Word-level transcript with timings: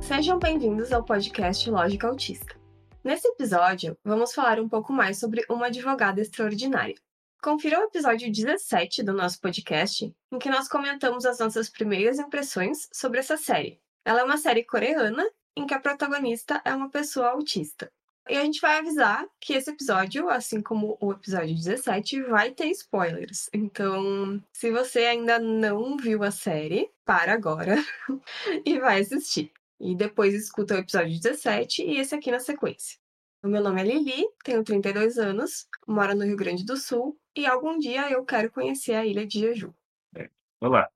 Sejam 0.00 0.38
bem-vindos 0.38 0.92
ao 0.92 1.04
podcast 1.04 1.70
Lógica 1.70 2.08
Autista. 2.08 2.58
Nesse 3.04 3.28
episódio, 3.28 3.96
vamos 4.04 4.32
falar 4.34 4.58
um 4.58 4.68
pouco 4.68 4.92
mais 4.92 5.18
sobre 5.18 5.44
uma 5.48 5.66
advogada 5.66 6.20
extraordinária. 6.20 6.96
Confira 7.42 7.80
o 7.80 7.84
episódio 7.84 8.30
17 8.30 9.02
do 9.02 9.12
nosso 9.12 9.40
podcast, 9.40 10.12
em 10.32 10.38
que 10.38 10.50
nós 10.50 10.68
comentamos 10.68 11.24
as 11.24 11.38
nossas 11.38 11.68
primeiras 11.68 12.18
impressões 12.18 12.88
sobre 12.92 13.20
essa 13.20 13.36
série. 13.36 13.80
Ela 14.04 14.20
é 14.20 14.24
uma 14.24 14.36
série 14.36 14.64
coreana 14.64 15.24
em 15.56 15.66
que 15.66 15.74
a 15.74 15.80
protagonista 15.80 16.60
é 16.64 16.74
uma 16.74 16.90
pessoa 16.90 17.30
autista. 17.30 17.90
E 18.28 18.36
a 18.36 18.44
gente 18.44 18.60
vai 18.60 18.78
avisar 18.78 19.26
que 19.40 19.54
esse 19.54 19.70
episódio, 19.70 20.28
assim 20.28 20.60
como 20.60 20.96
o 21.00 21.12
episódio 21.12 21.54
17, 21.54 22.22
vai 22.24 22.50
ter 22.52 22.66
spoilers. 22.66 23.48
Então, 23.52 24.40
se 24.52 24.70
você 24.70 25.00
ainda 25.00 25.38
não 25.38 25.96
viu 25.96 26.22
a 26.22 26.30
série, 26.30 26.90
para 27.04 27.32
agora 27.32 27.76
e 28.64 28.78
vai 28.78 29.00
assistir. 29.00 29.50
E 29.80 29.96
depois 29.96 30.34
escuta 30.34 30.74
o 30.74 30.78
episódio 30.78 31.18
17 31.18 31.82
e 31.82 31.96
esse 31.98 32.14
aqui 32.14 32.30
na 32.30 32.38
sequência. 32.38 32.98
O 33.42 33.48
meu 33.48 33.62
nome 33.62 33.80
é 33.80 33.84
Lili, 33.84 34.26
tenho 34.44 34.62
32 34.62 35.16
anos, 35.16 35.66
moro 35.88 36.14
no 36.14 36.26
Rio 36.26 36.36
Grande 36.36 36.66
do 36.66 36.76
Sul 36.76 37.18
e 37.34 37.46
algum 37.46 37.78
dia 37.78 38.10
eu 38.10 38.22
quero 38.22 38.50
conhecer 38.50 38.92
a 38.92 39.06
ilha 39.06 39.26
de 39.26 39.40
Jeju. 39.40 39.74
É. 40.14 40.28
Olá, 40.60 40.90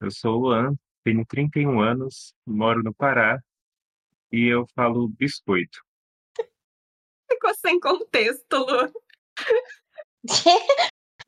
eu 0.00 0.10
sou 0.10 0.36
o 0.36 0.38
Luan, 0.38 0.74
tenho 1.04 1.26
31 1.26 1.78
anos, 1.80 2.34
moro 2.46 2.82
no 2.82 2.94
Pará 2.94 3.38
e 4.32 4.46
eu 4.46 4.66
falo 4.74 5.06
biscoito. 5.08 5.84
Ficou 7.30 7.54
sem 7.54 7.78
contexto, 7.78 8.56
Lu. 8.56 8.90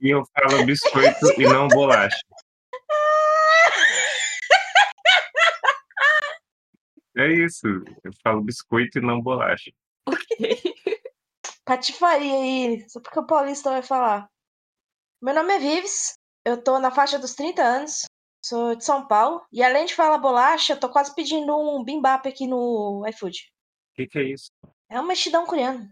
E 0.01 0.09
eu 0.09 0.25
falo 0.27 0.65
biscoito 0.65 1.39
e 1.39 1.45
não 1.45 1.69
bolacha. 1.69 2.17
É 7.17 7.33
isso, 7.33 7.67
eu 8.03 8.13
falo 8.23 8.43
biscoito 8.43 8.99
e 8.99 9.03
não 9.03 9.21
bolacha. 9.21 9.71
Ok. 10.07 10.17
Patifaria 11.65 12.35
aí, 12.35 12.89
só 12.89 13.01
porque 13.01 13.19
o 13.19 13.27
Paulista 13.27 13.71
vai 13.71 13.83
falar. 13.83 14.29
Meu 15.23 15.35
nome 15.35 15.55
é 15.55 15.59
Vives, 15.59 16.19
eu 16.45 16.63
tô 16.63 16.79
na 16.79 16.91
faixa 16.91 17.19
dos 17.19 17.35
30 17.35 17.63
anos, 17.63 18.05
sou 18.45 18.75
de 18.75 18.85
São 18.85 19.07
Paulo, 19.07 19.43
e 19.53 19.63
além 19.63 19.87
de 19.87 19.95
falar 19.95 20.19
bolacha, 20.19 20.73
eu 20.73 20.81
tô 20.81 20.91
quase 20.91 21.15
pedindo 21.15 21.57
um 21.57 21.83
bimbap 21.85 22.29
aqui 22.29 22.47
no 22.47 23.07
iFood. 23.09 23.51
O 23.93 23.95
que, 23.95 24.07
que 24.09 24.19
é 24.19 24.25
isso? 24.25 24.51
É 24.91 25.01
um 25.01 25.07
mexidão 25.07 25.47
coreano. 25.47 25.89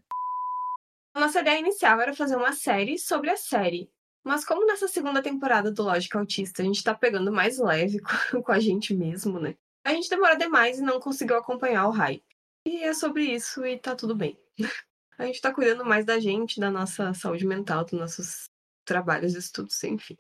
Nossa 1.15 1.41
ideia 1.41 1.61
inicial 1.61 2.01
era 2.01 2.15
fazer 2.15 2.37
uma 2.37 2.53
série 2.53 2.99
sobre 2.99 3.31
a 3.31 3.37
série. 3.37 3.91
Mas 4.25 4.45
como 4.45 4.67
nessa 4.67 4.89
segunda 4.89 5.23
temporada 5.23 5.71
do 5.71 5.83
Lógica 5.83 6.19
Autista 6.19 6.63
a 6.63 6.65
gente 6.65 6.83
tá 6.83 6.95
pegando 6.95 7.33
mais 7.33 7.59
leve 7.59 7.99
com 8.45 8.53
a 8.53 8.61
gente 8.61 8.95
mesmo, 8.95 9.39
né? 9.39 9.57
A 9.85 9.91
gente 9.91 10.09
demora 10.09 10.37
demais 10.37 10.79
e 10.79 10.83
não 10.83 11.01
conseguiu 11.01 11.37
acompanhar 11.37 11.87
o 11.89 11.91
hype. 11.91 12.25
E 12.65 12.83
é 12.85 12.95
sobre 12.95 13.25
isso 13.25 13.65
e 13.67 13.79
tá 13.79 13.97
tudo 13.97 14.15
bem. 14.15 14.39
A 15.19 15.27
gente 15.27 15.41
tá 15.41 15.53
cuidando 15.53 15.85
mais 15.85 16.05
da 16.05 16.19
gente, 16.19 16.59
da 16.59 16.71
nossa 16.71 17.13
saúde 17.15 17.47
mental, 17.47 17.85
dos 17.85 17.93
nossos 17.93 18.51
trabalhos, 18.85 19.35
estudos, 19.35 19.83
enfim. 19.85 20.17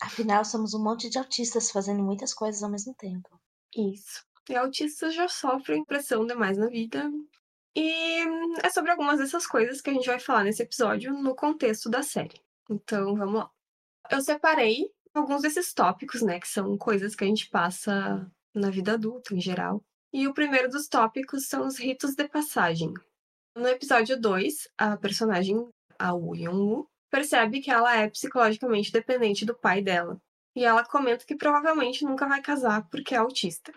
Afinal, 0.00 0.44
somos 0.44 0.72
um 0.74 0.82
monte 0.82 1.10
de 1.10 1.18
autistas 1.18 1.70
fazendo 1.70 2.02
muitas 2.02 2.32
coisas 2.32 2.62
ao 2.62 2.70
mesmo 2.70 2.94
tempo. 2.94 3.28
Isso. 3.76 4.24
E 4.48 4.56
autistas 4.56 5.14
já 5.14 5.28
sofrem 5.28 5.84
pressão 5.84 6.26
demais 6.26 6.56
na 6.56 6.68
vida. 6.68 7.10
E 7.76 8.24
é 8.62 8.70
sobre 8.70 8.90
algumas 8.90 9.18
dessas 9.18 9.46
coisas 9.46 9.80
que 9.80 9.90
a 9.90 9.92
gente 9.92 10.06
vai 10.06 10.18
falar 10.18 10.44
nesse 10.44 10.62
episódio 10.62 11.12
no 11.12 11.36
contexto 11.36 11.88
da 11.88 12.02
série. 12.02 12.40
Então, 12.68 13.14
vamos 13.14 13.34
lá. 13.34 13.50
Eu 14.10 14.20
separei 14.20 14.90
alguns 15.14 15.42
desses 15.42 15.72
tópicos, 15.72 16.22
né, 16.22 16.40
que 16.40 16.48
são 16.48 16.76
coisas 16.78 17.14
que 17.14 17.22
a 17.22 17.26
gente 17.26 17.48
passa 17.48 18.28
na 18.54 18.70
vida 18.70 18.92
adulta 18.92 19.34
em 19.34 19.40
geral. 19.40 19.82
E 20.12 20.26
o 20.26 20.34
primeiro 20.34 20.68
dos 20.68 20.88
tópicos 20.88 21.46
são 21.46 21.66
os 21.66 21.78
ritos 21.78 22.14
de 22.14 22.28
passagem. 22.28 22.92
No 23.54 23.68
episódio 23.68 24.20
2, 24.20 24.68
a 24.78 24.96
personagem, 24.96 25.68
a 25.98 26.12
Woo 26.12 26.34
Young-woo, 26.34 26.88
percebe 27.10 27.60
que 27.60 27.70
ela 27.70 27.96
é 27.96 28.08
psicologicamente 28.08 28.92
dependente 28.92 29.44
do 29.44 29.54
pai 29.54 29.82
dela. 29.82 30.20
E 30.54 30.64
ela 30.64 30.84
comenta 30.84 31.24
que 31.24 31.36
provavelmente 31.36 32.04
nunca 32.04 32.26
vai 32.26 32.40
casar 32.40 32.88
porque 32.88 33.14
é 33.14 33.18
autista. 33.18 33.72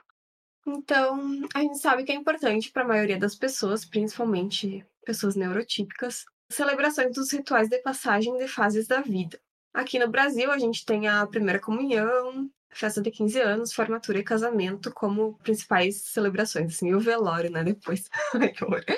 Então, 0.66 1.42
a 1.54 1.60
gente 1.60 1.78
sabe 1.80 2.04
que 2.04 2.12
é 2.12 2.16
importante 2.16 2.72
para 2.72 2.84
a 2.84 2.88
maioria 2.88 3.18
das 3.18 3.36
pessoas, 3.36 3.84
principalmente 3.84 4.86
pessoas 5.06 5.36
neurotípicas, 5.36 6.26
celebrações 6.50 7.14
dos 7.14 7.32
rituais 7.32 7.68
de 7.68 7.80
passagem 7.80 8.38
de 8.38 8.48
fases 8.48 8.88
da 8.88 9.02
vida. 9.02 9.40
Aqui 9.74 10.00
no 10.00 10.08
Brasil, 10.08 10.52
a 10.52 10.58
gente 10.58 10.86
tem 10.86 11.08
a 11.08 11.26
primeira 11.28 11.60
comunhão, 11.60 12.50
festa 12.74 13.02
de 13.02 13.12
15 13.12 13.40
anos, 13.40 13.74
formatura 13.74 14.20
e 14.20 14.24
casamento 14.24 14.94
como 14.94 15.38
principais 15.40 16.02
celebrações, 16.02 16.74
assim, 16.74 16.90
e 16.90 16.96
o 16.96 17.00
velório, 17.00 17.52
né, 17.52 17.64
depois. 17.64 18.10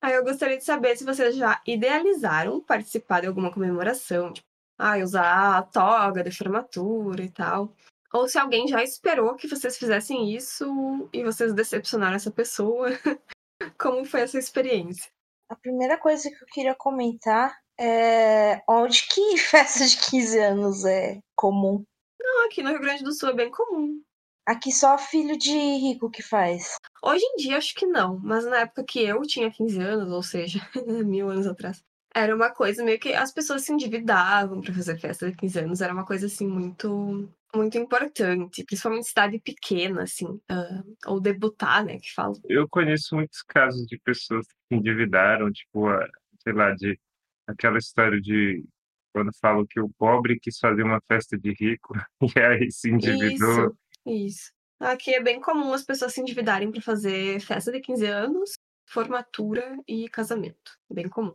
Aí 0.00 0.14
eu 0.14 0.22
gostaria 0.24 0.56
de 0.56 0.64
saber 0.64 0.96
se 0.96 1.04
vocês 1.04 1.34
já 1.36 1.60
idealizaram 1.66 2.60
participar 2.60 3.20
de 3.20 3.26
alguma 3.26 3.52
comemoração, 3.52 4.32
tipo, 4.32 4.46
ah, 4.78 4.96
usar 4.98 5.58
a 5.58 5.62
toga 5.62 6.22
de 6.22 6.30
formatura 6.30 7.22
e 7.22 7.30
tal. 7.30 7.74
Ou 8.12 8.28
se 8.28 8.38
alguém 8.38 8.66
já 8.68 8.82
esperou 8.82 9.34
que 9.34 9.48
vocês 9.48 9.76
fizessem 9.76 10.34
isso 10.34 11.08
e 11.12 11.22
vocês 11.24 11.52
decepcionaram 11.52 12.16
essa 12.16 12.30
pessoa. 12.30 12.88
Como 13.78 14.04
foi 14.04 14.20
essa 14.20 14.38
experiência? 14.38 15.10
A 15.50 15.56
primeira 15.56 15.98
coisa 15.98 16.30
que 16.30 16.42
eu 16.42 16.46
queria 16.46 16.74
comentar 16.74 17.58
é 17.78 18.62
onde 18.68 19.06
que 19.08 19.36
festa 19.50 19.86
de 19.86 19.96
15 20.10 20.38
anos 20.38 20.84
é 20.84 21.20
comum. 21.34 21.84
Não, 22.20 22.46
aqui 22.46 22.62
no 22.62 22.70
Rio 22.70 22.80
Grande 22.80 23.04
do 23.04 23.12
Sul 23.12 23.30
é 23.30 23.34
bem 23.34 23.50
comum. 23.50 24.02
Aqui 24.46 24.72
só 24.72 24.96
filho 24.96 25.36
de 25.36 25.50
rico 25.50 26.10
que 26.10 26.22
faz. 26.22 26.76
Hoje 27.02 27.22
em 27.22 27.36
dia 27.36 27.58
acho 27.58 27.74
que 27.74 27.86
não, 27.86 28.18
mas 28.22 28.46
na 28.46 28.60
época 28.60 28.82
que 28.82 29.00
eu 29.00 29.20
tinha 29.22 29.50
15 29.50 29.80
anos, 29.80 30.10
ou 30.10 30.22
seja, 30.22 30.58
mil 31.04 31.28
anos 31.28 31.46
atrás, 31.46 31.82
era 32.14 32.34
uma 32.34 32.50
coisa 32.50 32.82
meio 32.82 32.98
que 32.98 33.12
as 33.12 33.32
pessoas 33.32 33.62
se 33.62 33.72
endividavam 33.72 34.60
para 34.60 34.72
fazer 34.72 34.98
festa 34.98 35.30
de 35.30 35.36
15 35.36 35.58
anos, 35.60 35.80
era 35.80 35.92
uma 35.92 36.06
coisa 36.06 36.26
assim 36.26 36.46
muito 36.46 37.28
muito 37.54 37.78
importante, 37.78 38.64
principalmente 38.64 39.08
cidade 39.08 39.38
pequena, 39.40 40.02
assim, 40.02 40.26
uh, 40.26 40.96
ou 41.06 41.18
debutar, 41.18 41.84
né, 41.84 41.98
que 41.98 42.12
fala. 42.12 42.34
Eu 42.44 42.68
conheço 42.68 43.16
muitos 43.16 43.42
casos 43.42 43.86
de 43.86 43.98
pessoas 43.98 44.46
que 44.46 44.54
se 44.68 44.74
endividaram, 44.74 45.50
tipo, 45.50 45.88
a, 45.88 46.06
sei 46.42 46.52
lá, 46.52 46.74
de 46.74 46.98
aquela 47.46 47.78
história 47.78 48.20
de 48.20 48.64
quando 49.12 49.30
falam 49.40 49.66
que 49.66 49.80
o 49.80 49.88
pobre 49.98 50.38
quis 50.40 50.58
fazer 50.58 50.82
uma 50.82 51.00
festa 51.06 51.38
de 51.38 51.52
rico 51.52 51.94
e 52.36 52.40
aí 52.40 52.70
se 52.70 52.90
endividou. 52.90 53.74
Isso, 54.06 54.26
isso. 54.26 54.52
Aqui 54.80 55.14
é 55.14 55.22
bem 55.22 55.40
comum 55.40 55.72
as 55.72 55.84
pessoas 55.84 56.14
se 56.14 56.20
endividarem 56.20 56.70
para 56.70 56.80
fazer 56.80 57.40
festa 57.40 57.72
de 57.72 57.80
15 57.80 58.06
anos, 58.06 58.52
formatura 58.86 59.76
e 59.86 60.08
casamento. 60.08 60.78
Bem 60.90 61.08
comum. 61.08 61.34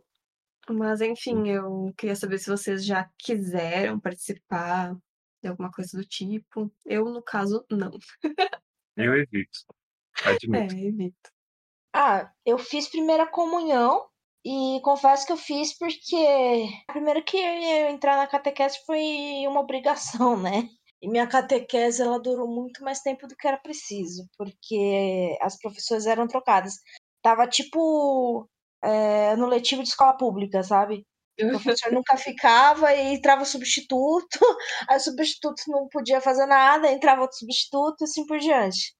Mas, 0.70 1.02
enfim, 1.02 1.48
eu 1.48 1.92
queria 1.96 2.16
saber 2.16 2.38
se 2.38 2.48
vocês 2.48 2.84
já 2.84 3.10
quiseram 3.18 4.00
participar 4.00 4.96
de 5.42 5.48
alguma 5.48 5.70
coisa 5.70 5.96
do 5.96 6.04
tipo. 6.04 6.72
Eu, 6.86 7.04
no 7.04 7.22
caso, 7.22 7.66
não. 7.70 7.90
Eu 8.96 9.14
evito. 9.14 9.58
Admito. 10.24 10.74
É, 10.74 10.80
evito. 10.80 11.30
Ah, 11.92 12.32
eu 12.46 12.56
fiz 12.56 12.88
primeira 12.88 13.26
comunhão 13.26 14.08
e 14.44 14.80
confesso 14.82 15.26
que 15.26 15.32
eu 15.32 15.36
fiz 15.36 15.76
porque 15.78 16.68
primeiro 16.86 17.24
que 17.24 17.36
eu 17.36 17.88
entrar 17.88 18.16
na 18.16 18.26
catequese 18.26 18.78
foi 18.84 19.46
uma 19.48 19.60
obrigação, 19.60 20.36
né? 20.36 20.68
E 21.00 21.08
minha 21.08 21.26
catequese 21.26 22.02
ela 22.02 22.20
durou 22.20 22.48
muito 22.48 22.82
mais 22.84 23.00
tempo 23.00 23.26
do 23.26 23.36
que 23.36 23.46
era 23.48 23.58
preciso, 23.58 24.26
porque 24.36 25.36
as 25.40 25.58
professoras 25.58 26.06
eram 26.06 26.26
trocadas. 26.26 26.74
Tava 27.22 27.46
tipo 27.48 28.48
é, 28.82 29.36
no 29.36 29.46
letivo 29.46 29.82
de 29.82 29.88
escola 29.88 30.16
pública, 30.16 30.62
sabe? 30.62 31.06
O 31.40 31.48
professor 31.48 31.90
nunca 31.92 32.16
ficava 32.16 32.94
e 32.94 33.14
entrava 33.14 33.44
substituto, 33.44 34.38
aí 34.88 34.96
o 34.96 35.00
substituto 35.00 35.62
não 35.68 35.88
podia 35.88 36.20
fazer 36.20 36.46
nada, 36.46 36.90
entrava 36.92 37.22
outro 37.22 37.38
substituto 37.38 38.02
e 38.02 38.04
assim 38.04 38.24
por 38.26 38.38
diante. 38.38 38.94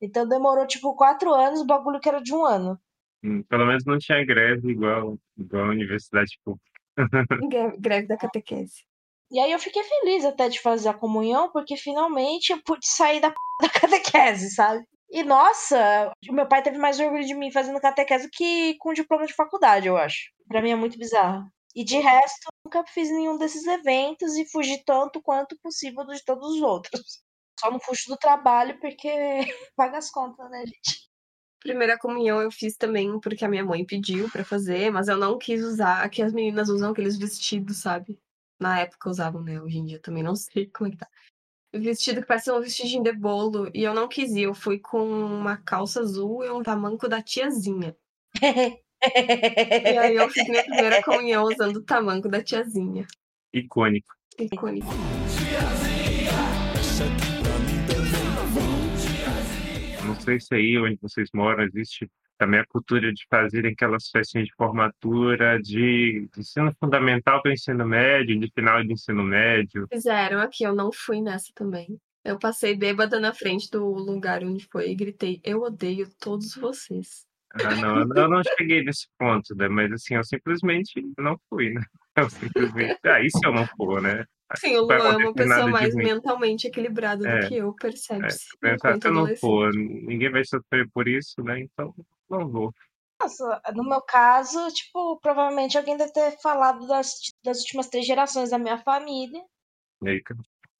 Então 0.00 0.26
demorou 0.28 0.66
tipo 0.66 0.94
quatro 0.96 1.32
anos, 1.34 1.60
o 1.60 1.66
bagulho 1.66 2.00
que 2.00 2.08
era 2.08 2.22
de 2.22 2.34
um 2.34 2.44
ano. 2.44 2.78
Hum, 3.22 3.42
Pelo 3.44 3.66
menos 3.66 3.84
não 3.84 3.98
tinha 3.98 4.24
greve 4.24 4.70
igual, 4.70 5.18
igual 5.36 5.64
a 5.66 5.70
universidade 5.70 6.38
pública. 6.44 6.70
Gre- 7.50 7.76
Greve 7.78 8.06
da 8.06 8.16
catequese. 8.16 8.84
E 9.30 9.40
aí 9.40 9.50
eu 9.52 9.58
fiquei 9.58 9.82
feliz 9.82 10.24
até 10.24 10.48
de 10.48 10.60
fazer 10.60 10.88
a 10.90 10.94
comunhão, 10.94 11.50
porque 11.52 11.76
finalmente 11.76 12.52
eu 12.52 12.62
pude 12.62 12.86
sair 12.86 13.20
da 13.20 13.30
p... 13.30 13.36
da 13.62 13.68
catequese, 13.70 14.50
sabe? 14.54 14.84
E 15.10 15.22
nossa, 15.22 16.10
o 16.28 16.32
meu 16.32 16.46
pai 16.46 16.62
teve 16.62 16.78
mais 16.78 16.98
orgulho 17.00 17.24
de 17.24 17.34
mim 17.34 17.50
fazendo 17.52 17.80
catequese 17.80 18.28
que 18.30 18.76
com 18.78 18.92
diploma 18.92 19.26
de 19.26 19.34
faculdade, 19.34 19.86
eu 19.86 19.96
acho. 19.96 20.30
Pra 20.48 20.60
mim 20.62 20.70
é 20.70 20.76
muito 20.76 20.98
bizarro. 20.98 21.46
E 21.74 21.84
de 21.84 21.98
resto, 21.98 22.48
nunca 22.64 22.84
fiz 22.86 23.10
nenhum 23.10 23.38
desses 23.38 23.66
eventos 23.66 24.36
e 24.36 24.46
fugi 24.50 24.82
tanto 24.84 25.22
quanto 25.22 25.56
possível 25.62 26.04
de 26.06 26.22
todos 26.24 26.56
os 26.56 26.62
outros. 26.62 27.22
Só 27.58 27.70
não 27.70 27.80
fujo 27.80 28.02
do 28.08 28.16
trabalho 28.16 28.78
porque 28.80 29.08
paga 29.76 29.98
as 29.98 30.10
contas, 30.10 30.50
né, 30.50 30.64
gente? 30.66 31.11
Primeira 31.62 31.96
comunhão 31.96 32.40
eu 32.40 32.50
fiz 32.50 32.76
também 32.76 33.20
porque 33.20 33.44
a 33.44 33.48
minha 33.48 33.64
mãe 33.64 33.84
pediu 33.84 34.28
pra 34.30 34.44
fazer, 34.44 34.90
mas 34.90 35.06
eu 35.06 35.16
não 35.16 35.38
quis 35.38 35.62
usar. 35.62 36.02
Aqui 36.02 36.20
as 36.20 36.32
meninas 36.32 36.68
usam 36.68 36.90
aqueles 36.90 37.16
vestidos, 37.16 37.78
sabe? 37.78 38.18
Na 38.60 38.80
época 38.80 39.08
usavam, 39.08 39.42
né? 39.42 39.60
Hoje 39.60 39.78
em 39.78 39.84
dia 39.84 40.00
também 40.00 40.22
não 40.22 40.34
sei 40.34 40.66
como 40.66 40.88
é 40.88 40.90
que 40.90 40.96
tá. 40.96 41.08
vestido 41.72 42.20
que 42.20 42.26
parece 42.26 42.50
um 42.50 42.60
vestidinho 42.60 43.04
de 43.04 43.12
bolo. 43.12 43.70
E 43.72 43.84
eu 43.84 43.94
não 43.94 44.08
quis 44.08 44.32
ir. 44.32 44.42
Eu 44.42 44.54
fui 44.54 44.80
com 44.80 45.08
uma 45.08 45.56
calça 45.56 46.00
azul 46.00 46.44
e 46.44 46.50
um 46.50 46.62
tamanco 46.62 47.08
da 47.08 47.22
tiazinha. 47.22 47.96
e 48.42 49.98
aí 49.98 50.16
eu 50.16 50.28
fiz 50.30 50.48
minha 50.48 50.64
primeira 50.64 51.02
comunhão 51.02 51.44
usando 51.44 51.76
o 51.76 51.84
tamanco 51.84 52.28
da 52.28 52.42
tiazinha. 52.42 53.06
Icônico. 53.52 54.14
Icônico. 54.38 54.88
Sei 60.22 60.40
se 60.40 60.54
aí 60.54 60.78
onde 60.78 60.98
vocês 61.00 61.28
moram 61.34 61.64
existe 61.64 62.10
também 62.38 62.60
a 62.60 62.66
cultura 62.66 63.12
de 63.12 63.24
fazer 63.30 63.66
aquelas 63.66 64.08
festinhas 64.08 64.48
de 64.48 64.54
formatura 64.54 65.60
de, 65.60 66.28
de 66.32 66.40
ensino 66.40 66.74
fundamental 66.80 67.40
para 67.40 67.52
ensino 67.52 67.86
médio, 67.86 68.38
de 68.38 68.50
final 68.52 68.82
de 68.82 68.92
ensino 68.92 69.22
médio. 69.22 69.86
Fizeram 69.92 70.40
aqui, 70.40 70.64
eu 70.64 70.74
não 70.74 70.90
fui 70.92 71.20
nessa 71.20 71.52
também. 71.54 71.98
Eu 72.24 72.38
passei 72.38 72.76
bêbada 72.76 73.18
na 73.18 73.32
frente 73.32 73.68
do 73.70 73.84
lugar 73.84 74.44
onde 74.44 74.66
foi 74.70 74.90
e 74.90 74.94
gritei: 74.94 75.40
Eu 75.44 75.62
odeio 75.62 76.08
todos 76.20 76.54
vocês. 76.54 77.26
Ah, 77.54 77.74
não, 77.76 78.00
eu 78.00 78.28
não 78.28 78.42
cheguei 78.58 78.82
nesse 78.82 79.06
ponto, 79.18 79.54
né? 79.54 79.68
Mas 79.68 79.92
assim, 79.92 80.14
eu 80.14 80.24
simplesmente 80.24 80.92
não 81.18 81.38
fui, 81.48 81.70
né? 81.70 81.82
Eu 82.16 82.28
simplesmente. 82.28 82.98
Ah, 83.04 83.22
isso 83.22 83.38
eu 83.42 83.52
não 83.54 83.66
for, 83.68 84.02
né? 84.02 84.26
Sim, 84.56 84.76
o 84.76 84.82
Luan 84.82 85.12
é 85.12 85.16
uma 85.16 85.34
pessoa 85.34 85.66
mais 85.66 85.94
mentalmente 85.94 86.66
equilibrada 86.66 87.28
é, 87.28 87.40
do 87.40 87.48
que 87.48 87.56
eu, 87.56 87.72
percebe-se. 87.74 88.46
É, 88.62 88.70
pensar 88.70 88.98
que 88.98 89.06
eu 89.06 89.12
não 89.12 89.36
for, 89.36 89.72
ninguém 89.74 90.30
vai 90.30 90.44
sofrer 90.44 90.88
por 90.92 91.08
isso, 91.08 91.42
né? 91.42 91.60
Então, 91.60 91.94
não 92.28 92.48
vou. 92.48 92.72
Nossa, 93.20 93.62
no 93.74 93.84
meu 93.84 94.02
caso, 94.02 94.58
tipo, 94.72 95.18
provavelmente 95.20 95.78
alguém 95.78 95.96
deve 95.96 96.12
ter 96.12 96.36
falado 96.40 96.86
das, 96.88 97.14
das 97.44 97.60
últimas 97.60 97.88
três 97.88 98.04
gerações 98.04 98.50
da 98.50 98.58
minha 98.58 98.78
família. 98.78 99.42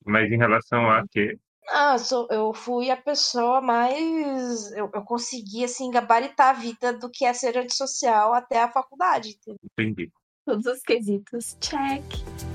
Mas 0.05 0.31
em 0.31 0.37
relação 0.37 0.91
a 0.91 1.05
quê? 1.09 1.39
Ah, 1.69 1.95
eu, 1.95 1.99
sou, 2.01 2.29
eu 2.31 2.53
fui 2.53 2.91
a 2.91 2.97
pessoa 2.97 3.61
mais. 3.61 4.73
Eu, 4.73 4.91
eu 4.93 5.03
consegui, 5.03 5.65
assim, 5.65 5.91
gabaritar 5.91 6.51
a 6.51 6.59
vida 6.59 6.93
do 6.93 7.09
que 7.09 7.25
é 7.25 7.33
ser 7.33 7.57
antissocial 7.57 8.35
até 8.35 8.61
a 8.61 8.73
faculdade. 8.73 9.31
Entendeu? 9.31 9.61
Entendi. 9.79 10.13
Todos 10.45 10.67
os 10.67 10.83
quesitos. 10.83 11.57
Check. 11.61 12.52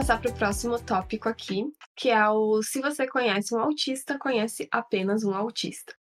Passar 0.00 0.18
para 0.18 0.30
o 0.30 0.34
próximo 0.34 0.82
tópico 0.82 1.28
aqui, 1.28 1.70
que 1.94 2.08
é 2.08 2.26
o 2.26 2.62
Se 2.62 2.80
você 2.80 3.06
conhece 3.06 3.54
um 3.54 3.58
autista, 3.58 4.18
conhece 4.18 4.66
apenas 4.72 5.24
um 5.24 5.34
autista. 5.34 5.94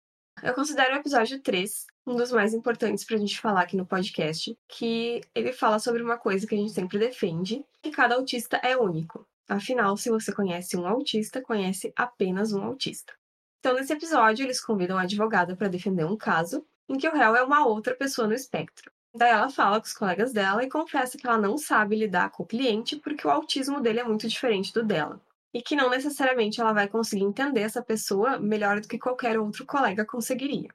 Eu 0.42 0.52
considero 0.52 0.94
o 0.94 0.98
episódio 0.98 1.40
3 1.40 1.86
um 2.06 2.14
dos 2.14 2.30
mais 2.30 2.52
importantes 2.52 3.06
para 3.06 3.16
a 3.16 3.18
gente 3.18 3.40
falar 3.40 3.62
aqui 3.62 3.74
no 3.74 3.86
podcast, 3.86 4.54
que 4.68 5.22
ele 5.34 5.50
fala 5.50 5.78
sobre 5.78 6.02
uma 6.02 6.18
coisa 6.18 6.46
que 6.46 6.54
a 6.54 6.58
gente 6.58 6.74
sempre 6.74 6.98
defende, 6.98 7.64
que 7.82 7.90
cada 7.90 8.16
autista 8.16 8.58
é 8.58 8.76
único. 8.76 9.26
Afinal, 9.48 9.96
se 9.96 10.10
você 10.10 10.30
conhece 10.30 10.76
um 10.76 10.86
autista, 10.86 11.40
conhece 11.40 11.90
apenas 11.96 12.52
um 12.52 12.62
autista. 12.62 13.14
Então, 13.60 13.74
nesse 13.74 13.94
episódio, 13.94 14.44
eles 14.44 14.60
convidam 14.60 14.98
a 14.98 15.02
advogada 15.02 15.56
para 15.56 15.68
defender 15.68 16.04
um 16.04 16.18
caso 16.18 16.66
em 16.86 16.98
que 16.98 17.08
o 17.08 17.14
réu 17.14 17.34
é 17.34 17.42
uma 17.42 17.66
outra 17.66 17.94
pessoa 17.94 18.28
no 18.28 18.34
espectro. 18.34 18.92
Daí 19.16 19.30
ela 19.30 19.48
fala 19.48 19.80
com 19.80 19.86
os 19.86 19.94
colegas 19.94 20.30
dela 20.30 20.62
e 20.62 20.68
confessa 20.68 21.16
que 21.16 21.26
ela 21.26 21.38
não 21.38 21.56
sabe 21.56 21.96
lidar 21.96 22.30
com 22.30 22.42
o 22.42 22.46
cliente 22.46 22.96
porque 22.96 23.26
o 23.26 23.30
autismo 23.30 23.80
dele 23.80 24.00
é 24.00 24.04
muito 24.04 24.28
diferente 24.28 24.74
do 24.74 24.84
dela. 24.84 25.18
E 25.54 25.62
que 25.62 25.74
não 25.74 25.88
necessariamente 25.88 26.60
ela 26.60 26.74
vai 26.74 26.86
conseguir 26.86 27.24
entender 27.24 27.62
essa 27.62 27.82
pessoa 27.82 28.38
melhor 28.38 28.78
do 28.78 28.86
que 28.86 28.98
qualquer 28.98 29.38
outro 29.38 29.64
colega 29.64 30.04
conseguiria. 30.04 30.68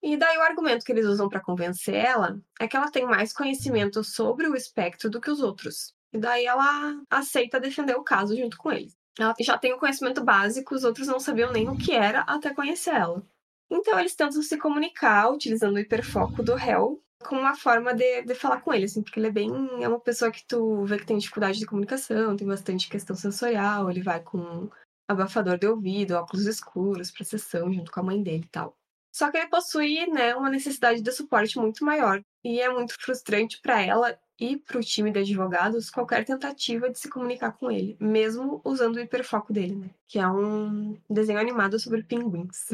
E 0.00 0.16
daí 0.16 0.38
o 0.38 0.42
argumento 0.42 0.84
que 0.84 0.92
eles 0.92 1.06
usam 1.06 1.28
para 1.28 1.40
convencer 1.40 1.96
ela 1.96 2.40
é 2.60 2.68
que 2.68 2.76
ela 2.76 2.88
tem 2.88 3.04
mais 3.04 3.32
conhecimento 3.32 4.04
sobre 4.04 4.46
o 4.46 4.54
espectro 4.54 5.10
do 5.10 5.20
que 5.20 5.30
os 5.30 5.40
outros. 5.40 5.92
E 6.12 6.18
daí 6.18 6.46
ela 6.46 7.02
aceita 7.10 7.58
defender 7.58 7.96
o 7.96 8.04
caso 8.04 8.36
junto 8.36 8.56
com 8.56 8.70
eles. 8.70 8.96
Ela 9.18 9.34
já 9.40 9.58
tem 9.58 9.72
o 9.72 9.78
conhecimento 9.78 10.22
básico, 10.22 10.72
os 10.72 10.84
outros 10.84 11.08
não 11.08 11.18
sabiam 11.18 11.52
nem 11.52 11.68
o 11.68 11.76
que 11.76 11.92
era 11.92 12.20
até 12.20 12.54
conhecer 12.54 12.94
ela. 12.94 13.26
Então 13.68 13.98
eles 13.98 14.14
tentam 14.14 14.40
se 14.40 14.56
comunicar 14.56 15.32
utilizando 15.32 15.74
o 15.74 15.80
hiperfoco 15.80 16.44
do 16.44 16.54
réu 16.54 17.02
como 17.24 17.40
uma 17.40 17.56
forma 17.56 17.94
de, 17.94 18.22
de 18.22 18.34
falar 18.34 18.60
com 18.60 18.72
ele, 18.72 18.84
assim, 18.84 19.02
porque 19.02 19.18
ele 19.18 19.28
é 19.28 19.32
bem. 19.32 19.50
É 19.82 19.88
uma 19.88 20.00
pessoa 20.00 20.30
que 20.30 20.44
tu 20.46 20.84
vê 20.84 20.98
que 20.98 21.06
tem 21.06 21.18
dificuldade 21.18 21.58
de 21.58 21.66
comunicação, 21.66 22.36
tem 22.36 22.46
bastante 22.46 22.88
questão 22.88 23.16
sensorial, 23.16 23.90
ele 23.90 24.02
vai 24.02 24.22
com 24.22 24.68
abafador 25.08 25.58
de 25.58 25.66
ouvido, 25.66 26.14
óculos 26.14 26.46
escuros 26.46 27.10
pra 27.10 27.24
sessão 27.24 27.72
junto 27.72 27.90
com 27.90 28.00
a 28.00 28.02
mãe 28.02 28.22
dele 28.22 28.44
e 28.44 28.48
tal. 28.48 28.76
Só 29.12 29.30
que 29.30 29.38
ele 29.38 29.48
possui 29.48 30.06
né, 30.06 30.34
uma 30.36 30.50
necessidade 30.50 31.00
de 31.00 31.12
suporte 31.12 31.58
muito 31.58 31.84
maior. 31.84 32.22
E 32.44 32.60
é 32.60 32.72
muito 32.72 32.94
frustrante 33.00 33.60
para 33.60 33.82
ela 33.82 34.18
e 34.38 34.56
para 34.56 34.78
o 34.78 34.82
time 34.82 35.10
de 35.10 35.18
advogados 35.18 35.90
qualquer 35.90 36.24
tentativa 36.24 36.88
de 36.88 36.98
se 36.98 37.08
comunicar 37.08 37.52
com 37.52 37.70
ele, 37.70 37.96
mesmo 37.98 38.60
usando 38.64 38.96
o 38.96 39.00
hiperfoco 39.00 39.52
dele, 39.52 39.74
né? 39.74 39.90
Que 40.06 40.18
é 40.20 40.28
um 40.28 40.96
desenho 41.10 41.40
animado 41.40 41.78
sobre 41.80 42.04
pinguins. 42.04 42.68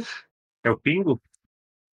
É 0.63 0.71
o 0.71 0.79
Pingo? 0.79 1.21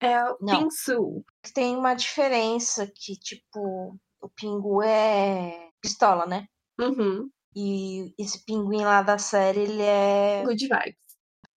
É 0.01 0.23
o 0.23 0.37
Não. 0.41 0.63
Pinsu. 0.63 1.23
Tem 1.53 1.75
uma 1.75 1.93
diferença 1.93 2.87
que, 2.87 3.15
tipo, 3.15 3.95
o 4.19 4.29
Pingu 4.29 4.81
é 4.81 5.69
pistola, 5.79 6.25
né? 6.25 6.47
Uhum. 6.79 7.29
E 7.55 8.13
esse 8.17 8.43
pinguim 8.45 8.83
lá 8.83 9.01
da 9.01 9.17
série, 9.17 9.61
ele 9.61 9.81
é. 9.81 10.43
Good 10.43 10.67
vibes. 10.67 10.95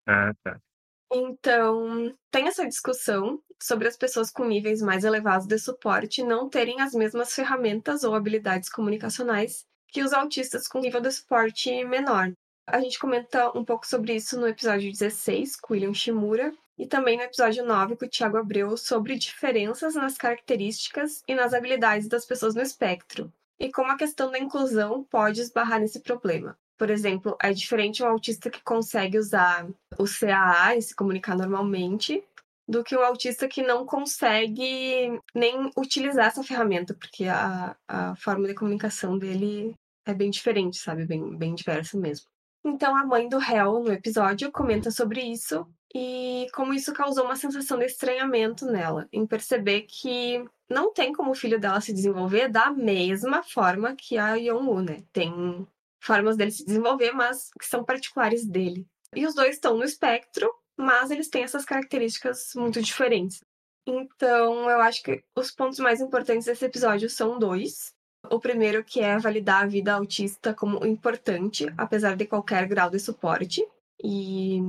Ah, 0.08 0.32
tá. 0.44 0.60
Então, 1.12 2.14
tem 2.32 2.48
essa 2.48 2.68
discussão 2.68 3.40
sobre 3.62 3.88
as 3.88 3.96
pessoas 3.96 4.32
com 4.32 4.46
níveis 4.46 4.82
mais 4.82 5.04
elevados 5.04 5.46
de 5.46 5.60
suporte 5.60 6.24
não 6.24 6.50
terem 6.50 6.82
as 6.82 6.94
mesmas 6.94 7.34
ferramentas 7.34 8.04
ou 8.04 8.16
habilidades 8.16 8.68
comunicacionais 8.70 9.64
que 9.90 10.02
os 10.02 10.12
autistas 10.12 10.68
com 10.68 10.80
nível 10.80 11.00
de 11.00 11.12
suporte 11.12 11.86
menor. 11.86 12.34
A 12.68 12.80
gente 12.80 12.98
comenta 12.98 13.56
um 13.56 13.64
pouco 13.64 13.86
sobre 13.86 14.16
isso 14.16 14.40
no 14.40 14.48
episódio 14.48 14.92
16, 14.92 15.58
com 15.58 15.74
William 15.74 15.94
Shimura, 15.94 16.52
e 16.78 16.88
também 16.88 17.18
no 17.18 17.24
episódio 17.24 17.66
9, 17.66 17.96
com 17.96 18.06
o 18.06 18.10
Thiago 18.10 18.38
Abreu, 18.38 18.76
sobre 18.78 19.18
diferenças 19.18 19.96
nas 19.96 20.18
características 20.18 21.24
e 21.28 21.36
nas 21.36 21.54
habilidades 21.54 22.08
das 22.08 22.26
pessoas 22.26 22.56
no 22.56 22.62
espectro, 22.62 23.32
e 23.60 23.72
como 23.72 23.92
a 23.92 23.98
questão 23.98 24.32
da 24.32 24.40
inclusão 24.40 25.04
pode 25.04 25.42
esbarrar 25.42 25.80
nesse 25.80 26.00
problema. 26.00 26.58
Por 26.78 26.90
exemplo, 26.90 27.38
é 27.42 27.54
diferente 27.54 28.04
um 28.04 28.08
autista 28.08 28.50
que 28.50 28.62
consegue 28.64 29.18
usar 29.18 29.68
o 29.98 30.06
CAA 30.06 30.76
e 30.76 30.82
se 30.82 30.96
comunicar 30.96 31.38
normalmente 31.38 32.24
do 32.68 32.84
que 32.84 32.96
um 32.96 33.04
autista 33.04 33.48
que 33.48 33.62
não 33.62 33.86
consegue 33.86 35.20
nem 35.36 35.70
utilizar 35.78 36.28
essa 36.28 36.44
ferramenta, 36.44 36.94
porque 36.94 37.26
a, 37.26 37.76
a 37.88 38.16
forma 38.16 38.48
de 38.48 38.56
comunicação 38.56 39.18
dele 39.18 39.76
é 40.06 40.14
bem 40.14 40.30
diferente, 40.30 40.78
sabe? 40.78 41.06
Bem, 41.06 41.36
bem 41.38 41.54
diversa 41.56 41.98
mesmo. 41.98 42.33
Então, 42.66 42.96
a 42.96 43.06
mãe 43.06 43.28
do 43.28 43.38
réu, 43.38 43.84
no 43.84 43.92
episódio, 43.92 44.52
comenta 44.52 44.90
sobre 44.90 45.22
isso 45.22 45.68
e 45.94 46.48
como 46.54 46.74
isso 46.74 46.94
causou 46.94 47.26
uma 47.26 47.36
sensação 47.36 47.78
de 47.78 47.86
estranhamento 47.86 48.66
nela, 48.66 49.08
em 49.12 49.28
perceber 49.28 49.82
que 49.82 50.44
não 50.70 50.92
tem 50.92 51.14
como 51.14 51.32
o 51.32 51.36
filho 51.36 51.60
dela 51.60 51.82
se 51.82 51.94
desenvolver 51.94 52.50
da 52.50 52.72
mesma 52.72 53.44
forma 53.44 53.96
que 53.96 54.18
a 54.18 54.36
Yong-woo, 54.36 54.82
né? 54.82 55.04
Tem 55.12 55.68
formas 56.00 56.36
dele 56.36 56.52
se 56.52 56.66
desenvolver, 56.66 57.12
mas 57.12 57.52
que 57.60 57.66
são 57.66 57.84
particulares 57.84 58.46
dele. 58.46 58.88
E 59.16 59.26
os 59.26 59.36
dois 59.36 59.56
estão 59.56 59.78
no 59.78 59.84
espectro, 59.84 60.52
mas 60.76 61.12
eles 61.12 61.30
têm 61.30 61.44
essas 61.44 61.64
características 61.64 62.54
muito 62.56 62.82
diferentes. 62.82 63.42
Então, 63.86 64.70
eu 64.70 64.82
acho 64.82 65.04
que 65.04 65.24
os 65.36 65.52
pontos 65.52 65.78
mais 65.80 66.02
importantes 66.02 66.46
desse 66.46 66.66
episódio 66.66 67.10
são 67.10 67.38
dois. 67.38 67.93
O 68.30 68.40
primeiro, 68.40 68.84
que 68.84 69.00
é 69.02 69.18
validar 69.18 69.64
a 69.64 69.68
vida 69.68 69.94
autista 69.94 70.54
como 70.54 70.86
importante, 70.86 71.66
apesar 71.78 72.16
de 72.16 72.26
qualquer 72.26 72.68
grau 72.68 72.90
de 72.90 73.00
suporte. 73.00 73.66
E 74.04 74.60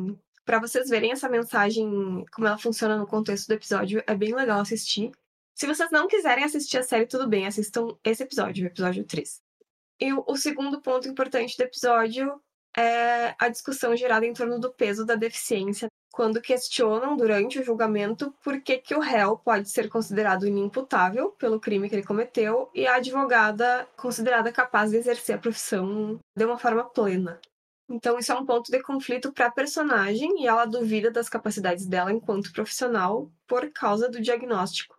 para 0.45 0.61
vocês 0.61 0.89
verem 0.89 1.13
essa 1.13 1.29
mensagem, 1.29 2.25
como 2.33 2.47
ela 2.47 2.59
funciona 2.59 2.97
no 2.97 3.07
contexto 3.07 3.49
do 3.49 3.55
episódio, 3.55 4.03
é 4.07 4.15
bem 4.15 4.35
legal 4.35 4.61
assistir. 4.61 5.11
Se 5.55 5.67
vocês 5.67 5.91
não 5.91 6.09
quiserem 6.09 6.45
assistir 6.45 6.79
a 6.79 6.83
série, 6.83 7.07
tudo 7.07 7.29
bem, 7.29 7.47
assistam 7.47 7.97
esse 8.05 8.23
episódio, 8.23 8.65
o 8.65 8.67
episódio 8.67 9.05
3. 9.05 9.41
E 10.01 10.13
o 10.13 10.37
segundo 10.37 10.81
ponto 10.81 11.09
importante 11.09 11.57
do 11.57 11.63
episódio 11.63 12.41
é 12.77 13.35
a 13.39 13.49
discussão 13.49 13.97
gerada 13.97 14.27
em 14.27 14.35
torno 14.35 14.59
do 14.59 14.73
peso 14.73 15.07
da 15.07 15.15
deficiência, 15.15 15.89
quando 16.15 16.41
questionam 16.41 17.17
durante 17.17 17.59
o 17.59 17.65
julgamento 17.65 18.33
por 18.41 18.61
que, 18.61 18.79
que 18.79 18.95
o 18.95 19.01
réu 19.01 19.37
pode 19.37 19.69
ser 19.69 19.89
considerado 19.89 20.47
inimputável 20.47 21.31
pelo 21.31 21.59
crime 21.59 21.89
que 21.89 21.97
ele 21.97 22.07
cometeu 22.07 22.71
e 22.73 22.87
a 22.87 22.95
advogada 22.95 23.85
considerada 23.97 24.53
capaz 24.53 24.93
de 24.93 24.97
exercer 24.99 25.35
a 25.35 25.39
profissão 25.39 26.21
de 26.37 26.45
uma 26.45 26.57
forma 26.57 26.85
plena. 26.85 27.41
Então, 27.91 28.17
isso 28.17 28.31
é 28.31 28.35
um 28.37 28.47
ponto 28.47 28.71
de 28.71 28.81
conflito 28.81 29.33
para 29.33 29.47
a 29.47 29.51
personagem 29.51 30.41
e 30.41 30.47
ela 30.47 30.65
duvida 30.65 31.11
das 31.11 31.29
capacidades 31.29 31.85
dela 31.85 32.13
enquanto 32.13 32.53
profissional 32.53 33.29
por 33.45 33.69
causa 33.73 34.09
do 34.09 34.21
diagnóstico 34.21 34.97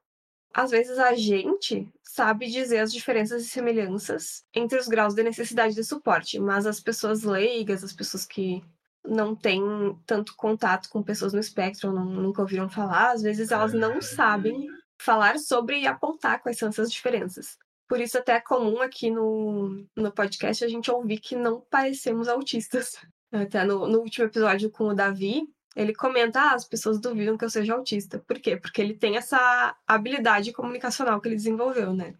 às 0.55 0.71
vezes 0.71 0.97
a 0.97 1.13
gente 1.13 1.85
sabe 2.01 2.47
dizer 2.49 2.79
as 2.79 2.93
diferenças 2.93 3.43
e 3.43 3.49
semelhanças 3.49 4.45
entre 4.53 4.79
os 4.79 4.87
graus 4.87 5.13
de 5.13 5.21
necessidade 5.21 5.75
de 5.75 5.83
suporte, 5.83 6.39
mas 6.39 6.65
as 6.65 6.79
pessoas 6.79 7.23
leigas, 7.23 7.83
as 7.83 7.91
pessoas 7.91 8.25
que 8.25 8.63
não 9.07 9.35
têm 9.35 9.61
tanto 10.05 10.35
contato 10.35 10.89
com 10.89 11.03
pessoas 11.03 11.33
no 11.33 11.39
espectro, 11.39 11.91
não, 11.91 12.05
nunca 12.05 12.41
ouviram 12.41 12.69
falar, 12.69 13.11
às 13.11 13.21
vezes 13.21 13.51
elas 13.51 13.73
não 13.73 14.01
sabem 14.01 14.67
falar 14.97 15.37
sobre 15.39 15.81
e 15.81 15.87
apontar 15.87 16.41
quais 16.41 16.57
são 16.57 16.69
essas 16.69 16.91
diferenças. 16.91 17.57
Por 17.87 17.99
isso 17.99 18.17
até 18.17 18.33
é 18.33 18.41
comum 18.41 18.81
aqui 18.81 19.11
no, 19.11 19.85
no 19.95 20.11
podcast 20.11 20.63
a 20.63 20.67
gente 20.67 20.89
ouvir 20.89 21.19
que 21.19 21.35
não 21.35 21.61
parecemos 21.61 22.27
autistas. 22.27 22.97
Até 23.31 23.65
no, 23.65 23.87
no 23.87 23.99
último 23.99 24.25
episódio 24.25 24.71
com 24.71 24.85
o 24.85 24.93
Davi, 24.93 25.43
ele 25.75 25.93
comenta, 25.93 26.39
ah, 26.39 26.53
as 26.53 26.65
pessoas 26.65 27.01
duvidam 27.01 27.37
que 27.37 27.43
eu 27.43 27.49
seja 27.49 27.73
autista. 27.73 28.19
Por 28.19 28.39
quê? 28.39 28.55
Porque 28.55 28.81
ele 28.81 28.93
tem 28.93 29.17
essa 29.17 29.75
habilidade 29.85 30.53
comunicacional 30.53 31.19
que 31.19 31.27
ele 31.27 31.35
desenvolveu, 31.35 31.93
né? 31.93 32.15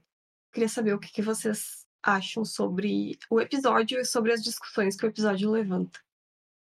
Queria 0.51 0.67
saber 0.67 0.93
o 0.93 0.99
que, 0.99 1.11
que 1.11 1.21
vocês 1.21 1.85
acham 2.03 2.43
sobre 2.43 3.17
o 3.29 3.39
episódio 3.39 3.99
e 3.99 4.05
sobre 4.05 4.33
as 4.33 4.43
discussões 4.43 4.95
que 4.95 5.05
o 5.05 5.09
episódio 5.09 5.49
levanta. 5.49 5.99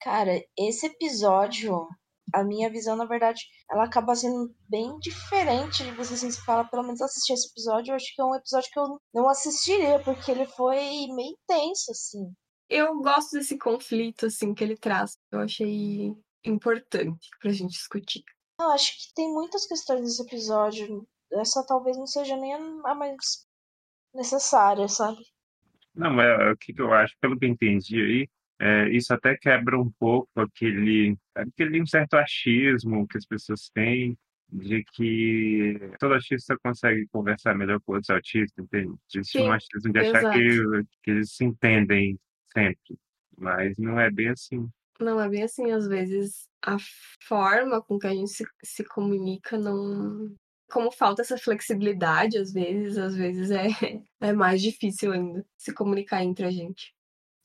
Cara, 0.00 0.32
esse 0.58 0.86
episódio, 0.86 1.86
a 2.32 2.42
minha 2.42 2.70
visão, 2.70 2.96
na 2.96 3.04
verdade, 3.04 3.42
ela 3.70 3.84
acaba 3.84 4.14
sendo 4.14 4.54
bem 4.68 4.98
diferente 4.98 5.84
de 5.84 5.90
você 5.92 6.14
assim, 6.14 6.30
se 6.30 6.42
fala, 6.44 6.64
pelo 6.64 6.82
menos 6.82 7.02
assistir 7.02 7.34
esse 7.34 7.48
episódio, 7.50 7.92
eu 7.92 7.96
acho 7.96 8.14
que 8.14 8.22
é 8.22 8.24
um 8.24 8.34
episódio 8.34 8.70
que 8.72 8.78
eu 8.78 9.00
não 9.14 9.28
assistiria, 9.28 9.98
porque 10.00 10.30
ele 10.30 10.46
foi 10.46 10.78
meio 11.14 11.36
tenso, 11.46 11.90
assim. 11.90 12.32
Eu 12.68 13.00
gosto 13.00 13.32
desse 13.32 13.58
conflito, 13.58 14.26
assim, 14.26 14.54
que 14.54 14.62
ele 14.62 14.76
traz. 14.76 15.18
Eu 15.30 15.40
achei 15.40 16.14
importante 16.44 17.28
pra 17.40 17.52
gente 17.52 17.72
discutir. 17.72 18.22
Eu 18.60 18.70
acho 18.70 18.92
que 18.92 19.14
tem 19.14 19.32
muitas 19.32 19.66
questões 19.66 20.00
nesse 20.02 20.22
episódio. 20.22 21.06
Essa 21.32 21.64
talvez 21.66 21.96
não 21.96 22.06
seja 22.06 22.36
nem 22.36 22.54
a 22.54 22.94
mais 22.94 23.46
necessária, 24.14 24.86
sabe? 24.88 25.20
Não, 25.94 26.20
é 26.20 26.52
o 26.52 26.56
que 26.56 26.72
eu 26.78 26.92
acho, 26.92 27.14
pelo 27.20 27.38
que 27.38 27.44
eu 27.44 27.50
entendi 27.50 28.00
aí, 28.00 28.28
é, 28.60 28.90
isso 28.90 29.14
até 29.14 29.34
quebra 29.38 29.80
um 29.80 29.90
pouco 29.98 30.28
aquele, 30.38 31.16
aquele 31.34 31.86
certo 31.86 32.14
achismo 32.14 33.08
que 33.08 33.16
as 33.16 33.24
pessoas 33.24 33.70
têm 33.70 34.18
de 34.52 34.84
que 34.92 35.78
todo 35.98 36.12
autista 36.12 36.58
consegue 36.62 37.06
conversar 37.08 37.54
melhor 37.54 37.80
com 37.80 37.92
outros 37.92 38.10
autistas, 38.10 38.62
entende? 38.62 38.94
Existe 39.14 39.38
Sim, 39.38 39.44
um 39.44 39.52
achismo 39.52 39.92
de 39.92 39.98
achar 40.00 40.30
que, 40.32 40.84
que 41.02 41.10
eles 41.10 41.32
se 41.32 41.44
entendem 41.44 42.18
sempre, 42.52 42.98
mas 43.38 43.78
não 43.78 43.98
é 43.98 44.10
bem 44.10 44.28
assim. 44.28 44.68
Não 45.00 45.18
é 45.18 45.26
bem 45.26 45.44
assim, 45.44 45.70
às 45.70 45.88
vezes 45.88 46.46
a 46.62 46.76
forma 47.26 47.80
com 47.80 47.98
que 47.98 48.06
a 48.06 48.14
gente 48.14 48.30
se, 48.30 48.44
se 48.62 48.84
comunica 48.84 49.56
não. 49.56 50.34
Como 50.70 50.92
falta 50.92 51.22
essa 51.22 51.38
flexibilidade, 51.38 52.36
às 52.36 52.52
vezes, 52.52 52.98
às 52.98 53.16
vezes 53.16 53.50
é, 53.50 53.66
é 54.20 54.32
mais 54.34 54.60
difícil 54.60 55.12
ainda 55.12 55.44
se 55.56 55.72
comunicar 55.72 56.22
entre 56.22 56.44
a 56.44 56.50
gente. 56.50 56.92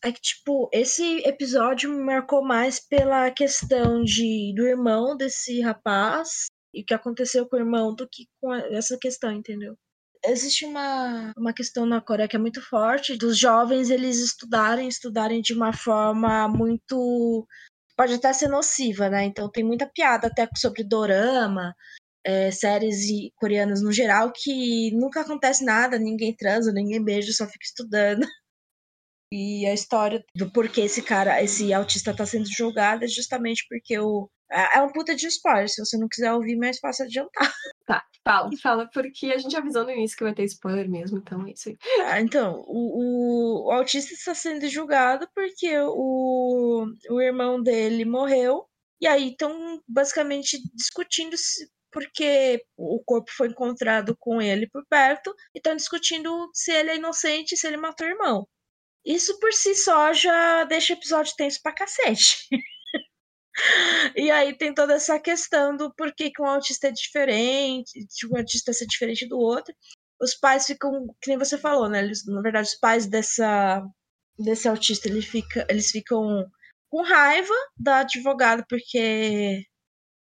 É 0.06 0.12
que, 0.12 0.22
tipo, 0.22 0.70
esse 0.72 1.18
episódio 1.28 1.90
me 1.90 2.04
marcou 2.04 2.46
mais 2.46 2.80
pela 2.80 3.32
questão 3.32 4.04
de 4.04 4.54
do 4.56 4.68
irmão 4.68 5.18
desse 5.18 5.62
rapaz 5.62 6.46
e 6.72 6.84
o 6.84 6.86
que 6.86 6.94
aconteceu 6.94 7.48
com 7.48 7.56
o 7.56 7.60
irmão 7.60 7.96
do 7.96 8.08
que 8.08 8.28
com 8.40 8.54
essa 8.54 9.00
questão, 9.02 9.32
entendeu? 9.32 9.76
Existe 10.24 10.64
uma, 10.64 11.34
uma 11.36 11.52
questão 11.52 11.88
na 11.88 12.00
Coreia 12.02 12.28
que 12.28 12.36
é 12.36 12.40
muito 12.40 12.62
forte 12.62 13.18
dos 13.18 13.36
jovens 13.36 13.90
eles 13.90 14.18
estudarem, 14.18 14.88
estudarem 14.88 15.42
de 15.42 15.56
uma 15.56 15.74
forma 15.74 16.48
muito. 16.48 17.48
pode 17.98 18.14
até 18.14 18.32
ser 18.32 18.48
nociva, 18.48 19.10
né? 19.10 19.24
Então 19.26 19.50
tem 19.50 19.64
muita 19.64 19.88
piada 19.88 20.28
até 20.28 20.48
sobre 20.56 20.84
dorama, 20.84 21.74
é, 22.24 22.52
séries 22.52 23.08
coreanas 23.38 23.82
no 23.82 23.92
geral, 23.92 24.32
que 24.32 24.92
nunca 24.96 25.22
acontece 25.22 25.66
nada, 25.66 25.98
ninguém 25.98 26.36
transa, 26.36 26.72
ninguém 26.72 27.04
beija, 27.04 27.34
só 27.34 27.48
fica 27.48 27.66
estudando. 27.66 28.22
E 29.32 29.66
a 29.66 29.74
história 29.74 30.24
do 30.36 30.52
porquê 30.52 30.82
esse 30.82 31.02
cara, 31.02 31.42
esse 31.42 31.74
autista 31.74 32.16
tá 32.16 32.26
sendo 32.26 32.48
julgado 32.50 33.06
é 33.06 33.08
justamente 33.08 33.66
porque 33.68 33.98
o. 34.00 34.30
É, 34.52 34.78
é 34.78 34.82
um 34.82 34.92
puta 34.92 35.16
de 35.16 35.28
spoiler. 35.28 35.68
Se 35.68 35.84
você 35.84 35.98
não 35.98 36.08
quiser 36.08 36.32
ouvir, 36.34 36.56
mais 36.56 36.80
fácil 36.80 37.06
adiantar. 37.06 37.52
Tá, 37.86 38.04
fala, 38.24 38.50
fala, 38.64 38.90
porque 38.92 39.28
a 39.28 39.38
gente 39.38 39.56
avisou 39.56 39.84
no 39.84 39.92
início 39.92 40.18
que 40.18 40.24
vai 40.24 40.34
ter 40.34 40.44
spoiler 40.46 40.90
mesmo, 40.90 41.20
então 41.20 41.46
é 41.46 41.52
isso 41.52 41.70
aí. 41.70 41.78
Ah, 42.04 42.20
então, 42.20 42.64
o, 42.66 43.68
o, 43.68 43.68
o 43.68 43.72
autista 43.72 44.12
está 44.12 44.34
sendo 44.34 44.68
julgado 44.68 45.30
porque 45.36 45.72
o, 45.80 46.88
o 47.12 47.22
irmão 47.22 47.62
dele 47.62 48.04
morreu. 48.04 48.66
E 49.00 49.06
aí 49.06 49.30
estão 49.30 49.80
basicamente 49.88 50.58
discutindo 50.74 51.38
se, 51.38 51.70
porque 51.92 52.62
o 52.76 53.02
corpo 53.06 53.32
foi 53.32 53.48
encontrado 53.48 54.18
com 54.20 54.42
ele 54.42 54.68
por 54.68 54.84
perto 54.90 55.34
e 55.54 55.60
estão 55.60 55.76
discutindo 55.76 56.50
se 56.54 56.72
ele 56.72 56.90
é 56.90 56.96
inocente, 56.98 57.56
se 57.56 57.68
ele 57.68 57.78
matou 57.78 58.06
o 58.08 58.10
irmão. 58.10 58.48
Isso 59.06 59.40
por 59.40 59.54
si 59.54 59.76
só 59.76 60.12
já 60.14 60.64
deixa 60.64 60.94
o 60.94 60.98
episódio 60.98 61.36
tenso 61.38 61.60
pra 61.62 61.74
cacete. 61.74 62.48
e 64.16 64.32
aí 64.32 64.58
tem 64.58 64.74
toda 64.74 64.96
essa 64.96 65.20
questão 65.20 65.78
do 65.78 65.94
porquê 65.94 66.32
que 66.32 66.42
um 66.42 66.46
autista 66.46 66.88
é 66.88 66.92
diferente, 66.92 67.92
de 67.94 68.28
um 68.28 68.38
autista 68.38 68.74
ser 68.74 68.88
diferente 68.88 69.28
do 69.28 69.38
outro. 69.38 69.74
Os 70.20 70.34
pais 70.34 70.66
ficam, 70.66 71.08
que 71.22 71.30
nem 71.30 71.38
você 71.38 71.58
falou, 71.58 71.88
né? 71.88 72.00
Eles, 72.00 72.26
na 72.26 72.42
verdade, 72.42 72.70
os 72.70 72.80
pais 72.80 73.06
dessa, 73.06 73.84
desse 74.40 74.68
autista 74.68 75.08
ele 75.08 75.22
fica, 75.22 75.68
eles 75.70 75.92
ficam 75.92 76.46
com 76.90 77.04
raiva 77.04 77.54
da 77.78 78.00
advogada 78.00 78.66
porque 78.68 79.64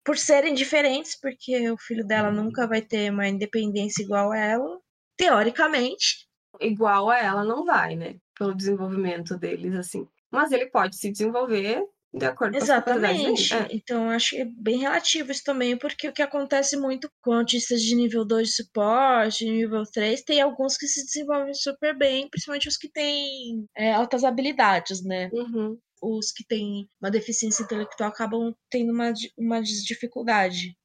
por 0.05 0.19
serem 0.19 0.55
diferentes, 0.55 1.19
porque 1.19 1.71
o 1.71 1.79
filho 1.79 2.07
dela 2.07 2.31
nunca 2.31 2.67
vai 2.67 2.83
ter 2.83 3.11
uma 3.11 3.27
independência 3.27 4.03
igual 4.03 4.33
a 4.33 4.39
ela, 4.39 4.81
teoricamente. 5.17 6.29
Igual 6.61 7.09
a 7.11 7.19
ela 7.19 7.45
não 7.45 7.65
vai, 7.65 7.97
né? 7.97 8.17
Pelo 8.37 8.55
desenvolvimento 8.55 9.37
deles, 9.37 9.75
assim. 9.75 10.07
Mas 10.31 10.53
ele 10.53 10.67
pode 10.67 10.97
se 10.97 11.11
desenvolver 11.11 11.85
de 12.15 12.27
acordo 12.27 12.57
Exatamente. 12.57 13.49
com 13.49 13.57
as 13.57 13.63
é. 13.63 13.69
Então, 13.73 14.09
acho 14.09 14.31
que 14.31 14.43
é 14.43 14.45
bem 14.45 14.79
relativo 14.79 15.33
isso 15.33 15.43
também, 15.43 15.77
porque 15.77 16.09
o 16.09 16.13
que 16.13 16.23
acontece 16.23 16.77
muito 16.77 17.11
com 17.21 17.33
autistas 17.33 17.83
de 17.83 17.95
nível 17.97 18.25
2 18.25 18.49
de 18.49 18.55
suporte, 18.55 19.45
nível 19.45 19.83
3, 19.83 20.23
tem 20.23 20.41
alguns 20.41 20.77
que 20.77 20.87
se 20.87 21.05
desenvolvem 21.05 21.53
super 21.55 21.97
bem, 21.97 22.29
principalmente 22.29 22.69
os 22.69 22.77
que 22.77 22.89
têm 22.89 23.67
é, 23.77 23.93
altas 23.93 24.23
habilidades, 24.23 25.03
né? 25.03 25.29
Uhum. 25.33 25.77
Os 26.01 26.31
que 26.31 26.47
têm 26.47 26.89
uma 27.01 27.11
deficiência 27.11 27.65
intelectual 27.65 28.11
acabam 28.11 28.55
tendo 28.71 28.93
uma, 28.93 29.13
uma 29.37 29.61
dificuldade. 29.61 30.77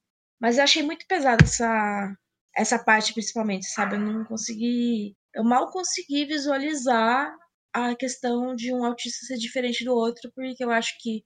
Mas 0.42 0.58
eu 0.58 0.64
achei 0.64 0.82
muito 0.82 1.06
pesada 1.08 1.44
essa, 1.44 2.16
essa 2.56 2.80
parte, 2.84 3.14
principalmente, 3.14 3.68
sabe? 3.68 3.98
Eu 3.98 4.00
não 4.00 4.26
consegui 4.26 5.16
eu 5.34 5.44
mal 5.44 5.70
consegui 5.72 6.26
visualizar 6.26 7.36
a 7.74 7.96
questão 7.96 8.56
de 8.56 8.74
um 8.74 8.84
autista 8.84 9.26
ser 9.26 9.38
diferente 9.38 9.84
do 9.84 9.94
outro, 9.94 10.32
porque 10.36 10.64
eu 10.64 10.72
acho 10.72 10.96
que 11.00 11.24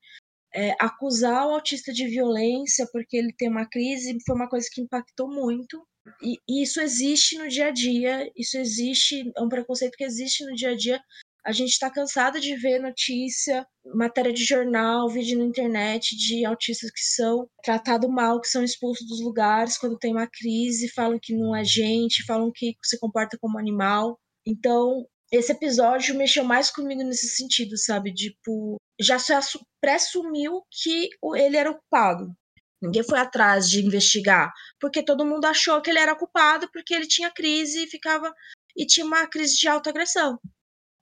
é, 0.54 0.72
acusar 0.80 1.48
o 1.48 1.56
autista 1.56 1.92
de 1.92 2.08
violência 2.08 2.88
porque 2.92 3.18
ele 3.18 3.34
tem 3.34 3.50
uma 3.50 3.68
crise 3.68 4.18
foi 4.26 4.36
uma 4.36 4.50
coisa 4.50 4.68
que 4.72 4.82
impactou 4.82 5.28
muito. 5.28 5.86
E, 6.22 6.38
e 6.48 6.64
isso 6.64 6.82
existe 6.82 7.38
no 7.38 7.48
dia 7.48 7.68
a 7.68 7.72
dia, 7.72 8.30
isso 8.36 8.58
existe, 8.58 9.32
é 9.36 9.42
um 9.42 9.50
preconceito 9.50 9.96
que 9.96 10.04
existe 10.04 10.46
no 10.46 10.54
dia 10.54 10.72
a 10.72 10.76
dia. 10.76 11.02
A 11.46 11.52
gente 11.52 11.72
está 11.72 11.90
cansado 11.90 12.40
de 12.40 12.56
ver 12.56 12.80
notícia, 12.80 13.68
matéria 13.94 14.32
de 14.32 14.46
jornal, 14.46 15.10
vídeo 15.10 15.38
na 15.38 15.44
internet 15.44 16.16
de 16.16 16.46
autistas 16.46 16.90
que 16.90 17.02
são 17.02 17.50
tratados 17.62 18.10
mal, 18.10 18.40
que 18.40 18.48
são 18.48 18.64
expulsos 18.64 19.06
dos 19.06 19.22
lugares 19.22 19.78
quando 19.78 19.98
tem 19.98 20.14
uma 20.14 20.28
crise, 20.28 20.94
falam 20.94 21.20
que 21.22 21.36
não 21.36 21.54
é 21.54 21.64
gente, 21.66 22.26
falam 22.26 22.50
que 22.54 22.78
se 22.82 22.98
comporta 22.98 23.38
como 23.42 23.60
animal. 23.60 24.18
Então, 24.48 25.06
esse 25.34 25.52
episódio 25.52 26.16
mexeu 26.16 26.46
mais 26.46 26.70
comigo 26.70 27.04
nesse 27.04 27.28
sentido, 27.28 27.78
sabe? 27.78 28.14
Tipo, 28.14 28.78
já 29.02 29.20
se 29.20 29.34
pressumiu 29.82 30.62
que 30.72 31.10
ele 31.36 31.58
era 31.58 31.74
culpado. 31.74 32.34
Ninguém 32.82 33.04
foi 33.04 33.20
atrás 33.20 33.70
de 33.70 33.84
investigar, 33.84 34.52
porque 34.80 35.04
todo 35.04 35.26
mundo 35.26 35.46
achou 35.46 35.82
que 35.82 35.90
ele 35.90 36.00
era 36.00 36.16
culpado 36.16 36.70
porque 36.72 36.94
ele 36.94 37.08
tinha 37.08 37.32
crise 37.32 37.84
e 37.84 37.88
ficava 37.88 38.34
e 38.78 38.86
tinha 38.86 39.06
uma 39.06 39.28
crise 39.28 39.58
de 39.58 39.68
autoagressão. 39.68 40.38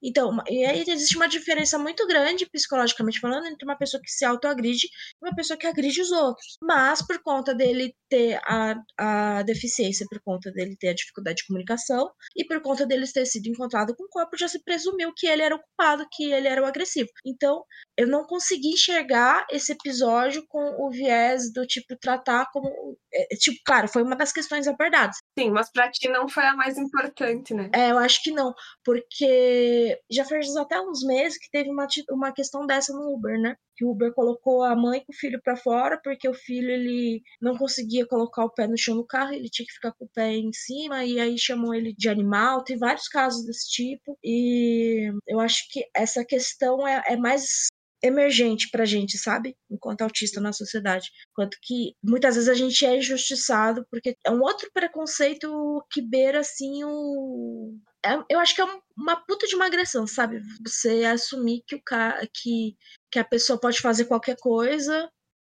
Então, 0.03 0.35
e 0.49 0.65
aí 0.65 0.83
existe 0.87 1.15
uma 1.15 1.27
diferença 1.27 1.77
muito 1.77 2.05
grande, 2.07 2.49
psicologicamente 2.49 3.19
falando, 3.19 3.45
entre 3.45 3.65
uma 3.65 3.77
pessoa 3.77 4.01
que 4.01 4.11
se 4.11 4.25
autoagride 4.25 4.87
e 4.87 5.25
uma 5.25 5.35
pessoa 5.35 5.57
que 5.57 5.67
agride 5.67 6.01
os 6.01 6.11
outros. 6.11 6.57
Mas, 6.61 7.05
por 7.05 7.21
conta 7.21 7.53
dele 7.53 7.93
ter 8.09 8.39
a, 8.45 8.75
a 8.97 9.43
deficiência, 9.43 10.05
por 10.09 10.19
conta 10.21 10.51
dele 10.51 10.75
ter 10.79 10.89
a 10.89 10.93
dificuldade 10.93 11.37
de 11.37 11.47
comunicação 11.47 12.11
e 12.35 12.45
por 12.45 12.61
conta 12.61 12.85
dele 12.85 13.05
ter 13.07 13.25
sido 13.25 13.47
encontrado 13.47 13.95
com 13.95 14.03
o 14.03 14.09
corpo, 14.09 14.37
já 14.37 14.47
se 14.47 14.63
presumiu 14.63 15.13
que 15.15 15.27
ele 15.27 15.41
era 15.41 15.55
o 15.55 15.59
culpado, 15.59 16.07
que 16.11 16.31
ele 16.31 16.47
era 16.47 16.61
o 16.61 16.65
agressivo. 16.65 17.09
Então, 17.25 17.63
eu 17.97 18.07
não 18.07 18.25
consegui 18.25 18.69
enxergar 18.69 19.45
esse 19.51 19.71
episódio 19.71 20.43
com 20.47 20.85
o 20.85 20.89
viés 20.89 21.51
do 21.53 21.65
tipo 21.65 21.95
tratar 21.99 22.47
como. 22.51 22.97
É, 23.13 23.35
tipo, 23.35 23.59
claro, 23.65 23.87
foi 23.87 24.03
uma 24.03 24.15
das 24.15 24.31
questões 24.31 24.67
abordadas. 24.67 25.17
Sim, 25.37 25.51
mas 25.51 25.71
pra 25.71 25.89
ti 25.89 26.09
não 26.09 26.27
foi 26.27 26.43
a 26.45 26.55
mais 26.55 26.77
importante, 26.77 27.53
né? 27.53 27.69
É, 27.73 27.91
eu 27.91 27.97
acho 27.97 28.21
que 28.21 28.31
não, 28.31 28.53
porque 28.83 29.97
já 30.11 30.25
faz 30.25 30.53
até 30.57 30.79
uns 30.81 31.03
meses 31.05 31.37
que 31.37 31.49
teve 31.49 31.69
uma, 31.69 31.87
uma 32.09 32.33
questão 32.33 32.65
dessa 32.65 32.91
no 32.93 33.13
Uber, 33.13 33.39
né? 33.39 33.55
Que 33.77 33.85
o 33.85 33.91
Uber 33.91 34.13
colocou 34.13 34.61
a 34.63 34.75
mãe 34.75 34.99
com 34.99 35.13
o 35.13 35.15
filho 35.15 35.39
para 35.41 35.55
fora, 35.55 35.99
porque 36.03 36.27
o 36.27 36.33
filho 36.33 36.69
ele 36.69 37.21
não 37.41 37.57
conseguia 37.57 38.05
colocar 38.05 38.43
o 38.43 38.49
pé 38.53 38.67
no 38.67 38.77
chão 38.77 38.95
no 38.95 39.07
carro, 39.07 39.33
ele 39.33 39.49
tinha 39.49 39.65
que 39.65 39.73
ficar 39.73 39.93
com 39.93 40.03
o 40.03 40.09
pé 40.13 40.33
em 40.33 40.51
cima, 40.51 41.05
e 41.05 41.17
aí 41.17 41.37
chamou 41.39 41.73
ele 41.73 41.93
de 41.97 42.09
animal. 42.09 42.63
Tem 42.65 42.77
vários 42.77 43.07
casos 43.07 43.45
desse 43.45 43.69
tipo, 43.69 44.17
e 44.21 45.09
eu 45.27 45.39
acho 45.39 45.63
que 45.71 45.85
essa 45.95 46.25
questão 46.25 46.85
é, 46.85 47.01
é 47.07 47.15
mais 47.15 47.67
emergente 48.03 48.69
pra 48.71 48.85
gente, 48.85 49.17
sabe? 49.17 49.55
Enquanto 49.69 50.01
autista 50.01 50.41
na 50.41 50.53
sociedade. 50.53 51.09
Quanto 51.33 51.57
que 51.61 51.93
muitas 52.03 52.35
vezes 52.35 52.49
a 52.49 52.53
gente 52.53 52.85
é 52.85 52.97
injustiçado 52.97 53.85
porque 53.89 54.15
é 54.25 54.31
um 54.31 54.41
outro 54.41 54.69
preconceito 54.73 55.85
que 55.91 56.01
beira 56.01 56.39
assim 56.39 56.83
o 56.83 57.77
é, 58.03 58.15
eu 58.29 58.39
acho 58.39 58.55
que 58.55 58.61
é 58.61 58.65
uma 58.97 59.15
puta 59.15 59.45
de 59.45 59.55
uma 59.55 59.67
agressão, 59.67 60.07
sabe? 60.07 60.41
Você 60.65 61.05
assumir 61.05 61.63
que 61.67 61.75
o 61.75 61.83
cara 61.83 62.27
que, 62.33 62.75
que 63.11 63.19
a 63.19 63.23
pessoa 63.23 63.59
pode 63.59 63.79
fazer 63.79 64.05
qualquer 64.05 64.35
coisa 64.37 65.09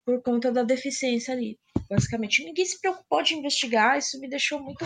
por 0.06 0.22
conta 0.24 0.50
da 0.52 0.64
deficiência 0.64 1.34
ali. 1.34 1.60
Basicamente, 1.90 2.44
ninguém 2.44 2.66
se 2.66 2.80
preocupou 2.80 3.22
de 3.22 3.36
investigar, 3.36 3.98
isso 3.98 4.20
me 4.20 4.30
deixou 4.30 4.62
muito 4.62 4.86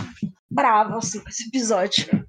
bravo 0.50 0.98
assim 0.98 1.22
com 1.22 1.30
esse 1.30 1.48
episódio. 1.48 2.28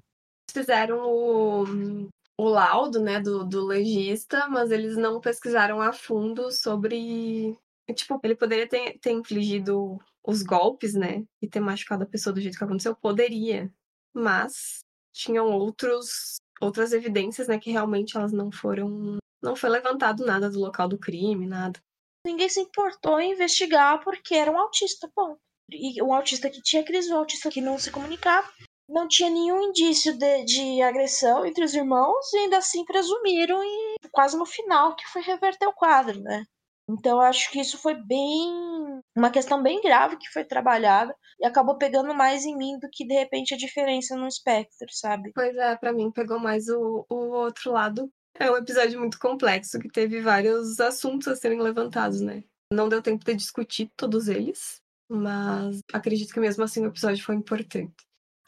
Fizeram 0.51 0.99
o, 1.01 2.09
o 2.43 2.49
laudo, 2.49 2.99
né, 2.99 3.21
do, 3.21 3.45
do 3.45 3.65
legista, 3.65 4.47
mas 4.49 4.69
eles 4.69 4.97
não 4.97 5.21
pesquisaram 5.21 5.81
a 5.81 5.93
fundo 5.93 6.51
sobre. 6.51 7.57
Tipo, 7.95 8.19
ele 8.23 8.35
poderia 8.35 8.67
ter, 8.67 8.99
ter 8.99 9.11
infligido 9.11 9.97
os 10.25 10.43
golpes, 10.43 10.93
né, 10.93 11.23
e 11.41 11.47
ter 11.47 11.59
machucado 11.59 12.03
a 12.03 12.07
pessoa 12.07 12.33
do 12.33 12.41
jeito 12.41 12.57
que 12.57 12.63
aconteceu, 12.63 12.95
poderia. 12.95 13.71
Mas 14.13 14.79
tinham 15.13 15.47
outros 15.51 16.35
outras 16.61 16.93
evidências, 16.93 17.47
né, 17.47 17.57
que 17.57 17.71
realmente 17.71 18.15
elas 18.15 18.31
não 18.31 18.51
foram 18.51 19.17
não 19.41 19.55
foi 19.55 19.69
levantado 19.69 20.25
nada 20.25 20.49
do 20.49 20.59
local 20.59 20.87
do 20.87 20.97
crime, 20.97 21.45
nada. 21.45 21.79
Ninguém 22.25 22.47
se 22.47 22.61
importou 22.61 23.19
em 23.19 23.33
investigar 23.33 24.01
porque 24.03 24.35
era 24.35 24.51
um 24.51 24.57
autista, 24.57 25.11
bom. 25.13 25.37
E 25.69 26.01
um 26.01 26.13
autista 26.13 26.49
que 26.49 26.61
tinha 26.61 26.83
crise, 26.83 27.11
um 27.11 27.17
autista 27.17 27.49
que 27.49 27.59
não 27.59 27.77
se 27.77 27.91
comunicava. 27.91 28.49
Não 28.93 29.07
tinha 29.07 29.29
nenhum 29.29 29.59
indício 29.69 30.15
de, 30.15 30.45
de 30.45 30.81
agressão 30.83 31.43
entre 31.43 31.65
os 31.65 31.73
irmãos 31.73 32.31
e 32.31 32.37
ainda 32.37 32.59
assim 32.59 32.85
presumiram 32.85 33.59
e 33.63 33.95
quase 34.11 34.37
no 34.37 34.45
final 34.45 34.95
que 34.95 35.07
foi 35.07 35.23
reverter 35.23 35.65
o 35.65 35.73
quadro, 35.73 36.21
né? 36.21 36.43
Então 36.87 37.19
acho 37.19 37.49
que 37.49 37.59
isso 37.59 37.77
foi 37.79 37.95
bem. 37.95 39.01
uma 39.15 39.31
questão 39.31 39.63
bem 39.63 39.81
grave 39.81 40.17
que 40.17 40.29
foi 40.29 40.43
trabalhada 40.43 41.15
e 41.39 41.45
acabou 41.45 41.75
pegando 41.75 42.13
mais 42.13 42.45
em 42.45 42.55
mim 42.55 42.77
do 42.77 42.87
que 42.91 43.03
de 43.03 43.15
repente 43.15 43.55
a 43.55 43.57
diferença 43.57 44.15
no 44.15 44.27
espectro, 44.27 44.87
sabe? 44.91 45.31
Pois 45.33 45.55
é, 45.55 45.75
para 45.75 45.91
mim 45.91 46.11
pegou 46.11 46.39
mais 46.39 46.67
o, 46.69 47.03
o 47.09 47.15
outro 47.31 47.71
lado. 47.71 48.11
É 48.37 48.51
um 48.51 48.57
episódio 48.57 48.99
muito 48.99 49.17
complexo 49.17 49.79
que 49.79 49.89
teve 49.89 50.21
vários 50.21 50.79
assuntos 50.79 51.27
a 51.27 51.35
serem 51.35 51.61
levantados, 51.61 52.21
né? 52.21 52.43
Não 52.71 52.87
deu 52.87 53.01
tempo 53.01 53.25
de 53.25 53.33
discutir 53.35 53.91
todos 53.95 54.27
eles, 54.27 54.81
mas 55.09 55.79
acredito 55.91 56.31
que 56.31 56.39
mesmo 56.39 56.63
assim 56.63 56.83
o 56.83 56.89
episódio 56.89 57.23
foi 57.23 57.35
importante. 57.35 57.93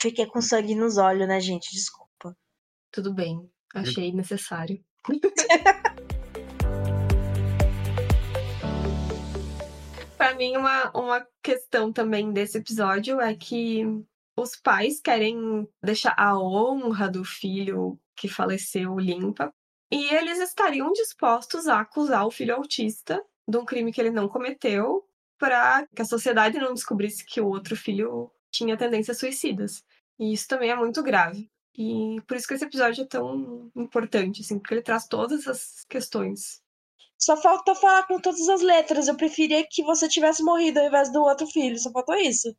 Fiquei 0.06 0.28
com 0.28 0.40
sangue 0.40 0.76
nos 0.76 1.00
olhos, 1.00 1.28
né, 1.28 1.40
gente? 1.40 1.72
Desculpa. 1.72 2.38
Tudo 2.92 3.12
bem, 3.12 3.50
achei 3.74 4.14
necessário. 4.14 4.80
Para 10.16 10.36
mim, 10.36 10.56
uma, 10.58 10.92
uma 10.96 11.28
questão 11.42 11.92
também 11.92 12.32
desse 12.32 12.60
episódio 12.60 13.20
é 13.20 13.36
que 13.36 13.84
os 14.38 14.56
pais 14.56 15.02
querem 15.02 15.68
deixar 15.84 16.14
a 16.16 16.40
honra 16.40 17.10
do 17.10 17.26
filho 17.26 18.00
que 18.16 18.28
faleceu 18.28 19.00
limpa. 19.00 19.52
E 19.92 20.14
eles 20.14 20.38
estariam 20.38 20.92
dispostos 20.92 21.66
a 21.66 21.80
acusar 21.80 22.28
o 22.28 22.32
filho 22.32 22.54
autista 22.54 23.20
de 23.48 23.58
um 23.58 23.66
crime 23.66 23.92
que 23.92 24.02
ele 24.02 24.12
não 24.12 24.30
cometeu 24.30 25.04
para 25.40 25.88
que 25.96 26.04
a 26.04 26.06
sociedade 26.06 26.60
não 26.60 26.76
descobrisse 26.76 27.26
que 27.26 27.42
o 27.42 27.48
outro 27.48 27.76
filho 27.76 28.32
tinha 28.52 28.78
tendências 28.78 29.18
suicidas. 29.18 29.84
E 30.20 30.34
isso 30.34 30.48
também 30.48 30.72
é 30.72 30.76
muito 30.76 31.04
grave. 31.04 31.50
E 31.78 32.22
por 32.28 32.38
isso 32.38 32.48
que 32.48 32.54
esse 32.54 32.66
episódio 32.66 33.04
é 33.04 33.08
tão 33.08 33.70
importante, 33.76 34.42
assim, 34.42 34.58
porque 34.58 34.74
ele 34.74 34.82
traz 34.82 35.08
todas 35.08 35.48
as 35.48 35.84
questões 35.90 36.64
só 37.18 37.38
falta 37.38 37.74
falar 37.76 38.06
com 38.08 38.20
todas 38.20 38.48
as 38.50 38.62
letras. 38.62 39.08
Eu 39.08 39.16
preferia 39.16 39.66
que 39.70 39.84
você 39.84 40.08
tivesse 40.08 40.44
morrido 40.44 40.80
ao 40.80 40.88
invés 40.88 41.12
do 41.12 41.22
outro 41.22 41.48
filho. 41.48 41.78
Só 41.78 41.92
faltou 41.92 42.16
isso. 42.16 42.56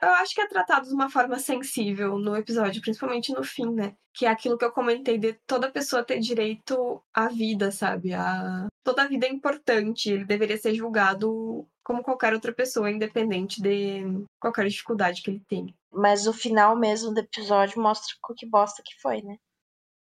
Eu 0.00 0.10
acho 0.10 0.34
que 0.34 0.40
é 0.42 0.46
tratado 0.46 0.86
de 0.86 0.94
uma 0.94 1.08
forma 1.10 1.38
sensível 1.38 2.18
no 2.18 2.36
episódio, 2.36 2.82
principalmente 2.82 3.32
no 3.32 3.42
fim, 3.42 3.72
né? 3.72 3.96
Que 4.12 4.26
é 4.26 4.28
aquilo 4.28 4.58
que 4.58 4.64
eu 4.64 4.72
comentei 4.72 5.16
de 5.18 5.32
toda 5.46 5.72
pessoa 5.72 6.04
ter 6.04 6.18
direito 6.20 7.02
à 7.14 7.28
vida, 7.28 7.70
sabe? 7.72 8.12
A... 8.12 8.66
Toda 8.84 9.08
vida 9.08 9.26
é 9.26 9.30
importante. 9.30 10.10
Ele 10.10 10.24
deveria 10.24 10.58
ser 10.58 10.74
julgado 10.74 11.66
como 11.86 12.02
qualquer 12.02 12.34
outra 12.34 12.52
pessoa, 12.52 12.90
independente 12.90 13.62
de 13.62 14.02
qualquer 14.40 14.66
dificuldade 14.66 15.22
que 15.22 15.30
ele 15.30 15.44
tenha. 15.48 15.72
Mas 15.92 16.26
o 16.26 16.32
final 16.32 16.76
mesmo 16.76 17.14
do 17.14 17.20
episódio 17.20 17.80
mostra 17.80 18.12
o 18.28 18.34
que 18.34 18.44
bosta 18.44 18.82
que 18.84 19.00
foi, 19.00 19.22
né? 19.22 19.36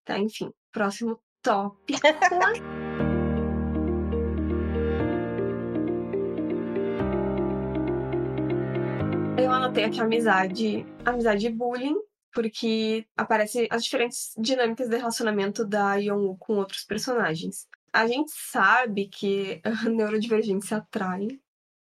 Tá, 0.03 0.19
enfim. 0.19 0.51
Próximo 0.73 1.17
tópico. 1.41 1.99
Eu 9.41 9.49
anotei 9.49 9.85
aqui 9.85 10.01
amizade, 10.01 10.85
amizade 11.05 11.47
e 11.47 11.49
bullying, 11.49 11.95
porque 12.33 13.07
aparece 13.15 13.69
as 13.71 13.85
diferentes 13.85 14.33
dinâmicas 14.37 14.89
de 14.89 14.97
relacionamento 14.97 15.65
da 15.65 15.95
Yeon 15.95 16.35
com 16.35 16.57
outros 16.57 16.83
personagens. 16.83 17.69
A 17.93 18.05
gente 18.05 18.31
sabe 18.31 19.07
que 19.07 19.61
a 19.63 19.71
neurodivergência 19.89 20.75
atrai. 20.75 21.39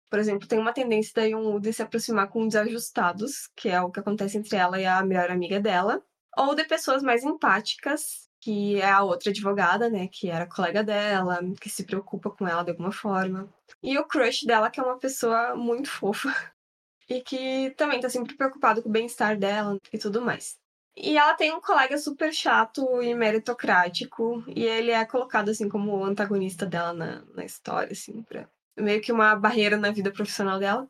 Por 0.08 0.18
exemplo, 0.18 0.46
tem 0.46 0.58
uma 0.58 0.72
tendência 0.72 1.12
da 1.14 1.58
de 1.58 1.72
se 1.72 1.82
aproximar 1.82 2.28
com 2.28 2.46
desajustados, 2.46 3.48
que 3.56 3.68
é 3.68 3.80
o 3.80 3.90
que 3.90 4.00
acontece 4.00 4.38
entre 4.38 4.56
ela 4.56 4.80
e 4.80 4.86
a 4.86 5.02
melhor 5.02 5.30
amiga 5.30 5.60
dela, 5.60 6.02
ou 6.36 6.54
de 6.54 6.64
pessoas 6.64 7.02
mais 7.02 7.24
empáticas, 7.24 8.28
que 8.40 8.80
é 8.80 8.90
a 8.90 9.02
outra 9.02 9.30
advogada, 9.30 9.88
né, 9.88 10.06
que 10.06 10.30
era 10.30 10.46
colega 10.46 10.84
dela, 10.84 11.40
que 11.60 11.68
se 11.68 11.84
preocupa 11.84 12.30
com 12.30 12.46
ela 12.46 12.62
de 12.62 12.70
alguma 12.70 12.92
forma. 12.92 13.52
E 13.82 13.98
o 13.98 14.04
crush 14.04 14.44
dela, 14.46 14.70
que 14.70 14.78
é 14.78 14.82
uma 14.82 14.98
pessoa 14.98 15.56
muito 15.56 15.90
fofa, 15.90 16.28
e 17.08 17.20
que 17.20 17.70
também 17.76 18.00
tá 18.00 18.08
sempre 18.08 18.36
preocupado 18.36 18.82
com 18.82 18.88
o 18.88 18.92
bem-estar 18.92 19.36
dela 19.38 19.76
e 19.92 19.98
tudo 19.98 20.22
mais. 20.22 20.56
E 20.96 21.18
ela 21.18 21.34
tem 21.34 21.52
um 21.52 21.60
colega 21.60 21.98
super 21.98 22.32
chato 22.32 23.02
e 23.02 23.14
meritocrático, 23.14 24.44
e 24.46 24.64
ele 24.64 24.92
é 24.92 25.04
colocado 25.04 25.50
assim 25.50 25.68
como 25.68 25.96
o 25.96 26.04
antagonista 26.04 26.64
dela 26.64 26.92
na, 26.92 27.24
na 27.34 27.44
história, 27.44 27.92
assim, 27.92 28.22
pra 28.22 28.48
meio 28.76 29.00
que 29.00 29.12
uma 29.12 29.34
barreira 29.36 29.76
na 29.76 29.90
vida 29.90 30.10
profissional 30.10 30.58
dela. 30.58 30.88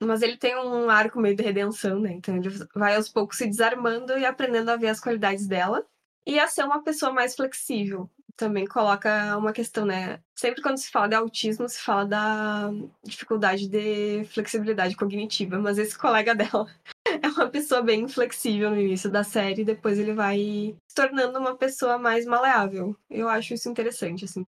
Mas 0.00 0.22
ele 0.22 0.36
tem 0.36 0.56
um 0.56 0.90
arco 0.90 1.20
meio 1.20 1.36
de 1.36 1.42
redenção, 1.42 2.00
né? 2.00 2.12
Então 2.12 2.36
ele 2.36 2.48
vai 2.74 2.96
aos 2.96 3.08
poucos 3.08 3.38
se 3.38 3.46
desarmando 3.46 4.18
e 4.18 4.24
aprendendo 4.24 4.70
a 4.70 4.76
ver 4.76 4.88
as 4.88 5.00
qualidades 5.00 5.46
dela 5.46 5.86
e 6.26 6.38
a 6.38 6.48
ser 6.48 6.64
uma 6.64 6.82
pessoa 6.82 7.12
mais 7.12 7.34
flexível 7.36 8.10
também 8.36 8.66
coloca 8.66 9.36
uma 9.36 9.52
questão, 9.52 9.84
né? 9.86 10.20
Sempre 10.34 10.62
quando 10.62 10.78
se 10.78 10.90
fala 10.90 11.08
de 11.08 11.14
autismo, 11.14 11.68
se 11.68 11.80
fala 11.80 12.04
da 12.04 12.70
dificuldade 13.04 13.68
de 13.68 14.24
flexibilidade 14.26 14.96
cognitiva, 14.96 15.58
mas 15.58 15.78
esse 15.78 15.96
colega 15.96 16.34
dela 16.34 16.66
é 17.06 17.28
uma 17.28 17.48
pessoa 17.48 17.82
bem 17.82 18.08
flexível 18.08 18.70
no 18.70 18.80
início 18.80 19.10
da 19.10 19.22
série, 19.22 19.64
depois 19.64 19.98
ele 19.98 20.14
vai 20.14 20.74
se 20.88 20.94
tornando 20.94 21.38
uma 21.38 21.56
pessoa 21.56 21.98
mais 21.98 22.26
maleável. 22.26 22.96
Eu 23.10 23.28
acho 23.28 23.54
isso 23.54 23.68
interessante, 23.68 24.24
assim. 24.24 24.44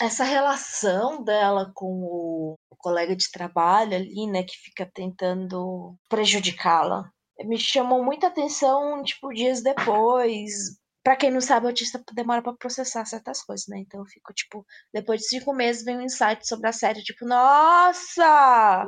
Essa 0.00 0.24
relação 0.24 1.22
dela 1.22 1.70
com 1.74 1.86
o 1.86 2.76
colega 2.78 3.14
de 3.14 3.30
trabalho 3.30 3.94
ali, 3.94 4.26
né, 4.26 4.42
que 4.42 4.56
fica 4.56 4.90
tentando 4.92 5.94
prejudicá-la, 6.08 7.10
me 7.44 7.58
chamou 7.58 8.02
muita 8.02 8.28
atenção, 8.28 9.02
tipo, 9.02 9.28
dias 9.32 9.62
depois, 9.62 10.80
Pra 11.02 11.16
quem 11.16 11.30
não 11.30 11.40
sabe, 11.40 11.64
o 11.64 11.68
autista 11.70 12.02
demora 12.12 12.42
pra 12.42 12.52
processar 12.52 13.06
certas 13.06 13.42
coisas, 13.42 13.66
né? 13.68 13.78
Então 13.78 14.00
eu 14.00 14.06
fico, 14.06 14.34
tipo, 14.34 14.66
depois 14.92 15.20
de 15.22 15.28
cinco 15.28 15.54
meses 15.54 15.82
vem 15.82 15.96
um 15.96 16.02
insight 16.02 16.46
sobre 16.46 16.68
a 16.68 16.72
série, 16.72 17.02
tipo, 17.02 17.24
nossa! 17.26 18.86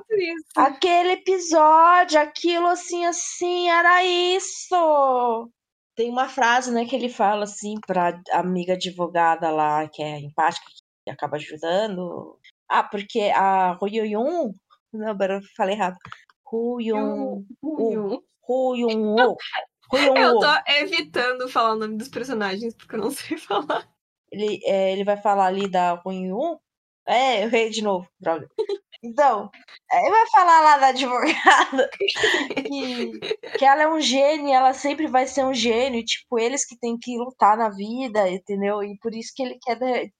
Aquele 0.54 1.12
episódio, 1.12 2.20
aquilo 2.20 2.66
assim, 2.66 3.06
assim, 3.06 3.70
era 3.70 4.04
isso! 4.04 5.50
Tem 5.96 6.10
uma 6.10 6.28
frase, 6.28 6.70
né, 6.70 6.84
que 6.84 6.94
ele 6.94 7.08
fala 7.08 7.44
assim 7.44 7.74
pra 7.86 8.20
amiga 8.32 8.74
advogada 8.74 9.50
lá, 9.50 9.88
que 9.88 10.02
é 10.02 10.18
empática, 10.18 10.66
que 11.04 11.10
acaba 11.10 11.36
ajudando. 11.36 12.38
Ah, 12.68 12.82
porque 12.82 13.32
a 13.34 13.78
Huyuyun. 13.80 14.52
Não, 14.92 15.08
agora 15.08 15.36
eu 15.36 15.42
falei 15.56 15.74
errado. 15.74 15.96
Huyun. 16.50 17.44
Huyun. 17.62 19.16
Eu 19.18 19.36
tô 20.40 20.72
evitando 20.80 21.48
falar 21.48 21.72
o 21.74 21.78
nome 21.78 21.96
dos 21.96 22.08
personagens 22.08 22.74
porque 22.74 22.94
eu 22.94 23.00
não 23.00 23.10
sei 23.10 23.36
falar. 23.38 23.86
Ele, 24.30 24.60
é, 24.64 24.92
ele 24.92 25.04
vai 25.04 25.16
falar 25.16 25.46
ali 25.46 25.68
da 25.68 25.92
Ruin 25.92 26.32
É, 27.06 27.42
eu 27.42 27.48
errei 27.48 27.70
de 27.70 27.82
novo, 27.82 28.08
droga. 28.20 28.48
Então, 29.04 29.50
ele 29.92 30.10
vai 30.10 30.30
falar 30.30 30.60
lá 30.60 30.78
da 30.78 30.86
advogada 30.88 31.90
que, 32.68 33.18
que 33.58 33.64
ela 33.64 33.82
é 33.82 33.88
um 33.88 34.00
gênio, 34.00 34.54
ela 34.54 34.72
sempre 34.72 35.08
vai 35.08 35.26
ser 35.26 35.44
um 35.44 35.52
gênio, 35.52 36.04
tipo, 36.04 36.38
eles 36.38 36.64
que 36.64 36.78
têm 36.78 36.96
que 36.96 37.18
lutar 37.18 37.56
na 37.56 37.68
vida, 37.68 38.30
entendeu? 38.30 38.80
E 38.84 38.96
por 38.98 39.12
isso 39.12 39.32
que 39.34 39.42
ele 39.42 39.58
quer, 39.60 39.76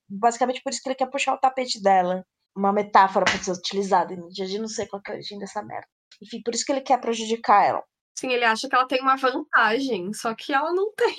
basicamente 0.09 0.61
por 0.63 0.71
isso 0.71 0.81
que 0.83 0.89
ele 0.89 0.97
quer 0.97 1.11
puxar 1.11 1.35
o 1.35 1.39
tapete 1.39 1.81
dela. 1.81 2.25
Uma 2.55 2.73
metáfora 2.73 3.25
pra 3.25 3.39
ser 3.39 3.53
utilizada. 3.53 4.13
Eu 4.13 4.19
não 4.61 4.69
sei 4.69 4.87
qual 4.87 5.01
é 5.07 5.11
a 5.13 5.15
origem 5.15 5.39
dessa 5.39 5.63
merda. 5.63 5.87
Enfim, 6.21 6.43
por 6.45 6.55
isso 6.55 6.65
que 6.67 6.73
ele 6.73 6.83
quer 6.83 7.01
prejudicar 7.01 7.65
ela. 7.65 7.83
Sim, 8.19 8.31
ele 8.31 8.45
acha 8.45 8.69
que 8.69 8.75
ela 8.75 8.87
tem 8.87 9.01
uma 9.01 9.17
vantagem, 9.17 10.13
só 10.13 10.35
que 10.35 10.53
ela 10.53 10.73
não 10.73 10.93
tem. 10.93 11.17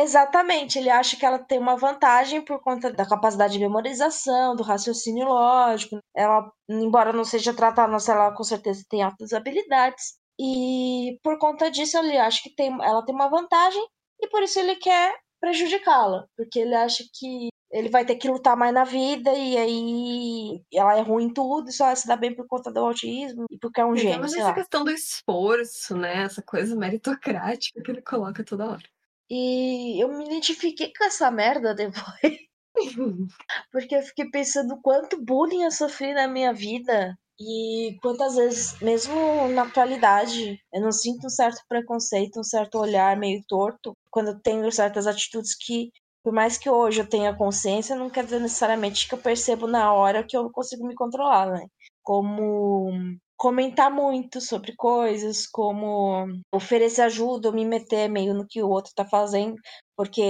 Exatamente, 0.00 0.78
ele 0.78 0.88
acha 0.88 1.16
que 1.16 1.26
ela 1.26 1.40
tem 1.40 1.58
uma 1.58 1.76
vantagem 1.76 2.40
por 2.40 2.60
conta 2.62 2.92
da 2.92 3.04
capacidade 3.04 3.54
de 3.54 3.58
memorização, 3.58 4.54
do 4.54 4.62
raciocínio 4.62 5.26
lógico. 5.26 5.98
Ela, 6.14 6.48
embora 6.68 7.12
não 7.12 7.24
seja 7.24 7.52
tratada, 7.52 7.96
ela 8.08 8.32
com 8.32 8.44
certeza 8.44 8.84
tem 8.88 9.02
altas 9.02 9.32
habilidades. 9.32 10.16
E 10.38 11.18
por 11.20 11.36
conta 11.38 11.68
disso, 11.68 11.98
ele 11.98 12.16
acha 12.16 12.40
que 12.40 12.54
tem, 12.54 12.68
ela 12.80 13.04
tem 13.04 13.12
uma 13.12 13.28
vantagem 13.28 13.84
e 14.20 14.28
por 14.28 14.40
isso 14.40 14.60
ele 14.60 14.76
quer 14.76 15.12
prejudicá-la, 15.40 16.26
porque 16.36 16.60
ele 16.60 16.76
acha 16.76 17.02
que 17.18 17.48
ele 17.70 17.88
vai 17.88 18.04
ter 18.04 18.14
que 18.16 18.28
lutar 18.28 18.56
mais 18.56 18.72
na 18.72 18.84
vida 18.84 19.32
e 19.34 19.56
aí 19.56 20.62
ela 20.72 20.96
é 20.96 21.00
ruim 21.00 21.24
em 21.24 21.32
tudo 21.32 21.68
e 21.68 21.72
só 21.72 21.92
se 21.94 22.06
dá 22.06 22.16
bem 22.16 22.34
por 22.34 22.46
conta 22.46 22.72
do 22.72 22.80
autismo 22.80 23.46
e 23.50 23.58
porque 23.58 23.80
é 23.80 23.84
um 23.84 23.96
gênio, 23.96 24.20
Mas 24.20 24.32
essa 24.32 24.44
lá. 24.44 24.54
questão 24.54 24.84
do 24.84 24.90
esforço, 24.90 25.96
né? 25.96 26.22
Essa 26.22 26.40
coisa 26.40 26.76
meritocrática 26.76 27.82
que 27.82 27.90
ele 27.90 28.00
coloca 28.00 28.44
toda 28.44 28.70
hora. 28.70 28.82
E 29.30 30.02
eu 30.02 30.08
me 30.08 30.24
identifiquei 30.24 30.92
com 30.96 31.04
essa 31.04 31.30
merda 31.30 31.74
depois, 31.74 32.38
porque 33.72 33.94
eu 33.94 34.02
fiquei 34.02 34.30
pensando 34.30 34.80
quanto 34.80 35.22
bullying 35.22 35.64
eu 35.64 35.70
sofri 35.70 36.14
na 36.14 36.26
minha 36.26 36.52
vida 36.52 37.16
e 37.40 37.96
quantas 38.02 38.34
vezes, 38.34 38.80
mesmo 38.80 39.48
na 39.48 39.62
atualidade, 39.62 40.60
eu 40.72 40.80
não 40.80 40.90
sinto 40.90 41.26
um 41.26 41.30
certo 41.30 41.62
preconceito, 41.68 42.40
um 42.40 42.44
certo 42.44 42.78
olhar 42.78 43.16
meio 43.16 43.42
torto 43.46 43.92
quando 44.10 44.28
eu 44.28 44.40
tenho 44.40 44.70
certas 44.72 45.06
atitudes 45.06 45.54
que, 45.54 45.90
por 46.24 46.32
mais 46.32 46.58
que 46.58 46.68
hoje 46.68 47.00
eu 47.00 47.08
tenha 47.08 47.36
consciência, 47.36 47.94
não 47.94 48.10
quer 48.10 48.24
dizer 48.24 48.40
necessariamente 48.40 49.06
que 49.08 49.14
eu 49.14 49.18
percebo 49.18 49.68
na 49.68 49.92
hora 49.92 50.24
que 50.24 50.36
eu 50.36 50.42
não 50.44 50.50
consigo 50.50 50.86
me 50.86 50.94
controlar, 50.96 51.46
né? 51.52 51.66
Como 52.02 52.90
comentar 53.38 53.90
muito 53.90 54.40
sobre 54.40 54.74
coisas, 54.76 55.46
como 55.46 56.26
oferecer 56.52 57.02
ajuda 57.02 57.48
ou 57.48 57.54
me 57.54 57.64
meter 57.64 58.08
meio 58.08 58.34
no 58.34 58.46
que 58.46 58.62
o 58.62 58.68
outro 58.68 58.92
tá 58.94 59.06
fazendo, 59.06 59.54
porque 59.96 60.20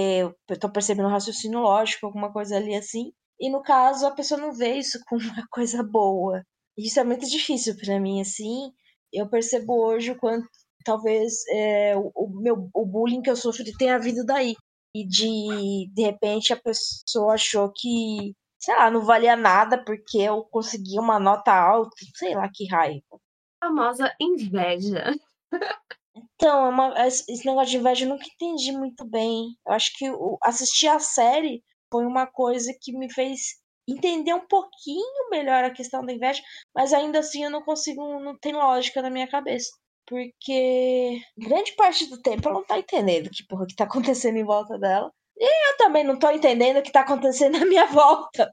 eu 0.49 0.59
tô 0.59 0.71
percebendo 0.71 1.07
um 1.07 1.11
raciocínio 1.11 1.59
lógico, 1.59 2.05
alguma 2.05 2.31
coisa 2.31 2.55
ali 2.57 2.75
assim. 2.75 3.11
E 3.39 3.49
no 3.49 3.63
caso, 3.63 4.05
a 4.05 4.11
pessoa 4.11 4.39
não 4.39 4.53
vê 4.53 4.75
isso 4.75 4.99
como 5.09 5.21
uma 5.21 5.45
coisa 5.51 5.83
boa. 5.83 6.43
Isso 6.77 6.99
é 6.99 7.03
muito 7.03 7.27
difícil 7.27 7.75
para 7.77 7.99
mim, 7.99 8.21
assim. 8.21 8.71
Eu 9.11 9.27
percebo 9.29 9.73
hoje 9.85 10.11
o 10.11 10.17
quanto 10.17 10.47
talvez 10.85 11.33
é, 11.49 11.97
o, 11.97 12.11
o, 12.15 12.41
meu 12.41 12.69
o 12.73 12.85
bullying 12.85 13.21
que 13.21 13.29
eu 13.29 13.35
sofri 13.35 13.71
tenha 13.77 13.99
vindo 13.99 14.23
daí. 14.25 14.55
E 14.95 15.05
de 15.07 15.89
de 15.93 16.03
repente 16.03 16.53
a 16.53 16.57
pessoa 16.57 17.33
achou 17.33 17.71
que, 17.75 18.33
sei 18.59 18.75
lá, 18.75 18.91
não 18.91 19.05
valia 19.05 19.35
nada 19.35 19.83
porque 19.83 20.17
eu 20.19 20.43
consegui 20.43 20.99
uma 20.99 21.19
nota 21.19 21.53
alta, 21.53 21.95
sei 22.15 22.35
lá 22.35 22.49
que 22.53 22.67
raiva. 22.67 23.19
Famosa 23.63 24.13
inveja. 24.19 25.13
Então, 26.35 26.65
é 26.65 26.69
uma, 26.69 27.07
esse 27.07 27.45
negócio 27.45 27.71
de 27.71 27.77
inveja 27.77 28.05
eu 28.05 28.09
nunca 28.09 28.25
entendi 28.25 28.71
muito 28.71 29.05
bem. 29.05 29.57
Eu 29.65 29.73
acho 29.73 29.91
que 29.97 30.09
o, 30.09 30.37
assistir 30.43 30.87
a 30.87 30.99
série 30.99 31.63
foi 31.91 32.05
uma 32.05 32.27
coisa 32.27 32.73
que 32.79 32.91
me 32.97 33.11
fez 33.11 33.59
entender 33.87 34.33
um 34.33 34.45
pouquinho 34.47 35.29
melhor 35.31 35.63
a 35.63 35.71
questão 35.71 36.05
da 36.05 36.13
inveja, 36.13 36.41
mas 36.75 36.93
ainda 36.93 37.19
assim 37.19 37.43
eu 37.43 37.49
não 37.49 37.63
consigo, 37.63 38.19
não 38.19 38.37
tem 38.37 38.53
lógica 38.53 39.01
na 39.01 39.09
minha 39.09 39.27
cabeça. 39.27 39.69
Porque 40.05 41.21
grande 41.37 41.73
parte 41.75 42.07
do 42.07 42.21
tempo 42.21 42.47
ela 42.47 42.59
não 42.59 42.65
tá 42.65 42.79
entendendo 42.79 43.29
que 43.29 43.45
porra 43.45 43.67
que 43.67 43.75
tá 43.75 43.83
acontecendo 43.85 44.37
em 44.37 44.43
volta 44.45 44.77
dela. 44.77 45.11
E 45.39 45.71
eu 45.71 45.77
também 45.77 46.03
não 46.03 46.19
tô 46.19 46.29
entendendo 46.29 46.77
o 46.77 46.83
que 46.83 46.91
tá 46.91 47.01
acontecendo 47.01 47.57
na 47.59 47.65
minha 47.65 47.85
volta. 47.87 48.51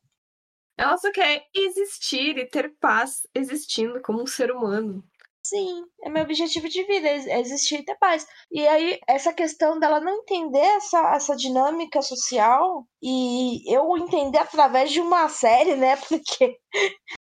Ela 0.79 0.96
só 0.99 1.11
quer 1.11 1.44
existir 1.55 2.38
e 2.38 2.46
ter 2.49 2.75
paz 2.79 3.27
existindo 3.35 4.01
como 4.03 4.22
um 4.22 4.27
ser 4.27 4.51
humano. 4.51 5.03
Sim, 5.42 5.85
é 6.03 6.11
meu 6.11 6.25
objetivo 6.25 6.68
de 6.68 6.83
vida, 6.85 7.07
é 7.09 7.40
existir 7.40 7.77
e 7.81 7.85
ter 7.85 7.96
paz. 7.99 8.27
E 8.51 8.66
aí, 8.66 8.99
essa 9.07 9.33
questão 9.33 9.79
dela 9.79 10.01
não 10.01 10.12
entender 10.22 10.59
essa, 10.59 11.14
essa 11.14 11.37
dinâmica 11.37 12.03
social 12.03 12.85
e 13.01 13.62
eu 13.72 13.96
entender 13.96 14.38
através 14.38 14.90
de 14.90 15.01
uma 15.01 15.29
série, 15.29 15.77
né? 15.77 15.96
Porque. 16.09 16.59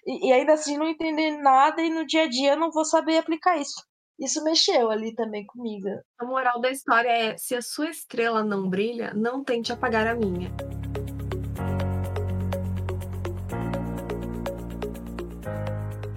E, 0.07 0.29
e 0.29 0.33
ainda 0.33 0.55
assim 0.55 0.79
não 0.79 0.89
entender 0.89 1.33
nada 1.33 1.83
e 1.83 1.91
no 1.91 2.07
dia 2.07 2.23
a 2.25 2.29
dia 2.29 2.53
eu 2.53 2.57
não 2.57 2.71
vou 2.71 2.85
saber 2.85 3.19
aplicar 3.19 3.59
isso. 3.59 3.75
Isso 4.19 4.45
mexeu 4.45 4.91
ali 4.91 5.13
também 5.13 5.45
comigo. 5.45 5.89
A 6.19 6.25
moral 6.25 6.61
da 6.61 6.71
história 6.71 7.09
é: 7.09 7.37
se 7.37 7.55
a 7.55 7.63
sua 7.63 7.91
estrela 7.91 8.45
não 8.45 8.69
brilha, 8.69 9.13
não 9.13 9.43
tente 9.43 9.73
apagar 9.73 10.07
a 10.07 10.15
minha. 10.15 10.51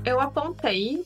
Eu 0.05 0.19
apontei 0.21 1.03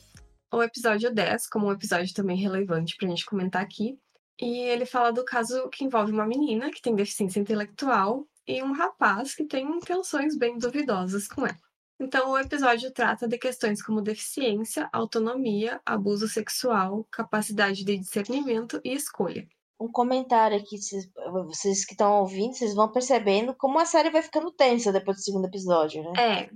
o 0.52 0.62
episódio 0.62 1.12
10 1.12 1.48
como 1.48 1.66
um 1.66 1.72
episódio 1.72 2.12
também 2.14 2.36
relevante 2.36 2.96
pra 2.96 3.08
gente 3.08 3.24
comentar 3.24 3.62
aqui. 3.62 3.98
E 4.38 4.58
ele 4.60 4.84
fala 4.84 5.12
do 5.12 5.24
caso 5.24 5.68
que 5.70 5.84
envolve 5.84 6.12
uma 6.12 6.26
menina 6.26 6.70
que 6.70 6.82
tem 6.82 6.94
deficiência 6.94 7.40
intelectual 7.40 8.26
e 8.46 8.62
um 8.62 8.72
rapaz 8.72 9.34
que 9.34 9.44
tem 9.44 9.66
intenções 9.66 10.36
bem 10.36 10.58
duvidosas 10.58 11.26
com 11.26 11.46
ela. 11.46 11.71
Então, 12.02 12.32
o 12.32 12.38
episódio 12.38 12.90
trata 12.90 13.28
de 13.28 13.38
questões 13.38 13.80
como 13.80 14.02
deficiência, 14.02 14.88
autonomia, 14.92 15.80
abuso 15.86 16.26
sexual, 16.26 17.06
capacidade 17.12 17.84
de 17.84 17.96
discernimento 17.96 18.80
e 18.84 18.92
escolha. 18.92 19.46
Um 19.78 19.86
comentário 19.86 20.56
aqui, 20.56 20.78
vocês, 20.78 21.08
vocês 21.46 21.84
que 21.84 21.92
estão 21.92 22.20
ouvindo, 22.20 22.54
vocês 22.54 22.74
vão 22.74 22.90
percebendo 22.90 23.54
como 23.54 23.78
a 23.78 23.84
série 23.84 24.10
vai 24.10 24.20
ficando 24.20 24.50
tensa 24.50 24.92
depois 24.92 25.18
do 25.18 25.22
segundo 25.22 25.46
episódio, 25.46 26.02
né? 26.02 26.12
É, 26.18 26.50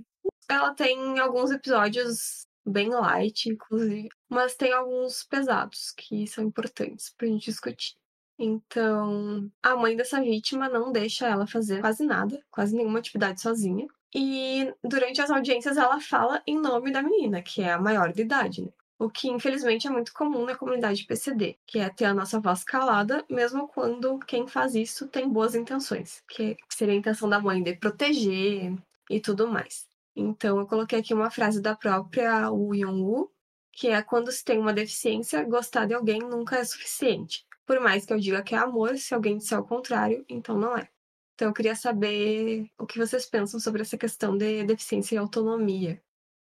ela 0.53 0.73
tem 0.73 1.17
alguns 1.17 1.49
episódios 1.49 2.45
bem 2.65 2.89
light, 2.89 3.47
inclusive, 3.47 4.09
mas 4.29 4.53
tem 4.53 4.73
alguns 4.73 5.23
pesados 5.23 5.93
que 5.95 6.27
são 6.27 6.43
importantes 6.43 7.13
pra 7.17 7.25
gente 7.25 7.45
discutir. 7.45 7.95
Então, 8.37 9.49
a 9.63 9.77
mãe 9.77 9.95
dessa 9.95 10.21
vítima 10.21 10.67
não 10.67 10.91
deixa 10.91 11.25
ela 11.25 11.47
fazer 11.47 11.79
quase 11.79 12.05
nada, 12.05 12.43
quase 12.51 12.75
nenhuma 12.75 12.99
atividade 12.99 13.41
sozinha. 13.41 13.87
E 14.19 14.73
durante 14.83 15.21
as 15.21 15.29
audiências 15.29 15.77
ela 15.77 16.01
fala 16.01 16.41
em 16.47 16.59
nome 16.59 16.91
da 16.91 17.03
menina, 17.03 17.39
que 17.39 17.61
é 17.61 17.73
a 17.73 17.79
maior 17.79 18.11
de 18.11 18.23
idade, 18.23 18.63
né? 18.63 18.69
O 18.97 19.11
que 19.11 19.29
infelizmente 19.29 19.85
é 19.85 19.91
muito 19.91 20.11
comum 20.11 20.43
na 20.43 20.55
comunidade 20.55 21.05
PCD, 21.05 21.55
que 21.67 21.77
é 21.77 21.87
ter 21.87 22.05
a 22.05 22.15
nossa 22.15 22.39
voz 22.39 22.63
calada, 22.63 23.23
mesmo 23.29 23.67
quando 23.67 24.17
quem 24.17 24.47
faz 24.47 24.73
isso 24.73 25.07
tem 25.07 25.29
boas 25.29 25.53
intenções, 25.53 26.23
que 26.27 26.57
seria 26.67 26.95
a 26.95 26.97
intenção 26.97 27.29
da 27.29 27.39
mãe 27.39 27.61
de 27.61 27.75
proteger 27.75 28.73
e 29.07 29.19
tudo 29.19 29.47
mais. 29.47 29.87
Então, 30.15 30.57
eu 30.57 30.65
coloquei 30.65 30.97
aqui 30.97 31.13
uma 31.13 31.29
frase 31.29 31.61
da 31.61 31.75
própria 31.75 32.49
Woo 32.49 32.73
Young-woo, 32.73 33.31
que 33.71 33.89
é 33.89 34.01
quando 34.01 34.31
se 34.31 34.43
tem 34.43 34.57
uma 34.57 34.73
deficiência, 34.73 35.43
gostar 35.43 35.85
de 35.85 35.93
alguém 35.93 36.21
nunca 36.21 36.57
é 36.57 36.63
suficiente. 36.63 37.45
Por 37.67 37.79
mais 37.79 38.03
que 38.03 38.13
eu 38.13 38.19
diga 38.19 38.41
que 38.41 38.55
é 38.55 38.57
amor, 38.57 38.97
se 38.97 39.13
alguém 39.13 39.37
disser 39.37 39.59
o 39.59 39.63
contrário, 39.63 40.25
então 40.27 40.57
não 40.57 40.75
é. 40.75 40.89
Então, 41.37 41.49
eu 41.49 41.53
queria 41.53 41.75
saber 41.75 42.65
o 42.79 42.87
que 42.87 42.97
vocês 42.97 43.27
pensam 43.27 43.59
sobre 43.59 43.83
essa 43.83 43.95
questão 43.95 44.35
de 44.35 44.63
deficiência 44.63 45.13
e 45.13 45.17
autonomia. 45.19 46.01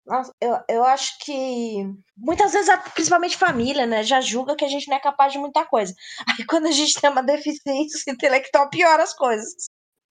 Nossa, 0.03 0.33
eu, 0.41 0.57
eu 0.67 0.83
acho 0.83 1.19
que 1.19 1.85
muitas 2.17 2.51
vezes, 2.51 2.67
principalmente 2.95 3.37
família, 3.37 3.85
né, 3.85 4.01
já 4.01 4.19
julga 4.19 4.55
que 4.55 4.65
a 4.65 4.67
gente 4.67 4.89
não 4.89 4.97
é 4.97 4.99
capaz 4.99 5.33
de 5.33 5.37
muita 5.37 5.63
coisa. 5.65 5.93
Aí 6.27 6.43
quando 6.47 6.65
a 6.65 6.71
gente 6.71 6.99
tem 6.99 7.11
uma 7.11 7.21
deficiência 7.21 8.09
intelectual, 8.11 8.71
piora 8.71 9.03
as 9.03 9.13
coisas. 9.13 9.67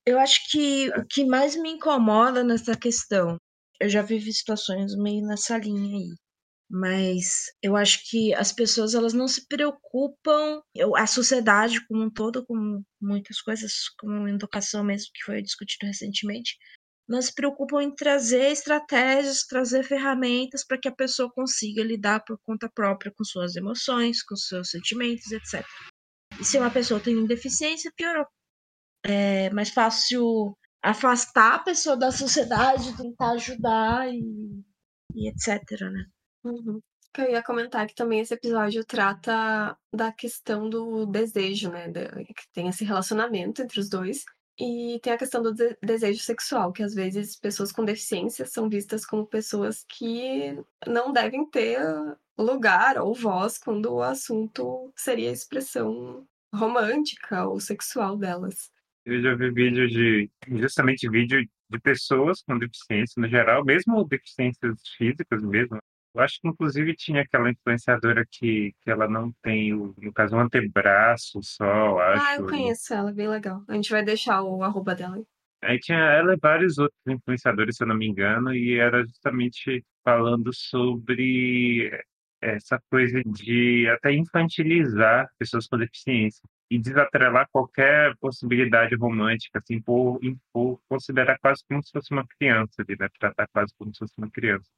Eu 0.06 0.20
acho 0.20 0.48
que 0.48 0.88
o 0.90 1.04
que 1.04 1.24
mais 1.24 1.56
me 1.56 1.72
incomoda 1.72 2.44
nessa 2.44 2.76
questão, 2.76 3.38
eu 3.80 3.88
já 3.88 4.02
vivi 4.02 4.32
situações 4.32 4.94
meio 4.96 5.26
nessa 5.26 5.58
linha 5.58 5.98
aí, 5.98 6.14
mas 6.70 7.46
eu 7.62 7.76
acho 7.76 8.08
que 8.08 8.32
as 8.34 8.52
pessoas 8.52 8.94
elas 8.94 9.12
não 9.12 9.26
se 9.26 9.46
preocupam, 9.48 10.62
eu, 10.74 10.96
a 10.96 11.06
sociedade 11.06 11.84
como 11.86 12.04
um 12.04 12.10
todo, 12.10 12.46
com 12.46 12.82
muitas 13.00 13.40
coisas, 13.40 13.88
como 13.98 14.28
educação 14.28 14.84
mesmo 14.84 15.10
que 15.12 15.24
foi 15.24 15.42
discutido 15.42 15.86
recentemente, 15.86 16.56
não 17.08 17.20
se 17.20 17.34
preocupam 17.34 17.82
em 17.82 17.92
trazer 17.92 18.52
estratégias, 18.52 19.44
trazer 19.44 19.82
ferramentas 19.82 20.64
para 20.64 20.78
que 20.78 20.88
a 20.88 20.94
pessoa 20.94 21.30
consiga 21.32 21.82
lidar 21.82 22.22
por 22.24 22.38
conta 22.44 22.70
própria 22.72 23.12
com 23.16 23.24
suas 23.24 23.56
emoções, 23.56 24.22
com 24.22 24.36
seus 24.36 24.70
sentimentos, 24.70 25.32
etc. 25.32 25.66
E 26.40 26.44
se 26.44 26.56
uma 26.56 26.70
pessoa 26.70 27.00
tem 27.00 27.26
deficiência, 27.26 27.92
piorou 27.96 28.26
é 29.04 29.50
mais 29.50 29.70
fácil 29.70 30.56
afastar 30.82 31.54
a 31.54 31.58
pessoa 31.58 31.96
da 31.96 32.10
sociedade, 32.10 32.96
tentar 32.96 33.32
ajudar 33.32 34.08
e, 34.12 34.62
e 35.14 35.28
etc, 35.28 35.58
né? 35.90 36.06
Uhum. 36.44 36.80
Eu 37.18 37.30
ia 37.30 37.42
comentar 37.42 37.86
que 37.86 37.94
também 37.94 38.20
esse 38.20 38.32
episódio 38.32 38.84
trata 38.84 39.76
da 39.92 40.12
questão 40.12 40.70
do 40.70 41.06
desejo, 41.06 41.70
né? 41.70 41.90
Que 41.92 42.52
tem 42.52 42.68
esse 42.68 42.84
relacionamento 42.84 43.62
entre 43.62 43.80
os 43.80 43.88
dois. 43.88 44.24
E 44.58 45.00
tem 45.02 45.14
a 45.14 45.18
questão 45.18 45.42
do 45.42 45.54
de 45.54 45.76
desejo 45.82 46.22
sexual, 46.22 46.70
que 46.70 46.82
às 46.82 46.94
vezes 46.94 47.34
pessoas 47.34 47.72
com 47.72 47.84
deficiência 47.84 48.44
são 48.44 48.68
vistas 48.68 49.06
como 49.06 49.26
pessoas 49.26 49.84
que 49.88 50.54
não 50.86 51.12
devem 51.12 51.48
ter 51.48 51.80
lugar 52.38 52.98
ou 52.98 53.14
voz 53.14 53.58
quando 53.58 53.92
o 53.92 54.02
assunto 54.02 54.92
seria 54.94 55.30
a 55.30 55.32
expressão 55.32 56.26
romântica 56.54 57.46
ou 57.46 57.58
sexual 57.58 58.16
delas. 58.16 58.70
Eu 59.06 59.22
já 59.22 59.34
vi 59.34 59.50
vídeos 59.50 59.90
de, 59.90 60.30
justamente 60.58 61.08
vídeo 61.08 61.48
de 61.70 61.80
pessoas 61.80 62.42
com 62.42 62.58
deficiência 62.58 63.20
no 63.20 63.28
geral, 63.28 63.64
mesmo 63.64 64.04
deficiências 64.04 64.78
físicas 64.96 65.42
mesmo. 65.42 65.78
Eu 66.14 66.22
acho 66.22 66.40
que 66.40 66.48
inclusive 66.48 66.94
tinha 66.96 67.22
aquela 67.22 67.50
influenciadora 67.50 68.24
que, 68.28 68.74
que 68.82 68.90
ela 68.90 69.08
não 69.08 69.32
tem, 69.42 69.72
o, 69.74 69.94
no 69.98 70.12
caso, 70.12 70.36
um 70.36 70.40
antebraço 70.40 71.40
só, 71.42 71.98
acho. 72.00 72.26
Ah, 72.26 72.36
eu 72.36 72.46
conheço 72.46 72.92
ela, 72.94 73.12
bem 73.12 73.28
legal. 73.28 73.64
A 73.68 73.74
gente 73.74 73.90
vai 73.90 74.04
deixar 74.04 74.42
o 74.42 74.62
arroba 74.62 74.94
dela. 74.94 75.22
Aí 75.62 75.78
tinha 75.78 75.98
ela 75.98 76.34
e 76.34 76.38
vários 76.38 76.78
outros 76.78 77.00
influenciadores, 77.06 77.76
se 77.76 77.82
eu 77.84 77.88
não 77.88 77.96
me 77.96 78.06
engano, 78.06 78.54
e 78.54 78.78
era 78.78 79.04
justamente 79.04 79.84
falando 80.04 80.52
sobre 80.54 81.90
essa 82.40 82.80
coisa 82.90 83.22
de 83.24 83.86
até 83.90 84.12
infantilizar 84.12 85.28
pessoas 85.38 85.66
com 85.66 85.76
deficiência. 85.78 86.42
e 86.70 86.78
desatrelar 86.78 87.48
qualquer 87.52 88.16
possibilidade 88.18 88.94
romântica, 88.96 89.58
assim, 89.58 89.80
por, 89.82 90.20
por 90.52 90.80
considerar 90.88 91.38
quase 91.40 91.62
como 91.68 91.82
se 91.82 91.90
fosse 91.92 92.12
uma 92.12 92.26
criança 92.38 92.82
ali, 92.82 92.96
né? 92.98 93.08
Tratar 93.18 93.48
quase 93.52 93.74
como 93.76 93.92
se 93.92 93.98
fosse 94.00 94.14
uma 94.18 94.30
criança. 94.30 94.70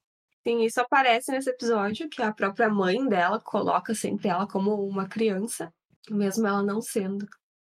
Sim, 0.46 0.62
isso 0.64 0.80
aparece 0.80 1.30
nesse 1.30 1.50
episódio, 1.50 2.08
que 2.08 2.20
a 2.20 2.32
própria 2.32 2.68
mãe 2.68 3.06
dela 3.08 3.40
coloca 3.40 3.94
sempre 3.94 4.28
ela 4.28 4.46
como 4.46 4.74
uma 4.86 5.08
criança, 5.08 5.72
mesmo 6.10 6.46
ela 6.46 6.62
não 6.62 6.80
sendo. 6.80 7.28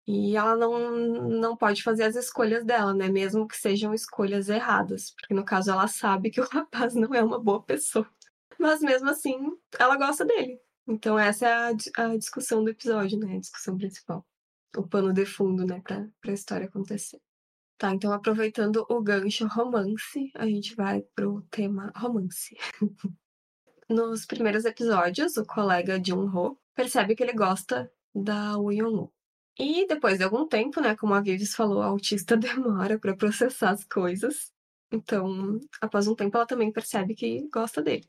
E 0.06 0.36
ela 0.36 0.56
não, 0.56 0.90
não 1.28 1.56
pode 1.56 1.82
fazer 1.82 2.04
as 2.04 2.16
escolhas 2.16 2.64
dela, 2.64 2.94
né? 2.94 3.08
Mesmo 3.08 3.46
que 3.46 3.56
sejam 3.56 3.94
escolhas 3.94 4.48
erradas. 4.48 5.12
Porque 5.12 5.34
no 5.34 5.44
caso 5.44 5.70
ela 5.70 5.86
sabe 5.88 6.30
que 6.30 6.40
o 6.40 6.44
rapaz 6.50 6.94
não 6.94 7.14
é 7.14 7.22
uma 7.22 7.38
boa 7.38 7.62
pessoa. 7.62 8.08
Mas 8.58 8.80
mesmo 8.80 9.08
assim, 9.10 9.36
ela 9.78 9.96
gosta 9.96 10.24
dele. 10.24 10.60
Então 10.86 11.18
essa 11.18 11.46
é 11.46 11.52
a, 11.52 12.04
a 12.04 12.16
discussão 12.16 12.64
do 12.64 12.70
episódio, 12.70 13.18
né? 13.18 13.36
A 13.36 13.40
discussão 13.40 13.76
principal. 13.76 14.26
O 14.76 14.86
pano 14.86 15.12
de 15.12 15.26
fundo, 15.26 15.64
né? 15.64 15.80
Pra, 15.80 16.06
pra 16.20 16.32
história 16.32 16.66
acontecer. 16.66 17.20
Tá, 17.80 17.94
então 17.94 18.12
aproveitando 18.12 18.84
o 18.90 19.00
gancho 19.00 19.46
romance, 19.46 20.30
a 20.34 20.44
gente 20.44 20.76
vai 20.76 21.00
pro 21.14 21.40
tema 21.50 21.90
romance. 21.96 22.54
Nos 23.88 24.26
primeiros 24.26 24.66
episódios, 24.66 25.38
o 25.38 25.46
colega 25.46 25.98
Jun-ho 25.98 26.58
percebe 26.74 27.16
que 27.16 27.22
ele 27.22 27.32
gosta 27.32 27.90
da 28.14 28.58
Woo 28.58 29.10
E 29.58 29.86
depois 29.86 30.18
de 30.18 30.24
algum 30.24 30.46
tempo, 30.46 30.78
né, 30.78 30.94
como 30.94 31.14
a 31.14 31.22
Vives 31.22 31.54
falou, 31.54 31.80
a 31.80 31.86
autista 31.86 32.36
demora 32.38 32.98
para 32.98 33.16
processar 33.16 33.70
as 33.70 33.82
coisas. 33.84 34.52
Então, 34.92 35.58
após 35.80 36.06
um 36.06 36.14
tempo, 36.14 36.36
ela 36.36 36.46
também 36.46 36.70
percebe 36.70 37.14
que 37.14 37.48
gosta 37.48 37.80
dele. 37.80 38.06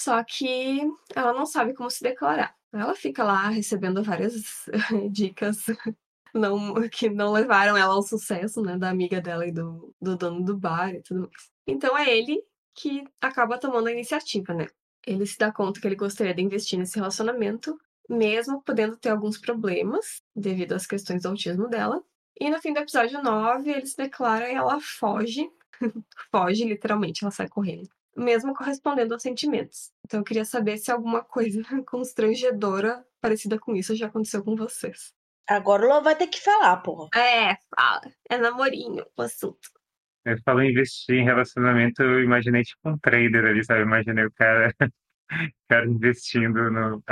Só 0.00 0.22
que 0.22 0.80
ela 1.12 1.32
não 1.32 1.44
sabe 1.44 1.74
como 1.74 1.90
se 1.90 2.04
declarar. 2.04 2.54
Ela 2.72 2.94
fica 2.94 3.24
lá 3.24 3.48
recebendo 3.48 4.00
várias 4.04 4.64
dicas 5.10 5.66
não, 6.34 6.74
que 6.90 7.08
não 7.08 7.32
levaram 7.32 7.76
ela 7.76 7.94
ao 7.94 8.02
sucesso, 8.02 8.62
né, 8.62 8.76
da 8.76 8.90
amiga 8.90 9.20
dela 9.20 9.46
e 9.46 9.52
do, 9.52 9.94
do 10.00 10.16
dono 10.16 10.44
do 10.44 10.56
bar 10.56 10.94
e 10.94 11.02
tudo 11.02 11.20
mais. 11.20 11.50
Então 11.66 11.96
é 11.96 12.16
ele 12.16 12.42
que 12.74 13.04
acaba 13.20 13.58
tomando 13.58 13.88
a 13.88 13.92
iniciativa, 13.92 14.54
né? 14.54 14.66
Ele 15.06 15.26
se 15.26 15.36
dá 15.38 15.52
conta 15.52 15.80
que 15.80 15.86
ele 15.86 15.96
gostaria 15.96 16.34
de 16.34 16.42
investir 16.42 16.78
nesse 16.78 16.96
relacionamento, 16.96 17.76
mesmo 18.08 18.62
podendo 18.62 18.96
ter 18.96 19.10
alguns 19.10 19.38
problemas 19.38 20.22
devido 20.34 20.72
às 20.72 20.86
questões 20.86 21.22
do 21.22 21.28
autismo 21.28 21.68
dela. 21.68 22.02
E 22.40 22.48
no 22.48 22.60
fim 22.60 22.72
do 22.72 22.80
episódio 22.80 23.22
9, 23.22 23.70
ele 23.70 23.86
se 23.86 23.96
declara 23.96 24.50
e 24.50 24.54
ela 24.54 24.80
foge. 24.80 25.50
foge, 26.30 26.64
literalmente, 26.64 27.24
ela 27.24 27.30
sai 27.30 27.48
correndo 27.48 27.88
mesmo 28.16 28.54
correspondendo 28.54 29.14
aos 29.14 29.22
sentimentos. 29.22 29.90
Então 30.04 30.20
eu 30.20 30.24
queria 30.24 30.44
saber 30.44 30.76
se 30.76 30.90
alguma 30.90 31.22
coisa 31.22 31.62
constrangedora 31.86 33.04
parecida 33.20 33.58
com 33.58 33.74
isso 33.74 33.94
já 33.94 34.06
aconteceu 34.06 34.42
com 34.44 34.56
vocês. 34.56 35.14
Agora 35.56 35.84
o 35.84 35.88
Lô 35.88 36.02
vai 36.02 36.16
ter 36.16 36.26
que 36.26 36.40
falar, 36.40 36.76
porra. 36.78 37.08
É, 37.14 37.56
fala. 37.74 38.02
É 38.30 38.38
namorinho 38.38 39.04
o 39.16 39.22
assunto. 39.22 39.70
Eu 40.24 40.38
falo 40.44 40.62
investir 40.62 41.16
em 41.16 41.24
relacionamento, 41.24 42.02
eu 42.02 42.22
imaginei 42.22 42.62
tipo 42.62 42.88
um 42.88 42.98
trader 42.98 43.44
ali, 43.44 43.64
sabe? 43.64 43.80
Eu 43.80 43.86
imaginei 43.86 44.24
o 44.24 44.32
cara, 44.32 44.72
o 45.30 45.68
cara 45.68 45.86
investindo 45.86 46.70
no, 46.70 47.02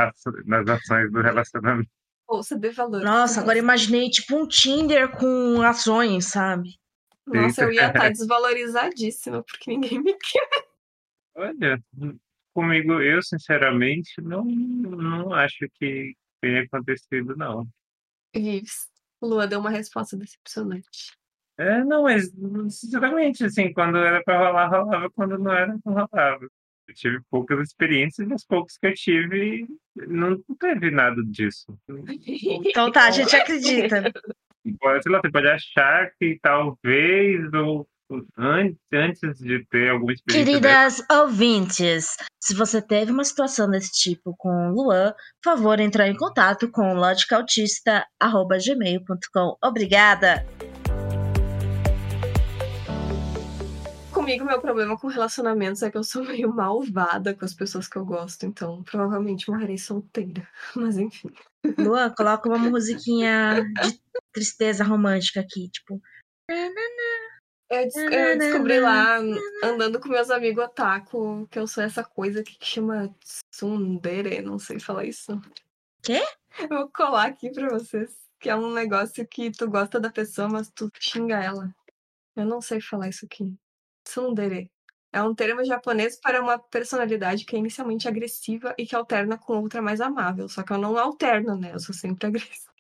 nas 0.46 0.68
ações 0.68 1.10
do 1.10 1.20
relacionamento. 1.20 1.90
Bolsa 2.28 2.56
de 2.56 2.70
valor. 2.70 3.02
Nossa, 3.02 3.40
agora 3.40 3.58
imaginei 3.58 4.08
tipo 4.08 4.36
um 4.36 4.46
Tinder 4.46 5.10
com 5.10 5.60
ações, 5.62 6.26
sabe? 6.26 6.78
Nossa, 7.26 7.62
eu 7.62 7.72
ia 7.72 7.88
estar 7.88 8.08
desvalorizadíssima, 8.10 9.42
porque 9.42 9.72
ninguém 9.72 10.00
me 10.00 10.14
quer. 10.14 10.48
Olha, 11.34 11.82
comigo, 12.54 13.00
eu 13.00 13.20
sinceramente 13.22 14.20
não, 14.20 14.44
não 14.44 15.32
acho 15.34 15.66
que 15.74 16.14
tenha 16.40 16.62
acontecido, 16.62 17.36
não. 17.36 17.66
Vives. 18.34 18.88
Lua 19.22 19.46
deu 19.46 19.60
uma 19.60 19.70
resposta 19.70 20.16
decepcionante. 20.16 21.12
É, 21.58 21.84
não, 21.84 22.04
mas 22.04 22.30
sinceramente, 22.70 23.44
assim, 23.44 23.72
quando 23.72 23.98
era 23.98 24.22
pra 24.22 24.38
rolar, 24.38 24.68
rolava, 24.68 25.10
quando 25.10 25.38
não 25.38 25.52
era, 25.52 25.78
não 25.84 25.92
rolava. 25.92 26.48
Eu 26.88 26.94
tive 26.94 27.20
poucas 27.30 27.60
experiências 27.60 28.28
e 28.28 28.32
as 28.32 28.44
poucas 28.44 28.78
que 28.78 28.86
eu 28.86 28.94
tive, 28.94 29.66
não 29.94 30.42
teve 30.58 30.90
nada 30.90 31.22
disso. 31.24 31.66
Então 32.26 32.90
tá, 32.90 33.08
a 33.08 33.10
gente 33.10 33.34
acredita. 33.36 34.10
Pode, 34.78 35.02
sei 35.02 35.12
lá, 35.12 35.20
você 35.20 35.30
pode 35.30 35.48
achar 35.48 36.10
que 36.18 36.38
talvez, 36.42 37.52
ou 37.52 37.86
antes 38.36 39.38
de 39.38 39.64
ter 39.66 39.90
alguma 39.90 40.12
experiência. 40.12 40.44
Queridas 40.44 40.98
dessa. 40.98 41.22
ouvintes, 41.22 42.16
se 42.42 42.52
você 42.54 42.82
teve 42.82 43.12
uma 43.12 43.24
situação 43.24 43.70
desse 43.70 43.92
tipo 43.92 44.34
com 44.36 44.70
o 44.70 44.72
Luan, 44.72 45.14
por 45.42 45.52
favor, 45.52 45.80
entrar 45.80 46.08
em 46.08 46.16
contato 46.16 46.70
com 46.70 46.94
logicautista.gmail.com. 46.94 49.56
Obrigada! 49.62 50.44
Comigo, 54.12 54.44
meu 54.44 54.60
problema 54.60 54.98
com 54.98 55.06
relacionamentos 55.06 55.82
é 55.82 55.90
que 55.90 55.96
eu 55.96 56.04
sou 56.04 56.22
meio 56.24 56.54
malvada 56.54 57.34
com 57.34 57.44
as 57.44 57.54
pessoas 57.54 57.88
que 57.88 57.96
eu 57.96 58.04
gosto, 58.04 58.44
então 58.44 58.82
provavelmente 58.82 59.50
morrerei 59.50 59.78
solteira. 59.78 60.46
Mas 60.76 60.98
enfim. 60.98 61.30
Luan, 61.78 62.10
coloca 62.10 62.46
uma 62.48 62.58
musiquinha 62.58 63.64
de 63.82 63.98
tristeza 64.32 64.84
romântica 64.84 65.40
aqui, 65.40 65.70
tipo. 65.70 66.00
Eu, 67.70 67.84
des 67.84 67.96
eu 67.96 68.38
descobri 68.38 68.80
lá, 68.80 69.18
andando 69.62 70.00
com 70.00 70.08
meus 70.08 70.28
amigos 70.28 70.64
otaku, 70.64 71.46
que 71.48 71.56
eu 71.56 71.68
sou 71.68 71.84
essa 71.84 72.02
coisa 72.02 72.42
que 72.42 72.56
chama 72.60 73.14
tsundere, 73.52 74.42
não 74.42 74.58
sei 74.58 74.80
falar 74.80 75.04
isso. 75.04 75.40
Quê? 76.02 76.20
Eu 76.58 76.68
vou 76.68 76.90
colar 76.90 77.26
aqui 77.26 77.48
pra 77.52 77.68
vocês, 77.68 78.10
que 78.40 78.50
é 78.50 78.56
um 78.56 78.72
negócio 78.72 79.24
que 79.24 79.52
tu 79.52 79.70
gosta 79.70 80.00
da 80.00 80.10
pessoa, 80.10 80.48
mas 80.48 80.68
tu 80.68 80.90
xinga 80.98 81.40
ela. 81.40 81.72
Eu 82.34 82.44
não 82.44 82.60
sei 82.60 82.80
falar 82.80 83.08
isso 83.08 83.24
aqui. 83.24 83.54
Tsundere. 84.02 84.68
É 85.12 85.22
um 85.22 85.34
termo 85.34 85.64
japonês 85.64 86.18
para 86.20 86.42
uma 86.42 86.58
personalidade 86.58 87.44
que 87.44 87.54
é 87.54 87.58
inicialmente 87.58 88.08
agressiva 88.08 88.74
e 88.76 88.84
que 88.84 88.96
alterna 88.96 89.38
com 89.38 89.60
outra 89.60 89.80
mais 89.80 90.00
amável. 90.00 90.48
Só 90.48 90.64
que 90.64 90.72
eu 90.72 90.78
não 90.78 90.98
alterno, 90.98 91.56
né? 91.56 91.72
Eu 91.72 91.78
sou 91.78 91.94
sempre 91.94 92.26
agressiva. 92.28 92.72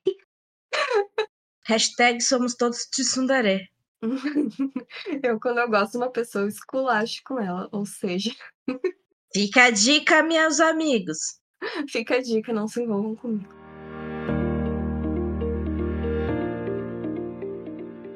Hashtag 1.64 2.20
somos 2.20 2.56
todos 2.56 2.86
tsundere. 2.86 3.70
Eu, 5.22 5.38
quando 5.38 5.58
eu 5.58 5.68
gosto 5.68 5.92
de 5.92 5.98
uma 5.98 6.10
pessoa, 6.10 6.48
esculacho 6.48 7.22
com 7.24 7.38
ela. 7.38 7.68
Ou 7.72 7.84
seja. 7.84 8.30
Fica 9.32 9.64
a 9.64 9.70
dica, 9.70 10.22
meus 10.22 10.58
amigos. 10.58 11.40
Fica 11.88 12.16
a 12.16 12.22
dica, 12.22 12.52
não 12.52 12.66
se 12.66 12.82
envolvam 12.82 13.14
comigo. 13.14 13.48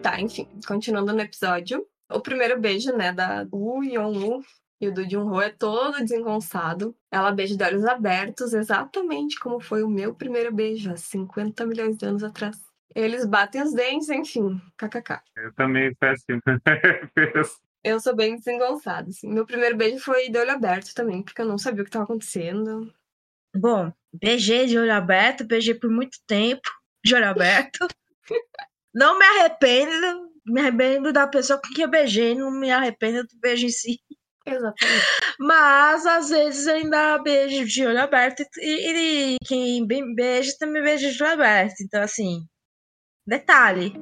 Tá, 0.03 0.20
enfim, 0.20 0.49
continuando 0.66 1.12
no 1.12 1.20
episódio. 1.20 1.87
O 2.11 2.20
primeiro 2.20 2.61
beijo, 2.61 2.92
né, 2.97 3.12
da 3.12 3.47
Woo 3.53 3.85
Yeon-woo 3.85 4.42
e 4.81 4.88
o 4.88 4.92
do 4.92 5.09
Jun-ho 5.09 5.40
é 5.40 5.51
todo 5.51 5.99
desengonçado. 5.99 6.94
Ela 7.11 7.33
beija 7.33 7.57
de 7.57 7.64
olhos 7.64 7.85
abertos, 7.85 8.53
exatamente 8.53 9.38
como 9.38 9.61
foi 9.61 9.83
o 9.83 9.88
meu 9.88 10.14
primeiro 10.14 10.53
beijo, 10.53 10.90
há 10.90 10.97
50 10.97 11.64
milhões 11.66 11.97
de 11.97 12.07
anos 12.07 12.23
atrás. 12.23 12.57
Eles 12.94 13.24
batem 13.24 13.62
os 13.62 13.72
dentes, 13.72 14.09
enfim, 14.09 14.61
kkk. 14.78 15.20
Eu 15.37 15.52
também 15.54 15.94
peço. 15.96 16.24
eu 17.83 17.98
sou 17.98 18.14
bem 18.14 18.37
desengonçada, 18.37 19.11
assim. 19.11 19.33
Meu 19.33 19.44
primeiro 19.44 19.76
beijo 19.76 19.98
foi 19.98 20.28
de 20.28 20.38
olho 20.38 20.52
aberto 20.52 20.94
também, 20.94 21.22
porque 21.22 21.42
eu 21.42 21.46
não 21.46 21.59
sabia 21.59 21.83
o 21.83 21.85
que 21.85 21.88
estava 21.88 22.04
acontecendo. 22.04 22.92
Bom, 23.57 23.92
beijei 24.12 24.66
de 24.66 24.78
olho 24.78 24.92
aberto, 24.92 25.44
beijei 25.44 25.74
por 25.74 25.90
muito 25.90 26.18
tempo 26.26 26.68
de 27.04 27.14
olho 27.14 27.28
aberto. 27.28 27.87
não 28.94 29.18
me 29.18 29.24
arrependo, 29.24 30.30
me 30.46 30.61
arrependo 30.61 31.12
da 31.12 31.26
pessoa 31.26 31.61
com 31.61 31.72
quem 31.74 31.85
eu 31.85 31.90
beijei, 31.90 32.35
não 32.35 32.50
me 32.50 32.70
arrependo 32.70 33.24
do 33.24 33.38
beijo 33.40 33.66
em 33.66 33.70
si. 33.70 34.00
Exatamente. 34.46 35.07
Mas 35.38 36.07
às 36.07 36.28
vezes 36.28 36.66
ainda 36.68 37.18
beijo 37.18 37.64
de 37.64 37.87
olho 37.87 38.00
aberto 38.00 38.44
e, 38.59 39.35
e 39.35 39.38
quem 39.44 39.87
beija 40.14 40.52
também 40.59 40.83
beija 40.83 41.11
de 41.11 41.22
olho 41.22 41.33
aberto. 41.33 41.80
Então, 41.80 42.02
assim, 42.02 42.46
Detalhe. 43.26 43.92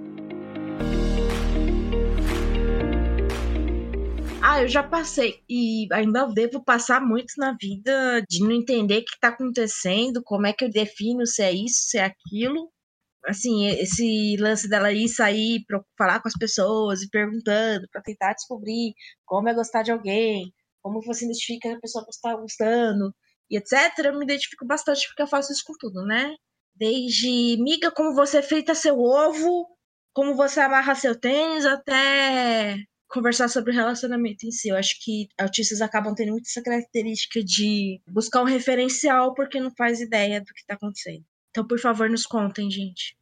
Ah, 4.42 4.60
eu 4.62 4.68
já 4.68 4.82
passei 4.82 5.40
e 5.48 5.86
ainda 5.92 6.26
devo 6.26 6.62
passar 6.64 7.00
muito 7.00 7.34
na 7.38 7.56
vida 7.60 8.20
de 8.28 8.40
não 8.40 8.50
entender 8.50 8.98
o 8.98 9.04
que 9.04 9.14
está 9.14 9.28
acontecendo, 9.28 10.22
como 10.24 10.46
é 10.46 10.52
que 10.52 10.64
eu 10.64 10.70
defino 10.70 11.24
se 11.24 11.42
é 11.42 11.52
isso, 11.52 11.88
se 11.88 11.98
é 11.98 12.04
aquilo. 12.04 12.68
Assim, 13.26 13.68
esse 13.68 14.36
lance 14.40 14.68
dela 14.68 14.92
ir 14.92 15.08
sair 15.08 15.64
para 15.66 15.80
falar 15.96 16.20
com 16.20 16.28
as 16.28 16.34
pessoas 16.34 17.02
e 17.02 17.10
perguntando 17.10 17.86
para 17.92 18.02
tentar 18.02 18.34
descobrir 18.34 18.94
como 19.24 19.48
é 19.48 19.54
gostar 19.54 19.82
de 19.84 19.92
alguém, 19.92 20.52
como 20.82 21.00
você 21.02 21.24
identifica 21.24 21.68
que 21.70 21.76
a 21.76 21.80
pessoa 21.80 22.04
está 22.10 22.34
gostando 22.36 23.14
e 23.50 23.56
etc. 23.56 23.72
Eu 24.06 24.18
me 24.18 24.24
identifico 24.24 24.66
bastante 24.66 25.06
porque 25.08 25.22
eu 25.22 25.28
faço 25.28 25.52
isso 25.52 25.62
com 25.64 25.74
tudo, 25.78 26.04
né? 26.04 26.34
Desde 26.74 27.56
miga 27.60 27.90
como 27.90 28.14
você 28.14 28.42
frita 28.42 28.74
seu 28.74 28.98
ovo, 28.98 29.68
como 30.12 30.34
você 30.34 30.60
amarra 30.60 30.94
seu 30.94 31.18
tênis, 31.18 31.64
até 31.64 32.76
conversar 33.08 33.48
sobre 33.48 33.72
o 33.72 33.74
relacionamento 33.74 34.46
em 34.46 34.50
si. 34.50 34.70
Eu 34.70 34.76
acho 34.76 34.96
que 35.04 35.28
autistas 35.38 35.82
acabam 35.82 36.14
tendo 36.14 36.32
muito 36.32 36.48
essa 36.48 36.62
característica 36.62 37.44
de 37.44 38.00
buscar 38.08 38.40
um 38.42 38.46
referencial 38.46 39.34
porque 39.34 39.60
não 39.60 39.70
faz 39.76 40.00
ideia 40.00 40.40
do 40.40 40.46
que 40.46 40.60
está 40.60 40.74
acontecendo. 40.74 41.24
Então, 41.50 41.66
por 41.66 41.78
favor, 41.78 42.08
nos 42.08 42.24
contem, 42.24 42.70
gente. 42.70 43.16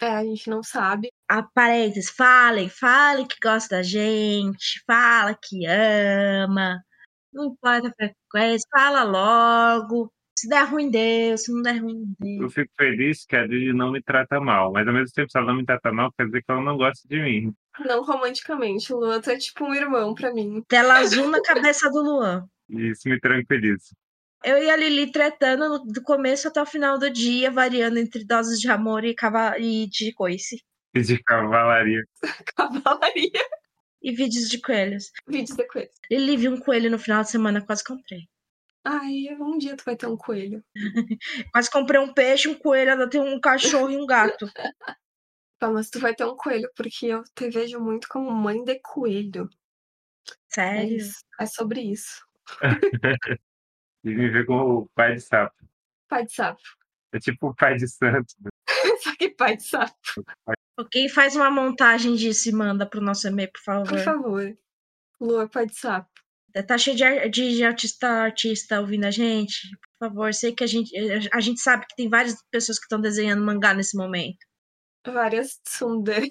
É, 0.00 0.08
a 0.08 0.24
gente 0.24 0.48
não 0.48 0.62
sabe. 0.62 1.12
A 1.28 1.42
parênteses, 1.42 2.10
falem, 2.10 2.68
falem 2.68 3.26
que 3.26 3.36
gosta 3.42 3.76
da 3.76 3.82
gente, 3.82 4.82
fala 4.86 5.34
que 5.40 5.66
ama, 5.66 6.82
não 7.32 7.46
importa 7.46 7.88
a 7.88 7.92
frequência, 7.92 8.68
fala 8.72 9.04
logo. 9.04 10.12
Se 10.44 10.48
der 10.50 10.64
ruim, 10.64 10.90
Deus, 10.90 11.44
se 11.44 11.52
não 11.54 11.62
der 11.62 11.78
ruim, 11.80 12.14
Deus. 12.20 12.42
Eu 12.42 12.50
fico 12.50 12.70
feliz 12.76 13.24
que 13.24 13.34
a 13.34 13.46
Lili 13.46 13.72
não 13.72 13.90
me 13.90 14.02
trata 14.02 14.38
mal, 14.38 14.70
mas 14.70 14.86
ao 14.86 14.92
mesmo 14.92 15.10
tempo, 15.14 15.30
se 15.30 15.38
ela 15.38 15.46
não 15.46 15.56
me 15.56 15.64
trata 15.64 15.90
mal, 15.90 16.12
quer 16.12 16.26
dizer 16.26 16.42
que 16.42 16.52
ela 16.52 16.60
não 16.60 16.76
gosta 16.76 17.08
de 17.08 17.18
mim. 17.18 17.54
Não 17.80 18.04
romanticamente, 18.04 18.92
o 18.92 18.98
Luan 18.98 19.22
é 19.26 19.38
tipo 19.38 19.64
um 19.64 19.74
irmão 19.74 20.14
pra 20.14 20.34
mim. 20.34 20.62
Tela 20.68 20.98
azul 20.98 21.30
na 21.30 21.40
cabeça 21.40 21.88
do 21.88 22.02
Luan. 22.02 22.46
Isso 22.68 23.08
me 23.08 23.18
tranquiliza. 23.18 23.96
Eu 24.44 24.62
e 24.62 24.68
a 24.68 24.76
Lili 24.76 25.10
tretando 25.10 25.82
do 25.82 26.02
começo 26.02 26.46
até 26.46 26.60
o 26.60 26.66
final 26.66 26.98
do 26.98 27.08
dia, 27.08 27.50
variando 27.50 27.98
entre 27.98 28.22
doses 28.26 28.60
de 28.60 28.68
amor 28.68 29.02
e, 29.02 29.14
cava... 29.14 29.58
e 29.58 29.88
de 29.88 30.12
coice. 30.12 30.62
E 30.94 31.00
de 31.00 31.22
cavalaria. 31.22 32.02
Cavalaria. 32.54 33.40
E 34.02 34.12
vídeos 34.12 34.50
de 34.50 34.60
coelhos. 34.60 35.10
Vídeos 35.26 35.56
de 35.56 35.66
coelhos. 35.66 35.94
Lili 36.10 36.36
viu 36.36 36.52
um 36.52 36.60
coelho 36.60 36.90
no 36.90 36.98
final 36.98 37.22
de 37.22 37.30
semana, 37.30 37.64
quase 37.64 37.82
comprei. 37.82 38.28
Ai, 38.84 39.34
um 39.40 39.56
dia 39.56 39.76
tu 39.76 39.84
vai 39.84 39.96
ter 39.96 40.06
um 40.06 40.16
coelho. 40.16 40.62
Quase 41.52 41.70
comprei 41.70 42.00
um 42.00 42.12
peixe, 42.12 42.48
um 42.48 42.58
coelho, 42.58 42.92
ainda 42.92 43.08
tem 43.08 43.20
um 43.20 43.40
cachorro 43.40 43.90
e 43.90 43.96
um 43.96 44.06
gato. 44.06 44.46
Pá, 45.58 45.70
mas 45.70 45.88
tu 45.88 45.98
vai 45.98 46.14
ter 46.14 46.24
um 46.24 46.36
coelho, 46.36 46.70
porque 46.76 47.06
eu 47.06 47.24
te 47.34 47.48
vejo 47.48 47.80
muito 47.80 48.06
como 48.08 48.30
mãe 48.30 48.62
de 48.62 48.78
coelho. 48.80 49.48
É 50.28 50.54
Sério? 50.54 50.96
isso. 50.96 51.24
É 51.40 51.46
sobre 51.46 51.80
isso. 51.80 52.24
E 54.04 54.10
me 54.10 54.28
vê 54.28 54.44
como 54.44 54.80
o 54.80 54.88
pai 54.94 55.14
de 55.14 55.20
sapo. 55.22 55.56
Pai 56.10 56.26
de 56.26 56.34
sapo. 56.34 56.60
É 57.10 57.18
tipo 57.18 57.48
o 57.48 57.54
pai 57.54 57.76
de 57.76 57.88
santo. 57.88 58.34
Só 59.02 59.16
que 59.16 59.30
pai 59.30 59.56
de 59.56 59.62
sapo, 59.62 59.94
Alguém 60.76 61.08
faz 61.08 61.34
uma 61.34 61.50
montagem 61.50 62.14
disso 62.14 62.50
e 62.50 62.52
manda 62.52 62.84
pro 62.84 63.00
nosso 63.00 63.26
e-mail, 63.26 63.50
por 63.50 63.62
favor. 63.62 63.88
por 63.88 63.98
favor. 64.00 64.58
Lua, 65.18 65.48
pai 65.48 65.66
de 65.66 65.74
sapo. 65.74 66.10
Tá 66.62 66.78
cheio 66.78 66.96
de, 66.96 67.28
de, 67.30 67.56
de 67.56 67.64
artista, 67.64 68.08
artista 68.08 68.80
ouvindo 68.80 69.04
a 69.04 69.10
gente. 69.10 69.68
Por 69.98 70.08
favor, 70.08 70.32
sei 70.32 70.52
que 70.54 70.62
a 70.62 70.66
gente, 70.66 70.90
a 71.32 71.40
gente 71.40 71.60
sabe 71.60 71.84
que 71.86 71.96
tem 71.96 72.08
várias 72.08 72.36
pessoas 72.50 72.78
que 72.78 72.84
estão 72.84 73.00
desenhando 73.00 73.44
mangá 73.44 73.74
nesse 73.74 73.96
momento. 73.96 74.38
Várias 75.06 75.58
tsundere. 75.64 76.30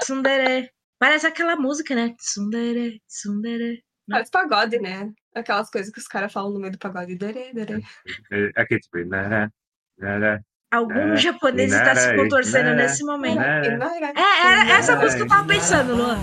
Tsundere. 0.00 0.70
Parece 0.98 1.26
aquela 1.26 1.56
música, 1.56 1.94
né? 1.94 2.14
Tsundere, 2.18 3.02
tsundere. 3.08 3.84
Faz 4.08 4.30
pagode, 4.30 4.78
né? 4.78 5.10
Aquelas 5.34 5.68
coisas 5.70 5.90
que 5.92 5.98
os 5.98 6.06
caras 6.06 6.32
falam 6.32 6.52
no 6.52 6.60
meio 6.60 6.72
do 6.72 6.78
pagode. 6.78 7.16
Dere, 7.16 7.52
dere. 7.52 7.82
É, 8.30 8.50
aquele 8.54 8.80
tipo, 8.80 9.04
nara, 9.04 9.52
nara, 9.98 10.44
Algum 10.74 11.12
É, 11.12 11.16
japonês 11.16 11.72
está 11.72 11.94
se 11.94 12.16
contorcendo 12.16 12.74
nesse 12.74 13.04
momento. 13.04 13.40
É, 13.40 13.66
era 13.66 14.70
essa 14.70 14.96
música 14.96 15.18
que 15.18 15.22
eu 15.22 15.28
tava 15.28 15.46
pensando, 15.46 15.94
Luan. 15.94 16.18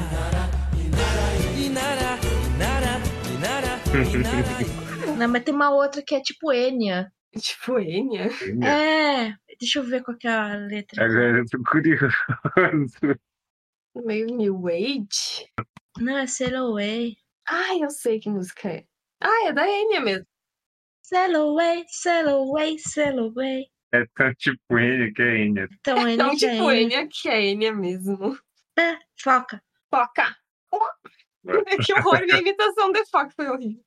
Não, 5.17 5.27
mas 5.27 5.43
tem 5.43 5.54
uma 5.54 5.69
outra 5.69 6.01
que 6.01 6.15
é 6.15 6.21
tipo 6.21 6.51
Enya. 6.54 7.12
Tipo, 7.38 7.77
Enya. 7.80 8.30
É, 8.65 9.34
deixa 9.60 9.80
eu 9.80 9.84
ver 9.84 10.04
qual 10.04 10.17
que 10.17 10.27
é 10.27 10.32
a 10.32 10.56
letra. 10.56 11.04
Agora 11.04 11.39
eu 11.39 11.45
tô 11.45 11.62
curioso. 11.63 12.08
Meio 13.95 14.27
New 14.27 14.67
Age. 14.67 15.49
Não, 15.99 16.17
é 16.17 16.25
Sail 16.27 16.58
Away. 16.58 17.17
Ai, 17.47 17.84
eu 17.84 17.89
sei 17.89 18.19
que 18.19 18.30
música 18.30 18.69
é. 18.69 18.86
Ah, 19.21 19.47
é 19.47 19.54
da 19.54 19.67
Enya 19.67 19.99
mesmo. 19.99 20.25
Sail 21.04 21.36
Away, 21.36 21.84
Sail 21.89 22.30
Away, 22.30 22.80
Sail 22.80 23.19
Away. 23.19 23.65
É 23.93 24.06
tão 24.15 24.34
tipo 24.36 24.80
ele 24.80 25.12
que 25.12 25.21
é 25.21 25.38
Enya. 25.39 25.67
Então, 25.80 25.97
Enya 25.97 26.13
Então, 26.13 26.38
que 26.38 26.45
é 26.45 26.51
tipo, 26.51 26.71
Enya. 26.71 26.82
Enya 27.01 27.10
que 27.12 27.30
é 27.30 27.41
Enya 27.41 27.73
mesmo. 27.73 28.38
É, 28.80 28.97
foca. 29.21 29.62
Foca. 29.89 30.36
que 31.86 31.93
horror, 31.93 32.21
minha 32.21 32.39
imitação 32.39 32.91
de 32.91 33.06
foca 33.06 33.32
foi 33.36 33.49
horrível. 33.49 33.84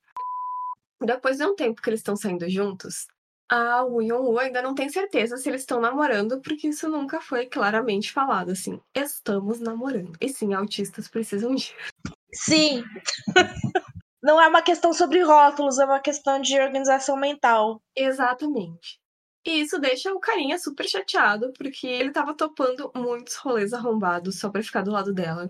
Depois 1.01 1.37
de 1.37 1.45
um 1.45 1.55
tempo 1.55 1.81
que 1.81 1.89
eles 1.89 1.99
estão 1.99 2.15
saindo 2.15 2.49
juntos, 2.49 3.07
a 3.49 3.83
Woo 3.83 4.01
e 4.01 4.11
Woo 4.11 4.39
ainda 4.39 4.61
não 4.61 4.73
tem 4.73 4.89
certeza 4.89 5.37
se 5.37 5.49
eles 5.49 5.61
estão 5.61 5.79
namorando, 5.79 6.41
porque 6.41 6.67
isso 6.67 6.89
nunca 6.89 7.21
foi 7.21 7.45
claramente 7.45 8.11
falado, 8.11 8.51
assim. 8.51 8.81
Estamos 8.93 9.59
namorando. 9.59 10.13
E 10.19 10.29
sim, 10.29 10.53
autistas 10.53 11.07
precisam 11.07 11.53
disso. 11.53 11.73
Sim. 12.33 12.83
Não 14.21 14.41
é 14.41 14.47
uma 14.47 14.61
questão 14.61 14.91
sobre 14.91 15.21
rótulos, 15.21 15.79
é 15.79 15.85
uma 15.85 16.01
questão 16.01 16.41
de 16.41 16.59
organização 16.59 17.15
mental. 17.15 17.81
Exatamente. 17.95 18.99
E 19.45 19.61
isso 19.61 19.79
deixa 19.79 20.11
o 20.11 20.19
carinha 20.19 20.57
super 20.57 20.85
chateado, 20.85 21.53
porque 21.55 21.85
ele 21.85 22.11
tava 22.11 22.35
topando 22.35 22.91
muitos 22.95 23.35
rolês 23.35 23.71
arrombados 23.71 24.39
só 24.39 24.49
pra 24.49 24.63
ficar 24.63 24.81
do 24.81 24.91
lado 24.91 25.13
dela. 25.13 25.49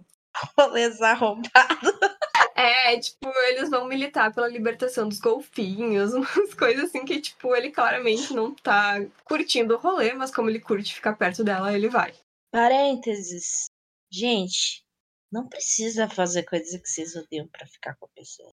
Rolês 0.57 1.01
arrombados. 1.01 1.93
É, 2.55 2.97
tipo, 2.99 3.29
eles 3.49 3.69
vão 3.69 3.85
militar 3.85 4.33
pela 4.33 4.47
libertação 4.47 5.09
dos 5.09 5.19
golfinhos, 5.19 6.13
umas 6.15 6.53
coisas 6.53 6.85
assim 6.85 7.03
que, 7.03 7.19
tipo, 7.19 7.55
ele 7.55 7.69
claramente 7.71 8.33
não 8.33 8.53
tá 8.53 8.95
curtindo 9.25 9.75
o 9.75 9.77
rolê, 9.77 10.13
mas 10.13 10.33
como 10.33 10.49
ele 10.49 10.59
curte 10.59 10.95
ficar 10.95 11.15
perto 11.15 11.43
dela, 11.43 11.73
ele 11.73 11.89
vai. 11.89 12.13
Parênteses. 12.51 13.65
Gente, 14.11 14.83
não 15.31 15.47
precisa 15.47 16.07
fazer 16.07 16.43
coisas 16.43 16.79
que 16.81 16.87
vocês 16.87 17.15
odeiam 17.15 17.47
pra 17.47 17.67
ficar 17.67 17.95
com 17.95 18.05
a 18.05 18.09
pessoa. 18.15 18.51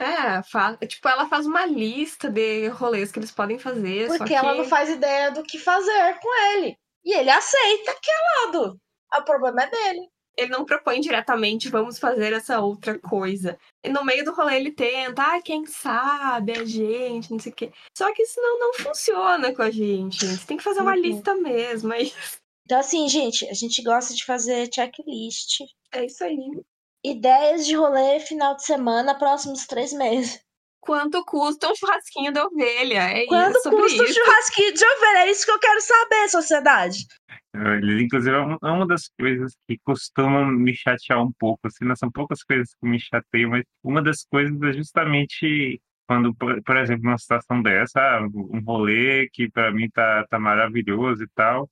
É, 0.00 0.42
fa- 0.44 0.76
tipo, 0.76 1.08
ela 1.08 1.28
faz 1.28 1.46
uma 1.46 1.66
lista 1.66 2.30
de 2.30 2.68
rolês 2.68 3.10
que 3.10 3.18
eles 3.18 3.32
podem 3.32 3.58
fazer, 3.58 4.08
só 4.08 4.18
Porque 4.18 4.32
que... 4.32 4.34
ela 4.34 4.54
não 4.54 4.64
faz 4.64 4.88
ideia 4.88 5.30
do 5.30 5.42
que 5.42 5.58
fazer 5.58 6.18
com 6.20 6.34
ele. 6.52 6.76
E 7.04 7.14
ele 7.16 7.30
aceita 7.30 7.96
que 8.00 8.10
é 8.10 8.46
lado. 8.46 8.80
O 9.16 9.24
problema 9.24 9.62
é 9.62 9.70
dele. 9.70 10.08
Ele 10.38 10.50
não 10.50 10.64
propõe 10.64 11.00
diretamente, 11.00 11.68
vamos 11.68 11.98
fazer 11.98 12.32
essa 12.32 12.60
outra 12.60 12.98
coisa. 12.98 13.58
E 13.84 13.88
no 13.88 14.04
meio 14.04 14.24
do 14.24 14.32
rolê 14.32 14.56
ele 14.56 14.70
tenta, 14.70 15.20
ah, 15.22 15.42
quem 15.42 15.66
sabe, 15.66 16.52
a 16.52 16.64
gente, 16.64 17.30
não 17.32 17.38
sei 17.38 17.52
o 17.52 17.54
quê. 17.54 17.72
Só 17.96 18.12
que 18.14 18.22
isso 18.22 18.40
não, 18.40 18.58
não 18.58 18.74
funciona 18.74 19.52
com 19.54 19.62
a 19.62 19.70
gente. 19.70 20.24
Você 20.24 20.46
tem 20.46 20.56
que 20.56 20.62
fazer 20.62 20.80
uma 20.80 20.94
Uhum. 20.94 21.00
lista 21.02 21.34
mesmo. 21.34 21.92
É 21.92 22.02
isso, 22.02 22.38
Então, 22.64 22.78
assim, 22.78 23.08
gente, 23.08 23.48
a 23.48 23.54
gente 23.54 23.82
gosta 23.82 24.14
de 24.14 24.24
fazer 24.24 24.68
checklist. 24.72 25.60
é 25.92 26.04
isso 26.06 26.22
aí. 26.22 26.36
Ideias 27.04 27.66
de 27.66 27.74
rolê 27.74 28.20
final 28.20 28.54
de 28.56 28.64
semana, 28.64 29.18
próximos 29.18 29.66
três 29.66 29.92
meses. 29.92 30.40
Quanto 30.80 31.24
custa 31.24 31.70
um 31.70 31.74
churrasquinho 31.74 32.32
de 32.32 32.40
ovelha? 32.40 33.00
É 33.10 33.26
Quanto 33.26 33.58
isso, 33.58 33.70
custa 33.70 34.02
um 34.02 34.04
isso. 34.06 34.14
churrasquinho 34.14 34.72
de 34.74 34.84
ovelha? 34.84 35.18
É 35.26 35.30
isso 35.30 35.44
que 35.44 35.50
eu 35.50 35.58
quero 35.58 35.80
saber, 35.80 36.28
sociedade. 36.30 36.98
Ele, 37.54 38.04
inclusive, 38.04 38.34
é 38.36 38.38
uma- 38.38 38.58
é 38.62 38.66
uma 38.70 38.86
das 38.86 39.08
coisas 39.18 39.56
que 39.66 39.78
costumam 39.84 40.46
me 40.46 40.74
chatear 40.74 41.22
um 41.22 41.32
pouco. 41.32 41.66
Assim, 41.66 41.84
não 41.84 41.96
são 41.96 42.10
poucas 42.10 42.42
coisas 42.42 42.74
que 42.74 42.86
me 42.88 43.00
chateiam, 43.00 43.50
mas 43.50 43.64
uma 43.82 44.02
das 44.02 44.24
coisas 44.24 44.60
é 44.62 44.72
justamente 44.72 45.80
quando, 46.06 46.34
por, 46.34 46.76
exemplo, 46.76 47.04
numa 47.04 47.18
situação 47.18 47.62
dessa, 47.62 48.00
ah, 48.00 48.22
um 48.26 48.60
rolê 48.64 49.28
que 49.32 49.50
para 49.50 49.70
mim 49.72 49.90
tá, 49.90 50.26
tá 50.28 50.38
maravilhoso 50.38 51.22
e 51.24 51.28
tal, 51.34 51.68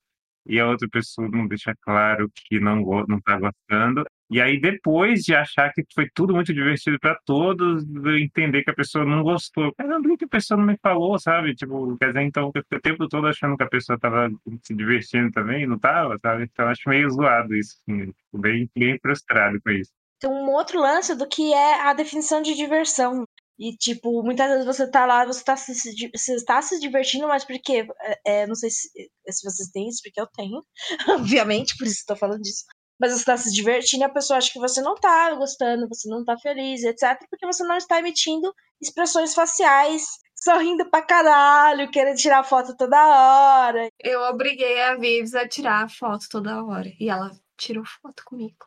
e 0.46 0.61
a 0.61 0.68
outra 0.68 0.88
pessoa 0.88 1.28
não 1.28 1.46
deixa 1.46 1.74
claro 1.80 2.30
que 2.35 2.61
não, 2.61 2.76
não 3.09 3.20
tá 3.20 3.38
gostando. 3.38 4.04
E 4.28 4.40
aí, 4.40 4.61
depois 4.61 5.22
de 5.22 5.35
achar 5.35 5.72
que 5.72 5.85
foi 5.94 6.09
tudo 6.12 6.35
muito 6.35 6.52
divertido 6.52 6.98
para 6.98 7.16
todos, 7.24 7.85
entender 8.20 8.64
que 8.64 8.70
a 8.70 8.74
pessoa 8.74 9.04
não 9.04 9.22
gostou. 9.22 9.72
Caramba, 9.76 10.09
por 10.09 10.18
que 10.18 10.24
a 10.24 10.28
pessoa 10.28 10.59
não 10.59 10.66
me 10.66 10.76
falou, 10.82 11.16
sabe? 11.18 11.54
Tipo, 11.54 11.96
quer 11.96 12.09
dizer, 12.09 12.22
então, 12.22 12.50
eu 12.54 12.62
o 12.76 12.80
tempo 12.80 13.09
todo 13.09 13.28
achando 13.28 13.56
que 13.56 13.62
a 13.62 13.68
pessoa 13.68 13.98
tava 13.98 14.28
se 14.62 14.74
divertindo 14.74 15.30
também, 15.30 15.66
não 15.66 15.78
tava, 15.78 16.18
sabe? 16.20 16.44
Então, 16.44 16.66
acho 16.66 16.88
meio 16.88 17.09
zoado 17.09 17.54
isso, 17.54 17.76
assim, 17.88 18.12
bem, 18.34 18.68
bem 18.76 18.99
frustrado 19.01 19.61
com 19.62 19.70
isso. 19.70 19.92
Tem 20.18 20.30
um 20.30 20.51
outro 20.51 20.80
lance 20.80 21.14
do 21.14 21.28
que 21.28 21.53
é 21.53 21.82
a 21.82 21.92
definição 21.92 22.42
de 22.42 22.55
diversão. 22.55 23.24
E, 23.59 23.74
tipo, 23.76 24.22
muitas 24.22 24.50
vezes 24.50 24.66
você 24.66 24.90
tá 24.90 25.07
lá, 25.07 25.24
você 25.24 25.42
tá 25.42 25.57
se, 25.57 25.72
você 26.14 26.34
está 26.34 26.61
se 26.61 26.78
divertindo, 26.78 27.26
mas 27.26 27.44
porque. 27.44 27.86
É, 28.26 28.46
não 28.46 28.54
sei 28.54 28.70
se, 28.70 28.88
se 29.28 29.50
vocês 29.50 29.70
têm 29.70 29.88
isso, 29.88 30.00
porque 30.04 30.20
eu 30.20 30.26
tenho. 30.26 30.62
Obviamente, 31.09 31.76
por 31.76 31.86
isso 31.86 32.02
eu 32.02 32.14
tô 32.14 32.16
falando 32.16 32.42
disso. 32.42 32.64
Mas 32.98 33.12
você 33.12 33.24
tá 33.24 33.36
se 33.36 33.52
divertindo 33.52 34.02
e 34.02 34.07
a 34.07 34.12
pessoa 34.12 34.38
acha 34.38 34.52
que 34.52 34.59
você 34.59 34.80
não 34.80 34.94
tá 34.94 35.34
gostando, 35.34 35.88
você 35.88 36.09
não 36.09 36.24
tá 36.24 36.36
feliz, 36.38 36.82
etc. 36.82 37.18
Porque 37.30 37.46
você 37.46 37.62
não 37.64 37.76
está 37.76 37.98
emitindo 37.98 38.52
expressões 38.80 39.34
faciais, 39.34 40.07
sorrindo 40.34 40.88
pra 40.90 41.02
caralho, 41.02 41.90
querendo 41.90 42.16
tirar 42.16 42.44
foto 42.44 42.76
toda 42.76 42.96
hora. 42.96 43.88
Eu 44.02 44.20
obriguei 44.22 44.80
a 44.82 44.96
Vives 44.96 45.34
a 45.34 45.46
tirar 45.46 45.90
foto 45.90 46.26
toda 46.30 46.64
hora. 46.64 46.90
E 46.98 47.09
ela 47.09 47.30
tirou 47.57 47.84
foto 47.84 48.22
comigo. 48.24 48.66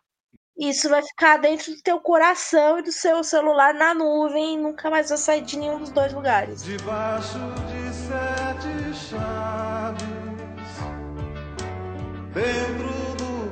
Isso 0.59 0.89
vai 0.89 1.01
ficar 1.01 1.37
dentro 1.37 1.73
do 1.73 1.81
teu 1.81 2.01
coração 2.01 2.79
e 2.79 2.81
do 2.81 2.91
seu 2.91 3.23
celular 3.23 3.73
na 3.73 3.93
nuvem 3.93 4.55
e 4.55 4.57
nunca 4.57 4.89
mais 4.89 5.07
vai 5.07 5.17
sair 5.17 5.41
de 5.41 5.57
nenhum 5.57 5.79
dos 5.79 5.89
dois 5.89 6.11
lugares. 6.13 6.61
Debaixo 6.65 7.39
de 7.69 7.93
sete 7.93 8.93
chaves, 8.93 10.03
dentro 12.33 12.89
do 13.15 13.49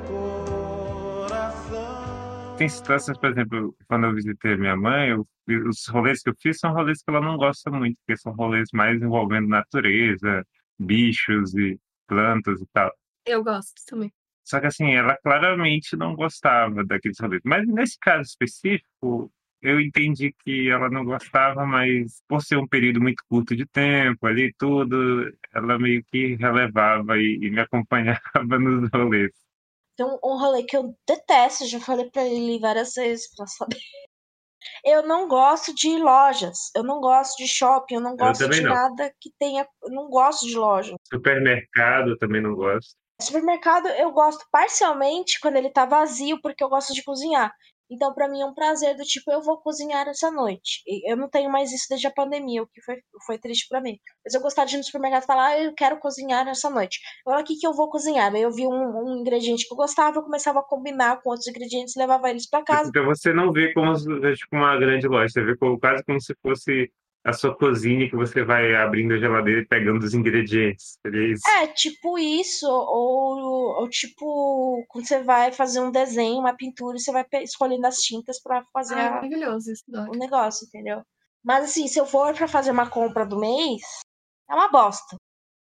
coração. 1.29 2.57
Tem 2.57 2.67
situações, 2.67 3.17
por 3.17 3.29
exemplo, 3.29 3.73
quando 3.87 4.07
eu 4.07 4.13
visitei 4.13 4.57
minha 4.57 4.75
mãe, 4.75 5.11
eu, 5.11 5.25
os 5.65 5.87
rolês 5.87 6.21
que 6.21 6.29
eu 6.29 6.35
fiz 6.37 6.59
são 6.59 6.73
rolês 6.73 7.01
que 7.01 7.09
ela 7.09 7.21
não 7.21 7.37
gosta 7.37 7.71
muito, 7.71 7.97
porque 8.05 8.19
são 8.19 8.33
rolês 8.33 8.67
mais 8.73 9.01
envolvendo 9.01 9.47
natureza, 9.47 10.45
bichos 10.77 11.55
e 11.55 11.79
plantas 12.05 12.59
e 12.59 12.65
tal. 12.73 12.91
Eu 13.25 13.41
gosto 13.41 13.81
também. 13.85 14.11
Só 14.47 14.61
que 14.61 14.67
assim, 14.67 14.93
ela 14.95 15.17
claramente 15.17 15.97
não 15.97 16.15
gostava 16.15 16.85
daqueles 16.85 17.19
rolês. 17.19 17.41
Mas 17.43 17.67
nesse 17.67 17.97
caso 17.99 18.21
específico, 18.21 19.29
eu 19.61 19.81
entendi 19.81 20.33
que 20.43 20.69
ela 20.69 20.89
não 20.89 21.03
gostava, 21.03 21.65
mas 21.65 22.21
por 22.29 22.41
ser 22.41 22.55
um 22.57 22.65
período 22.65 23.01
muito 23.01 23.21
curto 23.29 23.53
de 23.53 23.65
tempo 23.65 24.25
ali 24.25 24.53
tudo, 24.57 25.29
ela 25.53 25.77
meio 25.77 26.01
que 26.05 26.35
relevava 26.35 27.17
e, 27.17 27.39
e 27.41 27.49
me 27.51 27.59
acompanhava 27.59 28.57
nos 28.57 28.89
rolês. 28.89 29.31
Tem 29.97 30.05
um, 30.05 30.17
um 30.23 30.39
rolê 30.39 30.63
que 30.63 30.77
eu 30.77 30.95
detesto, 31.05 31.67
já 31.67 31.81
falei 31.81 32.09
pra 32.09 32.25
ele 32.25 32.57
várias 32.59 32.93
vezes 32.93 33.27
pra 33.35 33.45
saber. 33.47 33.77
Eu 34.85 35.05
não 35.05 35.27
gosto 35.27 35.75
de 35.75 35.97
lojas, 35.97 36.71
eu 36.73 36.83
não 36.83 37.01
gosto 37.01 37.35
de 37.37 37.49
shopping, 37.49 37.95
eu 37.95 38.01
não 38.01 38.15
gosto 38.15 38.41
também 38.43 38.59
de 38.59 38.65
não. 38.65 38.73
nada 38.73 39.13
que 39.19 39.29
tenha. 39.37 39.67
Eu 39.83 39.91
não 39.91 40.09
gosto 40.09 40.47
de 40.47 40.55
loja. 40.55 40.95
Supermercado 41.11 42.11
eu 42.11 42.17
também 42.17 42.41
não 42.41 42.55
gosto. 42.55 42.95
Supermercado 43.19 43.87
eu 43.87 44.11
gosto 44.11 44.45
parcialmente 44.51 45.39
quando 45.39 45.57
ele 45.57 45.71
tá 45.71 45.85
vazio, 45.85 46.39
porque 46.41 46.63
eu 46.63 46.69
gosto 46.69 46.93
de 46.93 47.03
cozinhar. 47.03 47.51
Então, 47.89 48.13
pra 48.13 48.27
mim 48.27 48.41
é 48.41 48.45
um 48.45 48.53
prazer 48.53 48.95
do 48.95 49.03
tipo, 49.03 49.31
eu 49.31 49.41
vou 49.41 49.59
cozinhar 49.61 50.07
essa 50.07 50.29
noite. 50.29 50.83
Eu 51.05 51.15
não 51.15 51.29
tenho 51.29 51.49
mais 51.49 51.71
isso 51.71 51.85
desde 51.89 52.05
a 52.05 52.11
pandemia, 52.11 52.61
o 52.61 52.67
que 52.67 52.81
foi, 52.81 52.97
foi 53.25 53.37
triste 53.37 53.65
pra 53.69 53.81
mim. 53.81 53.97
Mas 54.23 54.33
eu 54.33 54.41
gostava 54.41 54.67
de 54.67 54.75
ir 54.75 54.77
no 54.77 54.83
supermercado 54.83 55.23
e 55.23 55.25
falar, 55.25 55.45
ah, 55.47 55.63
eu 55.63 55.73
quero 55.73 55.97
cozinhar 55.97 56.47
essa 56.47 56.69
noite. 56.69 56.99
Agora, 57.25 57.41
o 57.41 57.45
que, 57.45 57.55
eu 57.65 57.73
vou 57.73 57.89
cozinhar? 57.89 58.33
Aí 58.35 58.41
eu 58.41 58.51
vi 58.51 58.67
um, 58.67 58.71
um 58.71 59.17
ingrediente 59.17 59.65
que 59.65 59.73
eu 59.73 59.77
gostava, 59.77 60.17
eu 60.17 60.23
começava 60.23 60.59
a 60.59 60.63
combinar 60.63 61.21
com 61.21 61.29
outros 61.29 61.47
ingredientes 61.47 61.95
e 61.95 61.99
levava 61.99 62.29
eles 62.29 62.47
pra 62.47 62.61
casa. 62.61 62.89
Então 62.89 63.05
você 63.05 63.31
não 63.33 63.53
vê 63.53 63.73
como 63.73 63.93
tipo 63.93 64.55
uma 64.55 64.77
grande 64.77 65.07
loja, 65.07 65.29
você 65.29 65.43
vê 65.43 65.55
como, 65.57 65.79
quase 65.79 66.03
como 66.03 66.19
se 66.19 66.35
fosse 66.41 66.91
a 67.27 67.33
sua 67.33 67.53
cozinha 67.55 68.09
que 68.09 68.15
você 68.15 68.41
vai 68.43 68.73
abrindo 68.73 69.13
a 69.13 69.17
geladeira 69.17 69.61
e 69.61 69.65
pegando 69.67 70.03
os 70.03 70.13
ingredientes. 70.13 70.97
Isso. 71.05 71.49
É, 71.49 71.67
tipo 71.67 72.17
isso, 72.17 72.65
ou, 72.65 73.81
ou 73.81 73.89
tipo, 73.89 74.85
quando 74.87 75.05
você 75.05 75.21
vai 75.21 75.51
fazer 75.51 75.81
um 75.81 75.91
desenho, 75.91 76.39
uma 76.39 76.55
pintura, 76.55 76.95
e 76.95 77.01
você 77.01 77.11
vai 77.11 77.25
escolhendo 77.43 77.85
as 77.85 77.97
tintas 77.97 78.41
pra 78.41 78.63
fazer 78.71 78.95
Ah, 78.95 78.99
é 78.99 79.09
maravilhoso 79.09 79.71
isso, 79.71 79.83
o 79.89 80.17
negócio, 80.17 80.65
entendeu? 80.67 81.01
Mas 81.43 81.65
assim, 81.65 81.87
se 81.87 81.99
eu 81.99 82.05
for 82.05 82.33
pra 82.33 82.47
fazer 82.47 82.71
uma 82.71 82.89
compra 82.89 83.25
do 83.25 83.37
mês, 83.37 83.81
é 84.49 84.53
uma 84.53 84.69
bosta. 84.69 85.17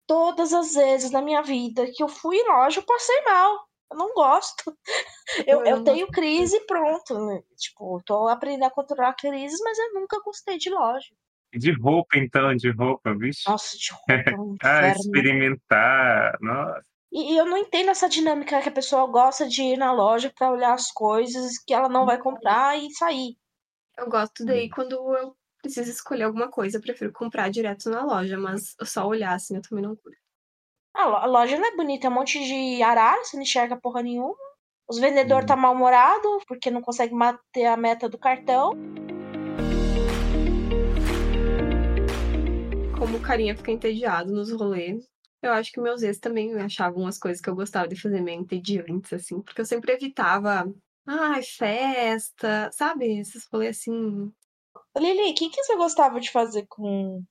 Todas 0.05 0.53
as 0.53 0.73
vezes 0.73 1.11
na 1.11 1.21
minha 1.21 1.41
vida 1.41 1.89
que 1.93 2.03
eu 2.03 2.09
fui 2.09 2.35
em 2.35 2.47
loja, 2.47 2.81
eu 2.81 2.85
passei 2.85 3.21
mal. 3.23 3.65
Eu 3.89 3.97
não 3.97 4.13
gosto. 4.13 4.75
Eu, 5.47 5.65
Eu 5.65 5.83
tenho 5.83 6.07
crise 6.07 6.57
e 6.57 6.65
pronto. 6.65 7.17
né? 7.25 7.41
Tipo, 7.57 8.01
tô 8.05 8.27
aprendendo 8.27 8.65
a 8.65 8.69
controlar 8.71 9.13
crises, 9.13 9.59
mas 9.63 9.77
eu 9.79 9.93
nunca 9.93 10.19
gostei 10.23 10.57
de 10.57 10.69
loja. 10.69 11.07
De 11.53 11.71
roupa, 11.71 12.17
então, 12.17 12.55
de 12.55 12.69
roupa, 12.71 13.13
vixe. 13.15 13.47
Nossa, 13.47 13.77
de 13.77 13.91
roupa 14.07 14.29
é 14.31 14.35
um 14.35 14.55
Ah, 14.61 14.87
experimentar. 14.89 16.37
Nossa. 16.41 16.81
E, 17.11 17.33
e 17.33 17.37
eu 17.37 17.45
não 17.45 17.57
entendo 17.57 17.89
essa 17.91 18.09
dinâmica 18.09 18.61
que 18.61 18.69
a 18.69 18.71
pessoa 18.71 19.05
gosta 19.07 19.47
de 19.47 19.61
ir 19.61 19.77
na 19.77 19.91
loja 19.91 20.33
pra 20.35 20.51
olhar 20.51 20.73
as 20.73 20.91
coisas 20.91 21.59
que 21.59 21.73
ela 21.73 21.87
não 21.87 22.05
vai 22.05 22.17
comprar 22.17 22.77
e 22.77 22.89
sair. 22.91 23.35
Eu 23.97 24.09
gosto 24.09 24.43
daí 24.43 24.67
quando 24.69 24.93
eu 25.15 25.35
preciso 25.61 25.91
escolher 25.91 26.23
alguma 26.23 26.49
coisa, 26.49 26.77
eu 26.77 26.81
prefiro 26.81 27.11
comprar 27.13 27.49
direto 27.49 27.89
na 27.89 28.03
loja, 28.03 28.37
mas 28.37 28.75
só 28.83 29.05
olhar 29.07 29.33
assim 29.33 29.55
eu 29.55 29.61
também 29.61 29.83
não 29.83 29.95
curto. 29.95 30.17
A 30.95 31.05
lo- 31.05 31.15
a 31.17 31.25
loja 31.25 31.57
não 31.57 31.67
é 31.67 31.75
bonita, 31.75 32.07
é 32.07 32.09
um 32.09 32.13
monte 32.13 32.43
de 32.43 32.81
arara, 32.81 33.23
você 33.23 33.35
não 33.37 33.43
enxerga 33.43 33.77
porra 33.79 34.01
nenhuma. 34.01 34.35
Os 34.87 34.97
vendedores 34.99 35.43
Hum. 35.45 35.47
tá 35.47 35.55
mal-humorado 35.55 36.39
porque 36.47 36.69
não 36.71 36.81
consegue 36.81 37.15
bater 37.15 37.65
a 37.65 37.77
meta 37.77 38.09
do 38.09 38.17
cartão. 38.17 38.71
Como 43.03 43.17
o 43.17 43.21
carinha 43.21 43.53
fica 43.53 43.69
entediado 43.69 44.31
nos 44.31 44.49
rolês, 44.49 45.05
eu 45.41 45.51
acho 45.51 45.73
que 45.73 45.81
meus 45.81 46.01
ex 46.03 46.19
também 46.19 46.53
achavam 46.53 47.01
umas 47.01 47.17
coisas 47.17 47.41
que 47.41 47.49
eu 47.49 47.55
gostava 47.55 47.85
de 47.85 48.01
fazer 48.01 48.21
meio 48.21 48.39
entediantes, 48.39 49.11
assim, 49.11 49.41
porque 49.41 49.59
eu 49.59 49.65
sempre 49.65 49.91
evitava, 49.91 50.73
ai, 51.05 51.43
festa, 51.43 52.71
sabe? 52.71 53.19
Esses 53.19 53.45
rolês 53.51 53.77
assim. 53.77 54.31
Lili, 54.97 55.31
o 55.31 55.35
que, 55.35 55.49
que 55.49 55.61
você 55.61 55.75
gostava 55.75 56.17
de 56.21 56.31
fazer 56.31 56.65
com 56.69 57.21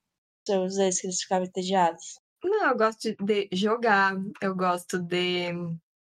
seus 0.46 0.76
ex 0.76 1.00
que 1.00 1.06
eles 1.06 1.22
ficavam 1.22 1.46
entediados? 1.46 2.20
Não, 2.44 2.68
eu 2.68 2.76
gosto 2.76 3.00
de, 3.00 3.48
de 3.48 3.56
jogar, 3.56 4.14
eu 4.42 4.54
gosto 4.54 4.98
de 4.98 5.54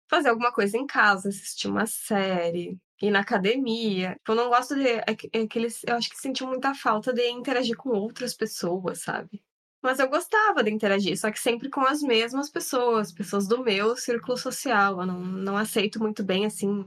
fazer 0.09 0.31
alguma 0.31 0.55
coisa 0.55 0.79
em 0.79 0.87
casa, 0.87 1.29
assistir 1.29 1.69
uma 1.69 1.85
série, 1.85 2.79
ir 3.03 3.11
na 3.11 3.21
academia. 3.21 4.19
Eu 4.27 4.35
não 4.35 4.49
gosto 4.49 4.75
de. 4.75 4.89
É 5.07 5.15
que, 5.15 5.29
é 5.35 5.47
que 5.47 5.59
eles, 5.59 5.83
eu 5.87 5.97
acho 5.97 6.09
que 6.09 6.17
sentiam 6.17 6.49
muita 6.49 6.75
falta 6.75 7.13
de 7.13 7.29
interagir 7.29 7.77
com 7.77 7.91
outras 7.91 8.33
pessoas, 8.33 9.03
sabe? 9.03 9.43
Mas 9.83 9.99
eu 9.99 10.09
gostava 10.09 10.63
de 10.63 10.71
interagir, 10.71 11.19
só 11.19 11.31
que 11.31 11.41
sempre 11.41 11.71
com 11.71 11.81
as 11.81 12.03
mesmas 12.03 12.51
pessoas, 12.51 13.13
pessoas 13.13 13.49
do 13.49 13.63
meu 13.65 13.97
círculo 13.97 14.37
social. 14.37 15.01
Eu 15.01 15.07
não, 15.07 15.21
não 15.21 15.57
aceito 15.57 15.99
muito 16.01 16.23
bem 16.23 16.45
assim. 16.47 16.87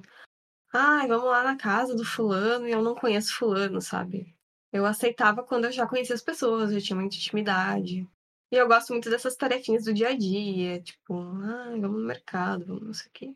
Ai, 0.71 1.07
vamos 1.07 1.25
lá 1.25 1.43
na 1.43 1.57
casa 1.57 1.95
do 1.95 2.05
fulano 2.05 2.67
e 2.67 2.71
eu 2.71 2.81
não 2.81 2.95
conheço 2.95 3.35
fulano, 3.35 3.81
sabe? 3.81 4.35
Eu 4.71 4.85
aceitava 4.85 5.43
quando 5.43 5.65
eu 5.65 5.71
já 5.71 5.87
conhecia 5.87 6.15
as 6.15 6.21
pessoas, 6.21 6.71
já 6.73 6.81
tinha 6.81 6.95
muita 6.97 7.15
intimidade. 7.15 8.07
E 8.51 8.55
eu 8.55 8.67
gosto 8.67 8.89
muito 8.93 9.09
dessas 9.09 9.35
tarefinhas 9.35 9.85
do 9.85 9.93
dia 9.93 10.09
a 10.09 10.17
dia, 10.17 10.81
tipo, 10.81 11.15
ai, 11.43 11.79
vamos 11.79 12.01
no 12.01 12.07
mercado, 12.07 12.65
vamos 12.65 12.83
não 12.83 12.93
sei 12.93 13.07
o 13.07 13.11
quê. 13.11 13.35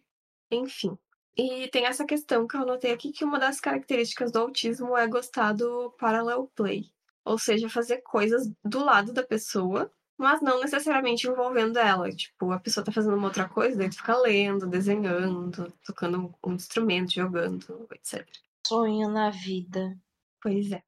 Enfim. 0.51 0.97
E 1.35 1.67
tem 1.69 1.85
essa 1.85 2.05
questão 2.05 2.47
que 2.47 2.55
eu 2.55 2.61
anotei 2.61 2.91
aqui, 2.91 3.11
que 3.11 3.23
uma 3.23 3.39
das 3.39 3.59
características 3.59 4.31
do 4.31 4.39
autismo 4.39 4.97
é 4.97 5.07
gostar 5.07 5.53
do 5.53 5.91
parallel 5.91 6.51
play. 6.55 6.91
Ou 7.27 7.37
seja, 7.37 7.69
fazer 7.69 8.01
coisas 8.01 8.49
do 8.63 8.83
lado 8.83 9.13
da 9.13 9.23
pessoa, 9.23 9.91
mas 10.17 10.41
não 10.41 10.59
necessariamente 10.59 11.27
envolvendo 11.27 11.77
ela. 11.77 12.09
Tipo, 12.11 12.51
a 12.51 12.59
pessoa 12.59 12.83
tá 12.83 12.91
fazendo 12.91 13.15
uma 13.15 13.27
outra 13.27 13.47
coisa, 13.47 13.77
daí 13.77 13.89
tu 13.89 13.97
fica 13.97 14.17
lendo, 14.17 14.67
desenhando, 14.67 15.71
tocando 15.85 16.33
um 16.43 16.53
instrumento, 16.53 17.13
jogando, 17.13 17.87
etc. 17.93 18.27
Sonho 18.65 19.09
na 19.09 19.29
vida. 19.29 19.97
Pois 20.41 20.71
é. 20.71 20.81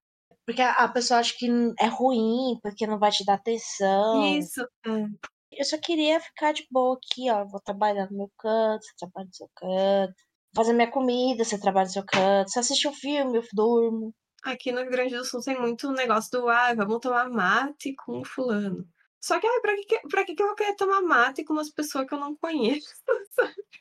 Porque 0.45 0.63
a, 0.63 0.87
pessoa 0.87 1.19
acha 1.19 1.35
que 1.37 1.47
é 1.79 1.85
ruim, 1.85 2.59
porque 2.63 2.87
não 2.87 2.97
vai 2.97 3.11
te 3.11 3.23
dar 3.23 3.35
atenção. 3.35 4.35
Isso. 4.35 4.61
é. 4.87 5.05
Eu 5.51 5.65
só 5.65 5.77
queria 5.77 6.19
ficar 6.19 6.53
de 6.53 6.65
boa 6.71 6.97
aqui, 6.97 7.29
ó. 7.29 7.45
Vou 7.45 7.59
trabalhar 7.61 8.09
no 8.09 8.17
meu 8.17 8.31
canto, 8.37 8.83
você 8.83 8.93
trabalha 8.97 9.27
no 9.27 9.33
seu 9.33 9.49
canto. 9.55 10.13
Fazer 10.55 10.73
minha 10.73 10.89
comida, 10.89 11.43
você 11.43 11.59
trabalha 11.59 11.85
no 11.85 11.93
seu 11.93 12.03
canto. 12.03 12.49
Você 12.49 12.59
assiste 12.59 12.87
um 12.87 12.93
filme, 12.93 13.37
eu 13.37 13.43
durmo. 13.53 14.13
Aqui 14.43 14.71
no 14.71 14.81
Rio 14.81 14.91
Grande 14.91 15.15
do 15.17 15.25
Sul 15.25 15.41
tem 15.41 15.59
muito 15.59 15.91
negócio 15.91 16.31
do, 16.31 16.47
ah, 16.47 16.73
vamos 16.73 16.99
tomar 16.99 17.29
mate 17.29 17.93
com 17.95 18.23
fulano. 18.23 18.87
Só 19.19 19.39
que, 19.39 19.45
ai, 19.45 19.59
pra 19.59 19.75
que, 19.75 19.99
pra 20.07 20.23
que, 20.25 20.33
que 20.35 20.41
eu 20.41 20.47
vou 20.47 20.55
querer 20.55 20.75
tomar 20.75 21.01
mate 21.01 21.43
com 21.43 21.53
umas 21.53 21.69
pessoas 21.69 22.07
que 22.07 22.13
eu 22.13 22.19
não 22.19 22.35
conheço? 22.35 22.93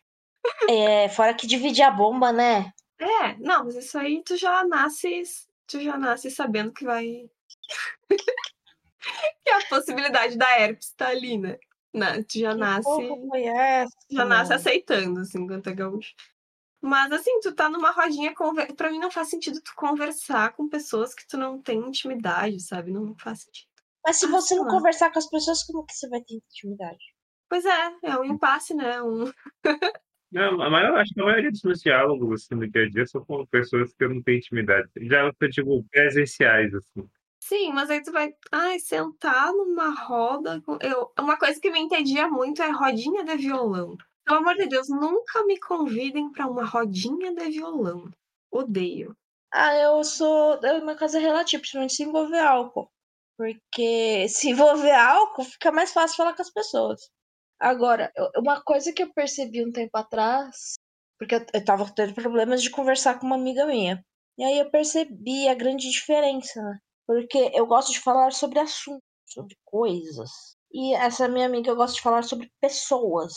É, 0.71 1.09
fora 1.11 1.35
que 1.35 1.47
dividir 1.47 1.83
a 1.83 1.91
bomba, 1.91 2.33
né? 2.33 2.73
É, 2.99 3.37
não, 3.39 3.65
mas 3.65 3.77
isso 3.77 3.99
aí 3.99 4.23
tu 4.25 4.37
já 4.37 4.65
nasce, 4.65 5.23
tu 5.67 5.81
já 5.81 5.99
nasce 5.99 6.31
sabendo 6.31 6.73
que 6.73 6.85
vai... 6.85 7.29
que 9.45 9.51
a 9.51 9.67
possibilidade 9.69 10.37
da 10.39 10.59
herpes 10.59 10.93
tá 10.93 11.09
ali, 11.09 11.37
né? 11.39 11.59
Na- 11.93 12.23
tu 12.23 12.39
já 12.39 12.53
Que 12.53 12.61
nasce... 12.61 12.83
porra 12.85 13.29
foi 13.29 13.45
essa? 13.45 13.97
já 14.11 14.25
nasce 14.25 14.51
mano? 14.51 14.61
aceitando, 14.61 15.21
assim, 15.21 15.39
enquanto 15.43 15.69
é 15.69 15.75
gaúcho. 15.75 16.15
Mas, 16.81 17.11
assim, 17.13 17.41
tu 17.41 17.55
tá 17.55 17.69
numa 17.69 17.91
rodinha, 17.91 18.35
conver... 18.35 18.73
pra 18.75 18.91
mim 18.91 18.99
não 18.99 19.11
faz 19.11 19.29
sentido 19.31 19.61
tu 19.63 19.73
conversar 19.77 20.53
com 20.55 20.69
pessoas 20.69 21.13
que 21.15 21.27
tu 21.27 21.37
não 21.37 21.61
tem 21.61 21.79
intimidade, 21.81 22.61
sabe? 22.61 22.91
Não 22.93 23.15
faz 23.19 23.43
sentido. 23.43 23.69
Mas 24.05 24.17
se 24.17 24.27
Ah, 24.27 24.31
você 24.31 24.49
sei 24.49 24.57
não 24.59 24.65
lá. 24.65 24.71
conversar 24.71 25.11
com 25.13 25.19
as 25.19 25.29
pessoas, 25.29 25.65
como 25.65 25.85
que 25.85 25.95
você 25.95 26.09
vai 26.09 26.21
ter 26.23 26.35
intimidade? 26.35 27.05
Pois 27.49 27.65
é, 27.65 27.93
é 28.05 28.17
um 28.19 28.25
impasse, 28.25 28.75
né? 28.75 29.03
Um... 29.03 29.25
Não, 30.31 30.59
mas 30.59 30.87
eu 30.89 30.97
acho 30.97 31.15
que 31.15 31.21
a 31.23 31.25
maioria 31.25 31.51
dos 31.51 31.63
meus 31.63 31.81
diálogos 31.81 32.43
assim, 32.45 32.55
no 32.55 32.71
dia 32.71 32.85
a 32.85 32.89
dia 32.91 33.07
são 33.07 33.25
com 33.25 33.47
pessoas 33.47 33.95
que 33.95 34.05
eu 34.05 34.11
não 34.11 34.23
tenho 34.23 34.37
intimidade. 34.39 34.87
Já 35.01 35.23
eu 35.41 35.49
digo 35.49 35.83
presenciais, 35.91 36.75
assim. 36.75 37.09
Sim, 37.41 37.73
mas 37.73 37.89
aí 37.89 38.03
tu 38.03 38.13
vai, 38.13 38.35
ai, 38.53 38.79
sentar 38.79 39.51
numa 39.55 39.89
roda. 39.95 40.61
com- 40.61 40.79
Eu... 40.83 41.11
Uma 41.19 41.39
coisa 41.39 41.59
que 41.59 41.71
me 41.71 41.81
entendia 41.81 42.29
muito 42.29 42.63
é 42.63 42.71
rodinha 42.71 43.25
de 43.25 43.37
violão. 43.39 43.97
Pelo 44.29 44.41
amor 44.41 44.57
de 44.57 44.67
Deus, 44.67 44.91
nunca 44.91 45.43
me 45.47 45.59
convidem 45.59 46.31
pra 46.31 46.47
uma 46.47 46.63
rodinha 46.63 47.35
de 47.35 47.49
violão. 47.49 48.11
Odeio. 48.53 49.17
Ah, 49.51 49.75
eu 49.75 50.05
sou. 50.05 50.61
Eu, 50.63 50.83
minha 50.83 50.95
casa 50.95 51.17
é 51.17 51.23
relativa, 51.23 51.63
principalmente 51.63 51.95
se 51.95 52.03
envolver 52.03 52.41
álcool. 52.41 52.91
Porque 53.39 54.29
se 54.29 54.51
envolver 54.51 54.93
álcool, 54.93 55.45
fica 55.45 55.73
mais 55.73 55.95
fácil 55.95 56.19
falar 56.19 56.35
com 56.37 56.43
as 56.43 56.51
pessoas. 56.51 57.09
Agora, 57.59 58.13
uma 58.37 58.61
coisa 58.61 58.93
que 58.93 59.03
eu 59.03 59.11
percebi 59.15 59.65
um 59.65 59.73
tempo 59.73 59.97
atrás, 59.97 60.75
porque 61.19 61.37
eu, 61.37 61.47
eu 61.55 61.65
tava 61.65 61.91
tendo 61.95 62.13
problemas 62.15 62.63
de 62.63 62.69
conversar 62.69 63.19
com 63.19 63.27
uma 63.27 63.37
amiga 63.37 63.65
minha. 63.65 64.05
E 64.37 64.45
aí 64.45 64.59
eu 64.59 64.71
percebi 64.71 65.49
a 65.49 65.55
grande 65.55 65.91
diferença, 65.91 66.61
né? 66.61 66.79
Porque 67.07 67.51
eu 67.55 67.67
gosto 67.67 67.93
de 67.93 68.01
falar 68.01 68.31
sobre 68.33 68.59
assuntos, 68.59 69.01
sobre 69.27 69.57
coisas. 69.65 70.31
E 70.71 70.95
essa 70.95 71.27
minha 71.29 71.47
amiga, 71.47 71.71
eu 71.71 71.77
gosto 71.77 71.95
de 71.95 72.03
falar 72.03 72.23
sobre 72.25 72.53
pessoas. 72.61 73.33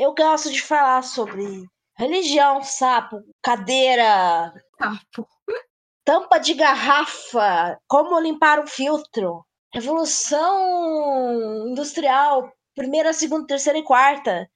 Eu 0.00 0.14
gosto 0.14 0.50
de 0.50 0.62
falar 0.62 1.02
sobre 1.02 1.62
religião, 1.94 2.62
sapo, 2.62 3.22
cadeira, 3.42 4.50
pô. 5.14 5.26
tampa 6.02 6.38
de 6.38 6.54
garrafa, 6.54 7.78
como 7.86 8.18
limpar 8.18 8.60
um 8.60 8.66
filtro, 8.66 9.44
revolução 9.74 11.68
industrial, 11.68 12.50
primeira, 12.74 13.12
segunda, 13.12 13.46
terceira 13.46 13.78
e 13.78 13.84
quarta. 13.84 14.50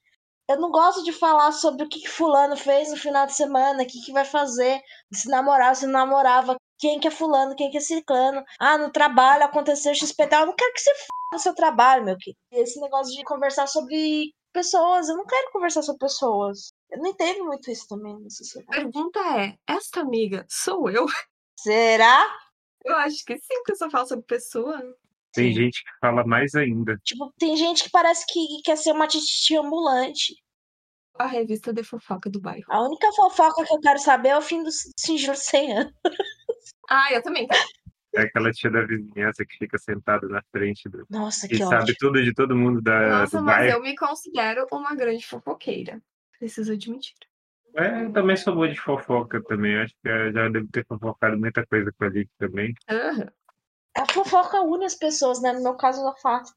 Eu 0.49 0.59
não 0.59 0.70
gosto 0.70 1.05
de 1.05 1.12
falar 1.12 1.53
sobre 1.53 1.84
o 1.84 1.88
que, 1.90 2.01
que 2.01 2.09
fulano 2.09 2.57
fez 2.57 2.90
no 2.90 2.97
final 2.97 3.26
de 3.26 3.34
semana, 3.34 3.82
o 3.82 3.86
que, 3.86 4.01
que 4.01 4.12
vai 4.12 4.24
fazer, 4.24 4.80
se 5.12 5.28
namorava, 5.28 5.74
se 5.74 5.84
não 5.84 5.92
namorava, 5.92 6.57
quem 6.78 6.99
que 6.99 7.09
é 7.09 7.11
fulano, 7.11 7.55
quem 7.55 7.70
que 7.70 7.76
é 7.76 7.80
ciclano. 7.80 8.42
Ah, 8.59 8.78
no 8.78 8.90
trabalho 8.90 9.45
aconteceu 9.45 9.95
XP 9.95 10.26
tal. 10.26 10.40
Eu 10.40 10.47
não 10.47 10.57
quero 10.57 10.72
que 10.72 10.80
você 10.80 10.90
f 10.90 11.07
no 11.34 11.38
seu 11.38 11.55
trabalho, 11.55 12.03
meu 12.03 12.16
querido. 12.16 12.38
Esse 12.51 12.80
negócio 12.80 13.14
de 13.14 13.22
conversar 13.24 13.66
sobre 13.66 14.32
pessoas, 14.55 15.09
eu 15.09 15.16
não 15.16 15.26
quero 15.26 15.52
conversar 15.52 15.82
sobre 15.82 15.98
pessoas. 15.98 16.72
Eu 16.90 16.98
não 16.98 17.11
entendo 17.11 17.44
muito 17.44 17.70
isso 17.70 17.86
também 17.88 18.14
na 18.14 18.28
A 18.68 18.70
pergunta 18.70 19.18
é: 19.38 19.59
esta 19.66 20.00
amiga 20.00 20.46
sou 20.48 20.88
eu? 20.88 21.05
Será? 21.59 22.24
Eu 22.86 22.96
acho 22.98 23.24
que 23.24 23.34
sim, 23.38 23.55
porque 23.55 23.72
eu 23.72 23.76
só 23.76 23.88
falo 23.88 24.07
sobre 24.07 24.26
pessoa. 24.26 24.78
Tem 25.32 25.48
Sim. 25.48 25.62
gente 25.62 25.82
que 25.82 25.90
fala 26.02 26.22
mais 26.26 26.55
ainda. 26.55 26.98
Tipo, 27.02 27.32
tem 27.38 27.57
gente 27.57 27.84
que 27.84 27.90
parece 27.90 28.26
que 28.26 28.61
quer 28.62 28.76
ser 28.76 28.92
uma 28.92 29.07
tititi 29.07 29.57
ambulante. 29.57 30.34
A 31.18 31.26
revista 31.26 31.72
de 31.72 31.82
fofoca 31.82 32.28
do 32.28 32.42
bairro. 32.42 32.66
A 32.68 32.82
única 32.82 33.11
fofoca 33.12 33.64
que 33.64 33.72
eu 33.72 33.80
quero 33.80 33.98
saber 33.98 34.28
é 34.28 34.36
o 34.36 34.42
fim 34.42 34.62
do 34.62 34.68
sigilo 35.00 35.34
100 35.34 35.78
anos. 35.78 35.94
Ah, 36.90 37.11
eu 37.11 37.22
também. 37.22 37.48
É 38.16 38.22
aquela 38.22 38.50
tia 38.52 38.70
da 38.70 38.82
vizinhança 38.86 39.44
que 39.44 39.56
fica 39.58 39.76
sentada 39.78 40.28
na 40.28 40.42
frente 40.52 40.88
do... 40.88 41.04
Nossa, 41.10 41.46
e 41.46 41.48
que 41.50 41.58
sabe 41.58 41.82
ódio. 41.82 41.96
tudo 41.98 42.22
de 42.22 42.32
todo 42.32 42.54
mundo 42.56 42.80
da, 42.80 43.20
Nossa, 43.20 43.38
do 43.38 43.44
mas 43.44 43.56
bairro. 43.56 43.76
eu 43.78 43.82
me 43.82 43.96
considero 43.96 44.66
uma 44.72 44.94
grande 44.94 45.26
fofoqueira. 45.26 46.00
Preciso 46.38 46.72
admitir. 46.72 47.14
É, 47.76 48.04
eu 48.04 48.12
também 48.12 48.36
sou 48.36 48.54
boa 48.54 48.68
de 48.68 48.78
fofoca 48.80 49.42
também. 49.44 49.76
Acho 49.80 49.94
que 50.02 50.08
eu 50.08 50.32
já 50.32 50.48
devo 50.48 50.68
ter 50.68 50.86
fofocado 50.86 51.36
muita 51.38 51.66
coisa 51.66 51.90
com 51.98 52.04
a 52.04 52.08
Lick 52.08 52.30
também. 52.38 52.72
Aham. 52.88 53.26
A 53.96 54.12
fofoca 54.12 54.60
une 54.62 54.84
as 54.84 54.94
pessoas, 54.94 55.40
né? 55.42 55.52
No 55.52 55.62
meu 55.62 55.74
caso, 55.74 56.00
ela 56.00 56.12
afasta. 56.12 56.52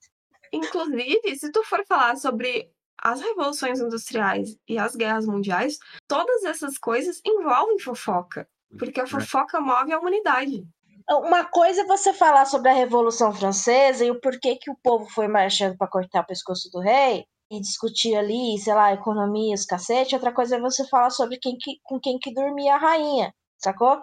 Inclusive, 0.54 1.36
se 1.36 1.52
tu 1.52 1.64
for 1.64 1.84
falar 1.88 2.16
sobre 2.18 2.70
as 3.02 3.22
revoluções 3.22 3.80
industriais 3.80 4.56
e 4.68 4.78
as 4.78 4.96
guerras 4.96 5.26
mundiais, 5.28 5.78
todas 6.08 6.44
essas 6.44 6.78
coisas 6.78 7.22
envolvem 7.26 7.80
fofoca. 7.80 8.48
Porque 8.78 9.00
a 9.00 9.04
É. 9.04 9.08
fofoca 9.08 9.60
move 9.62 9.92
a 9.94 10.00
humanidade. 10.00 10.68
Uma 11.10 11.46
coisa 11.46 11.82
é 11.82 11.86
você 11.86 12.14
falar 12.14 12.46
sobre 12.46 12.70
a 12.70 12.74
Revolução 12.74 13.34
Francesa 13.34 14.04
e 14.04 14.12
o 14.12 14.20
porquê 14.20 14.58
que 14.58 14.70
o 14.70 14.78
povo 14.84 15.08
foi 15.10 15.28
marchando 15.28 15.78
para 15.78 15.88
cortar 15.88 16.22
o 16.22 16.26
pescoço 16.26 16.70
do 16.72 16.80
rei 16.82 17.26
e 17.50 17.62
discutir 17.62 18.14
ali, 18.16 18.58
sei 18.60 18.74
lá, 18.74 18.94
economia, 18.94 19.56
os 19.56 19.66
cacete. 19.66 20.16
Outra 20.16 20.34
coisa 20.34 20.58
é 20.58 20.60
você 20.60 20.86
falar 20.88 21.10
sobre 21.10 21.38
quem 21.38 21.58
que, 21.58 21.80
com 21.84 21.98
quem 22.00 22.20
que 22.20 22.34
dormia 22.34 22.76
a 22.76 22.78
rainha, 22.78 23.34
sacou? 23.58 24.02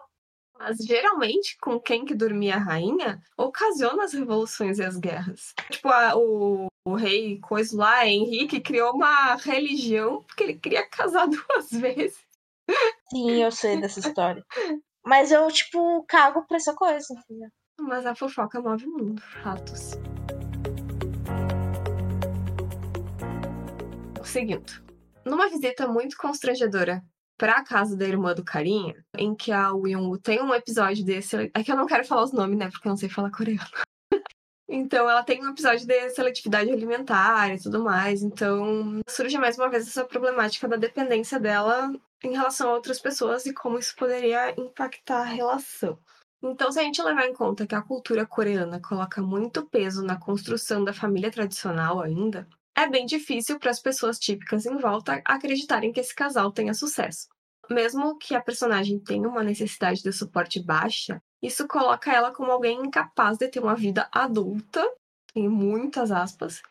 Mas 0.59 0.79
geralmente, 0.79 1.59
com 1.61 1.79
quem 1.79 2.07
que 2.07 2.15
dormia 2.15 2.55
a 2.55 2.59
rainha, 2.59 3.21
ocasiona 3.37 4.05
as 4.05 4.15
revoluções 4.15 4.79
e 4.79 4.85
as 4.85 4.97
guerras. 4.97 5.53
Tipo, 5.71 5.89
a- 5.89 6.17
o, 6.17 6.69
o 6.87 6.95
rei 6.95 7.39
coisa 7.41 7.77
lá, 7.77 8.07
Henrique, 8.07 8.61
criou 8.61 8.95
uma 8.95 9.35
religião 9.35 10.23
porque 10.23 10.45
ele 10.45 10.55
queria 10.55 10.89
casar 10.89 11.27
duas 11.29 11.71
vezes. 11.71 12.17
Sim, 13.11 13.43
eu 13.43 13.53
sei 13.53 13.79
dessa 13.79 14.01
história. 14.01 14.43
Mas 15.05 15.31
eu, 15.31 15.47
tipo, 15.49 16.03
cago 16.09 16.47
pra 16.47 16.57
essa 16.57 16.75
coisa, 16.75 17.07
entendeu? 17.13 17.49
Mas 17.79 18.07
a 18.07 18.15
fofoca 18.15 18.61
move 18.61 18.87
o 18.87 18.91
mundo, 18.91 19.23
fatos. 19.43 19.93
Seguindo. 24.25 24.83
Numa 25.25 25.49
visita 25.49 25.87
muito 25.87 26.17
constrangedora 26.17 27.03
pra 27.37 27.63
casa 27.65 27.97
da 27.97 28.07
irmã 28.07 28.35
do 28.35 28.45
carinha, 28.45 28.95
em 29.17 29.35
que 29.35 29.53
a 29.53 29.73
Wyung 29.73 30.19
tem 30.21 30.43
um 30.43 30.55
episódio 30.55 31.05
desse. 31.05 31.51
É 31.55 31.63
que 31.63 31.71
eu 31.71 31.77
não 31.77 31.87
quero 31.87 32.05
falar 32.05 32.25
os 32.25 32.33
nomes, 32.33 32.59
né? 32.59 32.71
Porque 32.71 32.89
eu 32.89 32.91
não 32.91 32.97
sei 32.97 33.09
falar 33.09 33.31
coreano. 33.31 33.61
Então, 34.69 35.09
ela 35.09 35.23
tem 35.23 35.45
um 35.45 35.51
episódio 35.51 35.87
de 35.87 36.11
seletividade 36.11 36.71
alimentar 36.71 37.55
e 37.55 37.63
tudo 37.63 37.83
mais. 37.83 38.23
Então, 38.23 39.01
surge 39.07 39.37
mais 39.37 39.59
uma 39.59 39.69
vez 39.69 39.87
essa 39.87 40.05
problemática 40.05 40.67
da 40.67 40.77
dependência 40.77 41.39
dela 41.39 41.93
em 42.23 42.33
relação 42.33 42.71
a 42.71 42.75
outras 42.75 42.99
pessoas 42.99 43.45
e 43.45 43.53
como 43.53 43.79
isso 43.79 43.95
poderia 43.95 44.59
impactar 44.59 45.21
a 45.21 45.25
relação. 45.25 45.99
Então, 46.43 46.71
se 46.73 46.79
a 46.79 46.83
gente 46.83 47.03
levar 47.03 47.27
em 47.27 47.35
conta 47.35 47.67
que 47.67 47.75
a 47.75 47.83
cultura 47.83 48.27
coreana 48.27 48.81
coloca 48.81 49.23
muito 49.23 49.67
peso 49.67 50.03
na 50.03 50.19
construção 50.19 50.85
da 50.85 50.93
família 50.93 51.31
tradicional 51.31 52.01
ainda, 52.01 52.47
é 52.77 52.89
bem 52.89 53.07
difícil 53.07 53.59
para 53.59 53.71
as 53.71 53.81
pessoas 53.81 54.19
típicas 54.19 54.67
em 54.67 54.77
volta 54.77 55.23
acreditarem 55.25 55.93
que 55.93 56.01
esse 56.01 56.15
casal 56.15 56.51
tenha 56.51 56.75
sucesso. 56.75 57.29
Mesmo 57.71 58.19
que 58.19 58.35
a 58.35 58.41
personagem 58.41 58.99
tenha 58.99 59.29
uma 59.29 59.43
necessidade 59.43 60.03
de 60.03 60.13
suporte 60.13 60.63
baixa, 60.63 61.21
isso 61.43 61.67
coloca 61.67 62.13
ela 62.13 62.33
como 62.33 62.51
alguém 62.51 62.81
incapaz 62.81 63.39
de 63.39 63.49
ter 63.49 63.61
uma 63.61 63.75
vida 63.75 64.09
adulta, 64.13 64.83
em 65.35 65.49
muitas 65.49 66.11
aspas, 66.11 66.63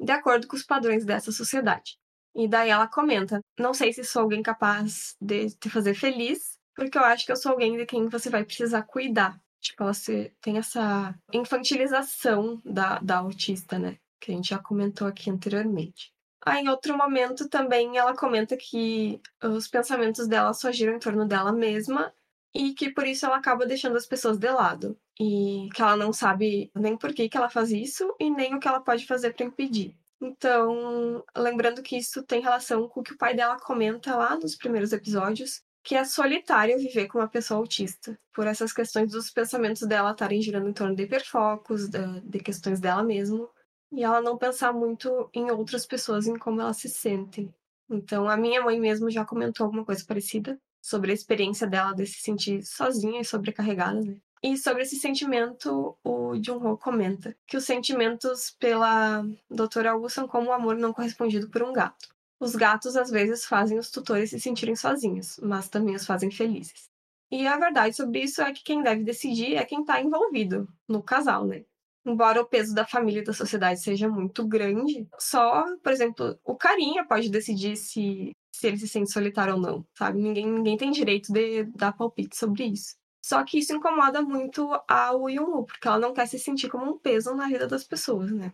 de 0.00 0.12
acordo 0.12 0.46
com 0.46 0.56
os 0.56 0.62
padrões 0.62 1.04
dessa 1.04 1.32
sociedade. 1.32 1.98
E 2.34 2.46
daí 2.46 2.70
ela 2.70 2.86
comenta: 2.86 3.40
Não 3.58 3.74
sei 3.74 3.92
se 3.92 4.04
sou 4.04 4.22
alguém 4.22 4.42
capaz 4.42 5.16
de 5.20 5.50
te 5.56 5.68
fazer 5.68 5.94
feliz, 5.94 6.58
porque 6.74 6.96
eu 6.96 7.02
acho 7.04 7.26
que 7.26 7.32
eu 7.32 7.36
sou 7.36 7.52
alguém 7.52 7.76
de 7.76 7.86
quem 7.86 8.08
você 8.08 8.30
vai 8.30 8.44
precisar 8.44 8.82
cuidar. 8.82 9.40
Tipo, 9.60 9.82
ela 9.82 9.94
se, 9.94 10.32
tem 10.40 10.56
essa 10.58 11.14
infantilização 11.32 12.60
da, 12.64 12.98
da 13.00 13.18
autista, 13.18 13.78
né? 13.78 13.98
Que 14.20 14.30
a 14.30 14.34
gente 14.34 14.50
já 14.50 14.58
comentou 14.58 15.06
aqui 15.08 15.30
anteriormente. 15.30 16.12
Aí, 16.48 16.64
em 16.64 16.68
outro 16.68 16.96
momento, 16.96 17.48
também 17.48 17.96
ela 17.96 18.14
comenta 18.16 18.56
que 18.56 19.20
os 19.42 19.68
pensamentos 19.68 20.26
dela 20.26 20.52
só 20.54 20.70
giram 20.72 20.94
em 20.94 20.98
torno 20.98 21.26
dela 21.26 21.52
mesma 21.52 22.12
e 22.54 22.72
que 22.74 22.90
por 22.90 23.06
isso 23.06 23.26
ela 23.26 23.36
acaba 23.36 23.66
deixando 23.66 23.96
as 23.96 24.06
pessoas 24.06 24.38
de 24.38 24.50
lado. 24.50 24.98
E 25.20 25.68
que 25.74 25.82
ela 25.82 25.96
não 25.96 26.12
sabe 26.12 26.70
nem 26.74 26.96
por 26.96 27.12
que, 27.12 27.28
que 27.28 27.36
ela 27.36 27.50
faz 27.50 27.70
isso 27.72 28.14
e 28.18 28.30
nem 28.30 28.54
o 28.54 28.60
que 28.60 28.68
ela 28.68 28.80
pode 28.80 29.06
fazer 29.06 29.34
para 29.34 29.46
impedir. 29.46 29.96
Então, 30.20 31.24
lembrando 31.36 31.82
que 31.82 31.96
isso 31.96 32.22
tem 32.22 32.40
relação 32.40 32.88
com 32.88 33.00
o 33.00 33.02
que 33.02 33.12
o 33.12 33.18
pai 33.18 33.34
dela 33.34 33.58
comenta 33.58 34.16
lá 34.16 34.36
nos 34.36 34.56
primeiros 34.56 34.92
episódios, 34.92 35.62
que 35.82 35.94
é 35.94 36.04
solitário 36.04 36.78
viver 36.78 37.06
com 37.06 37.18
uma 37.18 37.28
pessoa 37.28 37.58
autista, 37.60 38.18
por 38.34 38.46
essas 38.46 38.72
questões 38.72 39.10
dos 39.12 39.30
pensamentos 39.30 39.86
dela 39.86 40.10
estarem 40.10 40.42
girando 40.42 40.68
em 40.68 40.72
torno 40.72 40.94
de 40.94 41.04
hiperfocos, 41.04 41.88
de 41.88 42.40
questões 42.40 42.80
dela 42.80 43.02
mesma, 43.02 43.48
e 43.92 44.04
ela 44.04 44.20
não 44.20 44.36
pensar 44.38 44.72
muito 44.72 45.30
em 45.32 45.50
outras 45.50 45.86
pessoas, 45.86 46.26
em 46.26 46.36
como 46.36 46.60
elas 46.60 46.76
se 46.76 46.88
sentem. 46.88 47.52
Então, 47.90 48.28
a 48.28 48.36
minha 48.36 48.62
mãe 48.62 48.78
mesmo 48.78 49.10
já 49.10 49.24
comentou 49.24 49.64
alguma 49.64 49.84
coisa 49.84 50.04
parecida 50.04 50.60
sobre 50.80 51.10
a 51.10 51.14
experiência 51.14 51.66
dela 51.66 51.92
de 51.94 52.06
se 52.06 52.20
sentir 52.20 52.62
sozinha 52.64 53.20
e 53.20 53.24
sobrecarregada, 53.24 54.00
né? 54.00 54.16
E 54.42 54.56
sobre 54.56 54.82
esse 54.82 54.96
sentimento, 54.96 55.96
o 56.04 56.34
Jun-ho 56.40 56.78
comenta 56.78 57.36
que 57.46 57.56
os 57.56 57.64
sentimentos 57.64 58.54
pela 58.58 59.24
doutora 59.50 59.96
Wu 59.96 60.08
são 60.08 60.28
como 60.28 60.50
o 60.50 60.52
amor 60.52 60.76
não 60.76 60.92
correspondido 60.92 61.50
por 61.50 61.62
um 61.62 61.72
gato. 61.72 62.08
Os 62.38 62.54
gatos 62.54 62.94
às 62.94 63.10
vezes 63.10 63.44
fazem 63.44 63.78
os 63.78 63.90
tutores 63.90 64.30
se 64.30 64.38
sentirem 64.38 64.76
sozinhos, 64.76 65.40
mas 65.42 65.68
também 65.68 65.96
os 65.96 66.06
fazem 66.06 66.30
felizes. 66.30 66.88
E 67.30 67.46
a 67.48 67.58
verdade 67.58 67.96
sobre 67.96 68.22
isso 68.22 68.40
é 68.40 68.52
que 68.52 68.62
quem 68.62 68.80
deve 68.80 69.02
decidir 69.02 69.56
é 69.56 69.64
quem 69.64 69.80
está 69.80 70.00
envolvido 70.00 70.68
no 70.86 71.02
casal, 71.02 71.44
né? 71.44 71.64
Embora 72.08 72.40
o 72.40 72.46
peso 72.46 72.74
da 72.74 72.86
família 72.86 73.20
e 73.20 73.24
da 73.24 73.34
sociedade 73.34 73.82
seja 73.82 74.08
muito 74.08 74.46
grande, 74.46 75.06
só, 75.18 75.64
por 75.82 75.92
exemplo, 75.92 76.38
o 76.42 76.56
carinha 76.56 77.06
pode 77.06 77.28
decidir 77.28 77.76
se, 77.76 78.32
se 78.50 78.66
ele 78.66 78.78
se 78.78 78.88
sente 78.88 79.12
solitário 79.12 79.54
ou 79.54 79.60
não, 79.60 79.86
sabe? 79.96 80.18
Ninguém, 80.18 80.46
ninguém 80.46 80.76
tem 80.78 80.90
direito 80.90 81.30
de 81.30 81.64
dar 81.64 81.92
palpite 81.92 82.34
sobre 82.34 82.64
isso. 82.64 82.96
Só 83.22 83.44
que 83.44 83.58
isso 83.58 83.74
incomoda 83.74 84.22
muito 84.22 84.70
a 84.88 85.10
Yun-Woo, 85.10 85.66
porque 85.66 85.86
ela 85.86 85.98
não 85.98 86.14
quer 86.14 86.26
se 86.26 86.38
sentir 86.38 86.70
como 86.70 86.90
um 86.90 86.98
peso 86.98 87.34
na 87.34 87.46
vida 87.46 87.66
das 87.66 87.84
pessoas, 87.84 88.32
né? 88.32 88.50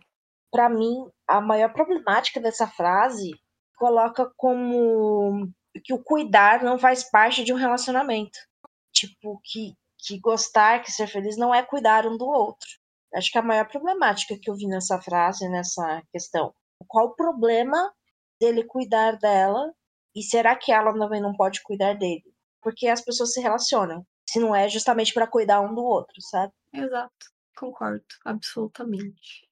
Pra 0.51 0.67
mim, 0.69 1.09
a 1.25 1.39
maior 1.39 1.71
problemática 1.71 2.41
dessa 2.41 2.67
frase 2.67 3.31
coloca 3.77 4.29
como 4.35 5.49
que 5.81 5.93
o 5.93 6.03
cuidar 6.03 6.61
não 6.61 6.77
faz 6.77 7.09
parte 7.09 7.43
de 7.43 7.53
um 7.53 7.57
relacionamento. 7.57 8.37
Tipo, 8.93 9.39
que, 9.43 9.73
que 9.97 10.19
gostar, 10.19 10.81
que 10.81 10.91
ser 10.91 11.07
feliz 11.07 11.37
não 11.37 11.55
é 11.55 11.63
cuidar 11.63 12.05
um 12.05 12.17
do 12.17 12.25
outro. 12.25 12.67
Acho 13.15 13.31
que 13.31 13.37
a 13.37 13.41
maior 13.41 13.67
problemática 13.67 14.37
que 14.39 14.49
eu 14.49 14.55
vi 14.55 14.67
nessa 14.67 15.01
frase, 15.01 15.47
nessa 15.49 16.03
questão. 16.11 16.53
Qual 16.87 17.07
o 17.07 17.15
problema 17.15 17.93
dele 18.39 18.65
cuidar 18.65 19.17
dela? 19.17 19.73
E 20.13 20.21
será 20.21 20.55
que 20.55 20.71
ela 20.71 20.93
também 20.93 21.21
não 21.21 21.33
pode 21.33 21.61
cuidar 21.63 21.93
dele? 21.93 22.23
Porque 22.61 22.87
as 22.87 23.01
pessoas 23.01 23.33
se 23.33 23.41
relacionam. 23.41 24.05
Se 24.29 24.39
não 24.39 24.55
é 24.55 24.67
justamente 24.67 25.13
para 25.13 25.27
cuidar 25.27 25.61
um 25.61 25.73
do 25.73 25.83
outro, 25.83 26.15
sabe? 26.21 26.51
Exato, 26.73 27.13
concordo, 27.55 28.03
absolutamente. 28.25 29.47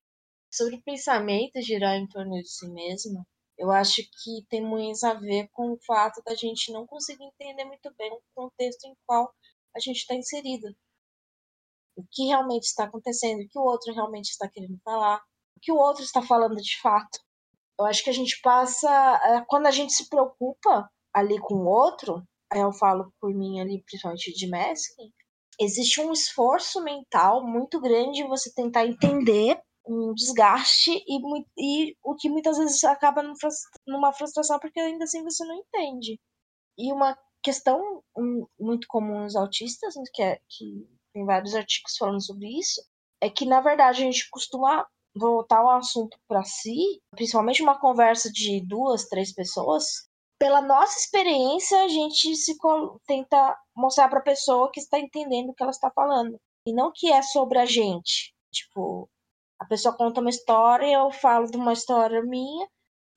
Sobre 0.51 0.76
o 0.76 0.84
pensamento 0.84 1.61
girar 1.61 1.95
em 1.95 2.07
torno 2.07 2.34
de 2.34 2.49
si 2.49 2.70
mesmo, 2.70 3.26
eu 3.57 3.72
acho 3.72 4.01
que 4.01 4.45
tem 4.49 4.61
muito 4.61 5.03
a 5.05 5.14
ver 5.14 5.47
com 5.51 5.72
o 5.72 5.80
fato 5.86 6.22
da 6.26 6.36
gente 6.36 6.72
não 6.72 6.86
conseguir 6.86 7.24
entender 7.24 7.66
muito 7.66 7.93
bem 7.97 8.11
o 8.11 8.22
contexto 8.36 8.86
em 8.86 8.95
qual 9.05 9.34
a 9.76 9.80
gente 9.80 9.97
está 9.97 10.16
inserido. 10.16 10.76
O 11.95 12.03
que 12.11 12.25
realmente 12.27 12.63
está 12.63 12.85
acontecendo, 12.85 13.41
o 13.41 13.47
que 13.49 13.59
o 13.59 13.63
outro 13.63 13.93
realmente 13.93 14.29
está 14.29 14.49
querendo 14.49 14.79
falar, 14.83 15.17
o 15.55 15.59
que 15.61 15.71
o 15.71 15.77
outro 15.77 16.03
está 16.03 16.21
falando 16.21 16.55
de 16.55 16.81
fato. 16.81 17.19
Eu 17.79 17.85
acho 17.85 18.03
que 18.03 18.09
a 18.09 18.13
gente 18.13 18.39
passa. 18.41 18.89
eh, 19.25 19.45
Quando 19.47 19.67
a 19.67 19.71
gente 19.71 19.93
se 19.93 20.09
preocupa 20.09 20.89
ali 21.13 21.39
com 21.39 21.55
o 21.55 21.67
outro, 21.67 22.23
eu 22.53 22.71
falo 22.73 23.11
por 23.19 23.33
mim 23.33 23.59
ali, 23.59 23.83
principalmente 23.83 24.33
de 24.33 24.47
masking, 24.49 25.11
existe 25.59 26.01
um 26.01 26.11
esforço 26.11 26.83
mental 26.83 27.45
muito 27.45 27.79
grande 27.79 28.21
em 28.21 28.27
você 28.27 28.51
tentar 28.53 28.85
entender 28.85 29.59
um 29.85 30.13
desgaste 30.13 30.91
e, 30.91 31.19
e 31.57 31.95
o 32.03 32.15
que 32.15 32.29
muitas 32.29 32.57
vezes 32.57 32.83
acaba 32.83 33.21
numa 33.85 34.13
frustração 34.13 34.57
porque 34.59 34.79
ainda 34.79 35.03
assim 35.03 35.23
você 35.23 35.43
não 35.45 35.55
entende. 35.55 36.19
E 36.77 36.91
uma 36.91 37.17
questão 37.43 38.01
muito 38.59 38.87
comum 38.87 39.21
nos 39.21 39.35
autistas, 39.35 39.93
que, 40.13 40.23
é, 40.23 40.39
que 40.49 40.87
tem 41.14 41.26
vários 41.26 41.55
artigos 41.55 41.95
falando 41.97 42.24
sobre 42.24 42.47
isso, 42.59 42.82
é 43.22 43.30
que 43.30 43.45
na 43.45 43.61
verdade 43.61 44.01
a 44.01 44.05
gente 44.05 44.28
costuma 44.30 44.86
voltar 45.16 45.64
o 45.64 45.70
assunto 45.70 46.18
para 46.28 46.43
si, 46.43 47.01
principalmente 47.11 47.61
uma 47.61 47.80
conversa 47.80 48.32
de 48.32 48.66
duas, 48.66 49.05
três 49.05 49.34
pessoas, 49.34 50.07
pela 50.39 50.61
nossa 50.61 50.99
experiência 50.99 51.84
a 51.84 51.88
gente 51.88 52.36
se 52.36 52.57
tenta 53.05 53.57
mostrar 53.76 54.09
para 54.09 54.20
a 54.20 54.24
pessoa 54.24 54.70
que 54.72 54.80
está 54.80 54.99
entendendo 54.99 55.49
o 55.49 55.53
que 55.53 55.64
ela 55.64 55.72
está 55.72 55.89
falando 55.91 56.38
e 56.66 56.74
não 56.74 56.91
que 56.93 57.11
é 57.11 57.22
sobre 57.22 57.59
a 57.59 57.66
gente. 57.66 58.34
Tipo, 58.51 59.09
a 59.59 59.66
pessoa 59.66 59.95
conta 59.95 60.20
uma 60.20 60.30
história, 60.30 60.86
eu 60.93 61.11
falo 61.11 61.49
de 61.49 61.57
uma 61.57 61.74
história 61.74 62.22
minha, 62.24 62.68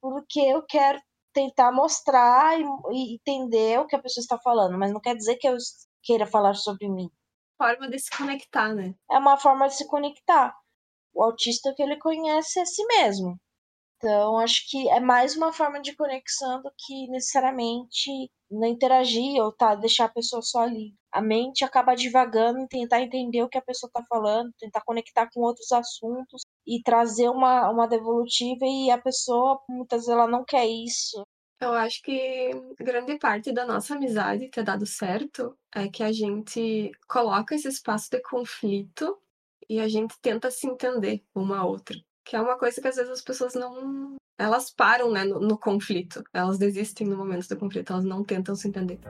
porque 0.00 0.40
eu 0.40 0.62
quero 0.62 1.00
tentar 1.32 1.72
mostrar 1.72 2.58
e, 2.60 2.64
e 2.92 3.14
entender 3.14 3.80
o 3.80 3.86
que 3.86 3.96
a 3.96 4.00
pessoa 4.00 4.22
está 4.22 4.38
falando, 4.38 4.78
mas 4.78 4.92
não 4.92 5.00
quer 5.00 5.16
dizer 5.16 5.36
que 5.36 5.48
eu 5.48 5.56
queira 6.02 6.26
falar 6.26 6.54
sobre 6.54 6.88
mim. 6.88 7.10
Forma 7.58 7.88
de 7.88 7.98
se 7.98 8.10
conectar, 8.10 8.74
né? 8.74 8.94
É 9.10 9.18
uma 9.18 9.38
forma 9.38 9.66
de 9.68 9.76
se 9.76 9.86
conectar. 9.86 10.54
O 11.14 11.22
autista 11.22 11.72
que 11.74 11.82
ele 11.82 11.96
conhece 11.96 12.60
é 12.60 12.64
si 12.64 12.84
mesmo. 12.86 13.38
Então, 13.96 14.36
acho 14.38 14.68
que 14.68 14.88
é 14.90 15.00
mais 15.00 15.36
uma 15.36 15.52
forma 15.52 15.80
de 15.80 15.96
conexão 15.96 16.60
do 16.60 16.70
que 16.76 17.08
necessariamente 17.08 18.30
não 18.50 18.68
interagir 18.68 19.42
ou 19.42 19.50
tá, 19.50 19.74
deixar 19.74 20.04
a 20.04 20.12
pessoa 20.12 20.42
só 20.42 20.60
ali. 20.60 20.94
A 21.10 21.22
mente 21.22 21.64
acaba 21.64 21.94
divagando 21.94 22.58
em 22.58 22.66
tentar 22.66 23.00
entender 23.00 23.42
o 23.42 23.48
que 23.48 23.56
a 23.56 23.62
pessoa 23.62 23.88
está 23.88 24.04
falando, 24.06 24.52
tentar 24.58 24.82
conectar 24.84 25.28
com 25.32 25.40
outros 25.40 25.72
assuntos 25.72 26.42
e 26.66 26.82
trazer 26.82 27.30
uma, 27.30 27.70
uma 27.70 27.88
devolutiva 27.88 28.66
e 28.66 28.90
a 28.90 28.98
pessoa, 28.98 29.62
muitas 29.68 30.02
vezes, 30.02 30.10
ela 30.10 30.28
não 30.28 30.44
quer 30.44 30.66
isso. 30.66 31.22
Eu 31.58 31.72
acho 31.72 32.02
que 32.02 32.50
grande 32.78 33.18
parte 33.18 33.50
da 33.50 33.64
nossa 33.64 33.94
amizade 33.94 34.50
ter 34.50 34.62
dado 34.62 34.84
certo 34.84 35.56
é 35.74 35.88
que 35.88 36.02
a 36.02 36.12
gente 36.12 36.92
coloca 37.08 37.54
esse 37.54 37.66
espaço 37.66 38.10
de 38.10 38.20
conflito 38.20 39.16
e 39.66 39.80
a 39.80 39.88
gente 39.88 40.14
tenta 40.20 40.50
se 40.50 40.66
entender 40.66 41.24
uma 41.34 41.58
a 41.58 41.64
outra. 41.64 41.96
Que 42.22 42.36
é 42.36 42.40
uma 42.40 42.58
coisa 42.58 42.78
que 42.78 42.86
às 42.86 42.96
vezes 42.96 43.10
as 43.10 43.22
pessoas 43.22 43.54
não. 43.54 44.16
Elas 44.38 44.70
param 44.70 45.10
né, 45.10 45.24
no, 45.24 45.40
no 45.40 45.58
conflito. 45.58 46.22
Elas 46.30 46.58
desistem 46.58 47.06
no 47.06 47.16
momento 47.16 47.48
do 47.48 47.56
conflito, 47.56 47.90
elas 47.90 48.04
não 48.04 48.22
tentam 48.22 48.54
se 48.54 48.68
entender. 48.68 49.00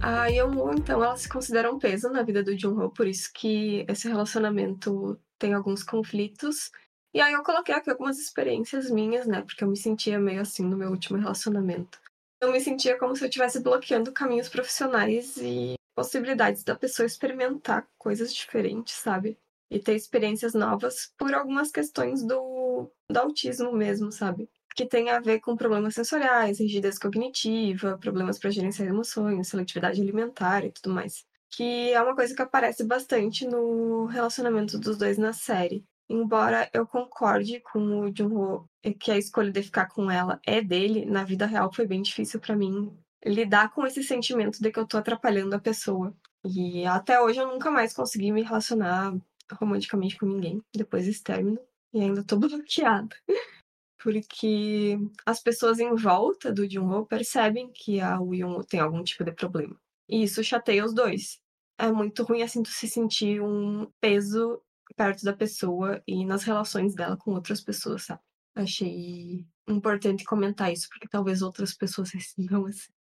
A 0.00 0.26
Yeonwoo, 0.26 0.72
então, 0.72 1.02
ela 1.02 1.16
se 1.16 1.28
considera 1.28 1.72
um 1.72 1.80
peso 1.80 2.08
na 2.10 2.22
vida 2.22 2.44
do 2.44 2.56
Jung-ho, 2.56 2.90
por 2.90 3.08
isso 3.08 3.30
que 3.34 3.84
esse 3.88 4.08
relacionamento 4.08 5.20
tem 5.36 5.52
alguns 5.52 5.82
conflitos. 5.82 6.70
E 7.12 7.20
aí 7.20 7.32
eu 7.32 7.42
coloquei 7.42 7.74
aqui 7.74 7.90
algumas 7.90 8.18
experiências 8.18 8.90
minhas, 8.90 9.26
né? 9.26 9.42
Porque 9.42 9.64
eu 9.64 9.68
me 9.68 9.76
sentia 9.76 10.18
meio 10.18 10.40
assim 10.40 10.64
no 10.64 10.76
meu 10.76 10.90
último 10.90 11.18
relacionamento 11.18 11.98
eu 12.40 12.50
me 12.50 12.60
sentia 12.60 12.98
como 12.98 13.14
se 13.14 13.22
eu 13.22 13.28
estivesse 13.28 13.60
bloqueando 13.60 14.12
caminhos 14.12 14.48
profissionais 14.48 15.36
e 15.36 15.74
possibilidades 15.94 16.64
da 16.64 16.74
pessoa 16.74 17.06
experimentar 17.06 17.86
coisas 17.98 18.32
diferentes, 18.32 18.94
sabe? 18.94 19.38
E 19.70 19.78
ter 19.78 19.94
experiências 19.94 20.54
novas 20.54 21.12
por 21.18 21.34
algumas 21.34 21.70
questões 21.70 22.24
do, 22.24 22.90
do 23.08 23.18
autismo 23.18 23.72
mesmo, 23.72 24.10
sabe? 24.10 24.48
Que 24.74 24.86
tem 24.86 25.10
a 25.10 25.20
ver 25.20 25.40
com 25.40 25.56
problemas 25.56 25.94
sensoriais, 25.94 26.58
rigidez 26.58 26.98
cognitiva, 26.98 27.98
problemas 27.98 28.38
para 28.38 28.50
gerenciar 28.50 28.88
emoções, 28.88 29.48
seletividade 29.48 30.00
alimentar 30.00 30.64
e 30.64 30.72
tudo 30.72 30.94
mais. 30.94 31.26
Que 31.50 31.92
é 31.92 32.00
uma 32.00 32.14
coisa 32.14 32.34
que 32.34 32.42
aparece 32.42 32.84
bastante 32.84 33.46
no 33.46 34.06
relacionamento 34.06 34.78
dos 34.78 34.96
dois 34.96 35.18
na 35.18 35.32
série. 35.32 35.84
Embora 36.10 36.68
eu 36.74 36.84
concorde 36.84 37.60
com 37.60 38.00
o 38.00 38.12
Junho 38.12 38.68
que 38.98 39.12
a 39.12 39.16
escolha 39.16 39.52
de 39.52 39.62
ficar 39.62 39.86
com 39.86 40.10
ela 40.10 40.40
é 40.44 40.60
dele, 40.60 41.06
na 41.06 41.22
vida 41.22 41.46
real 41.46 41.72
foi 41.72 41.86
bem 41.86 42.02
difícil 42.02 42.40
para 42.40 42.56
mim 42.56 42.92
lidar 43.24 43.72
com 43.72 43.86
esse 43.86 44.02
sentimento 44.02 44.60
de 44.60 44.72
que 44.72 44.80
eu 44.80 44.88
tô 44.88 44.98
atrapalhando 44.98 45.54
a 45.54 45.60
pessoa. 45.60 46.12
E 46.44 46.84
até 46.84 47.20
hoje 47.20 47.38
eu 47.38 47.46
nunca 47.46 47.70
mais 47.70 47.94
consegui 47.94 48.32
me 48.32 48.42
relacionar 48.42 49.16
romanticamente 49.52 50.18
com 50.18 50.26
ninguém 50.26 50.60
depois 50.74 51.06
desse 51.06 51.22
término. 51.22 51.60
E 51.94 52.00
ainda 52.00 52.24
tô 52.24 52.34
bloqueada. 52.40 53.14
Porque 54.02 54.98
as 55.24 55.40
pessoas 55.40 55.78
em 55.78 55.94
volta 55.94 56.52
do 56.52 56.68
Junho 56.68 57.06
percebem 57.06 57.70
que 57.72 58.00
a 58.00 58.18
Woo 58.18 58.64
tem 58.64 58.80
algum 58.80 59.04
tipo 59.04 59.22
de 59.22 59.30
problema. 59.30 59.76
E 60.08 60.24
isso 60.24 60.42
chateia 60.42 60.84
os 60.84 60.92
dois. 60.92 61.38
É 61.78 61.92
muito 61.92 62.24
ruim 62.24 62.42
assim 62.42 62.64
tu 62.64 62.70
se 62.70 62.88
sentir 62.88 63.40
um 63.40 63.88
peso 64.00 64.60
perto 64.94 65.24
da 65.24 65.32
pessoa 65.32 66.02
e 66.06 66.24
nas 66.24 66.42
relações 66.44 66.94
dela 66.94 67.16
com 67.16 67.32
outras 67.32 67.60
pessoas, 67.60 68.04
sabe? 68.04 68.20
Achei 68.54 69.46
importante 69.68 70.24
comentar 70.24 70.72
isso, 70.72 70.88
porque 70.90 71.08
talvez 71.08 71.42
outras 71.42 71.74
pessoas 71.74 72.10
se 72.10 72.20
sintam 72.20 72.66
assim. 72.66 72.92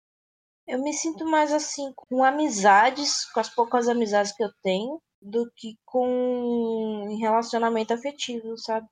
Eu 0.66 0.82
me 0.82 0.93
sinto 0.93 1.24
mais 1.24 1.53
assim 1.53 1.93
com 1.97 2.22
amizades, 2.22 3.24
com 3.32 3.41
as 3.41 3.49
poucas 3.49 3.89
amizades 3.89 4.32
que 4.36 4.45
eu 4.45 4.51
tenho, 4.62 5.01
do 5.20 5.51
que 5.57 5.78
com 5.84 7.16
relacionamento 7.20 7.95
afetivo, 7.95 8.57
sabe? 8.59 8.86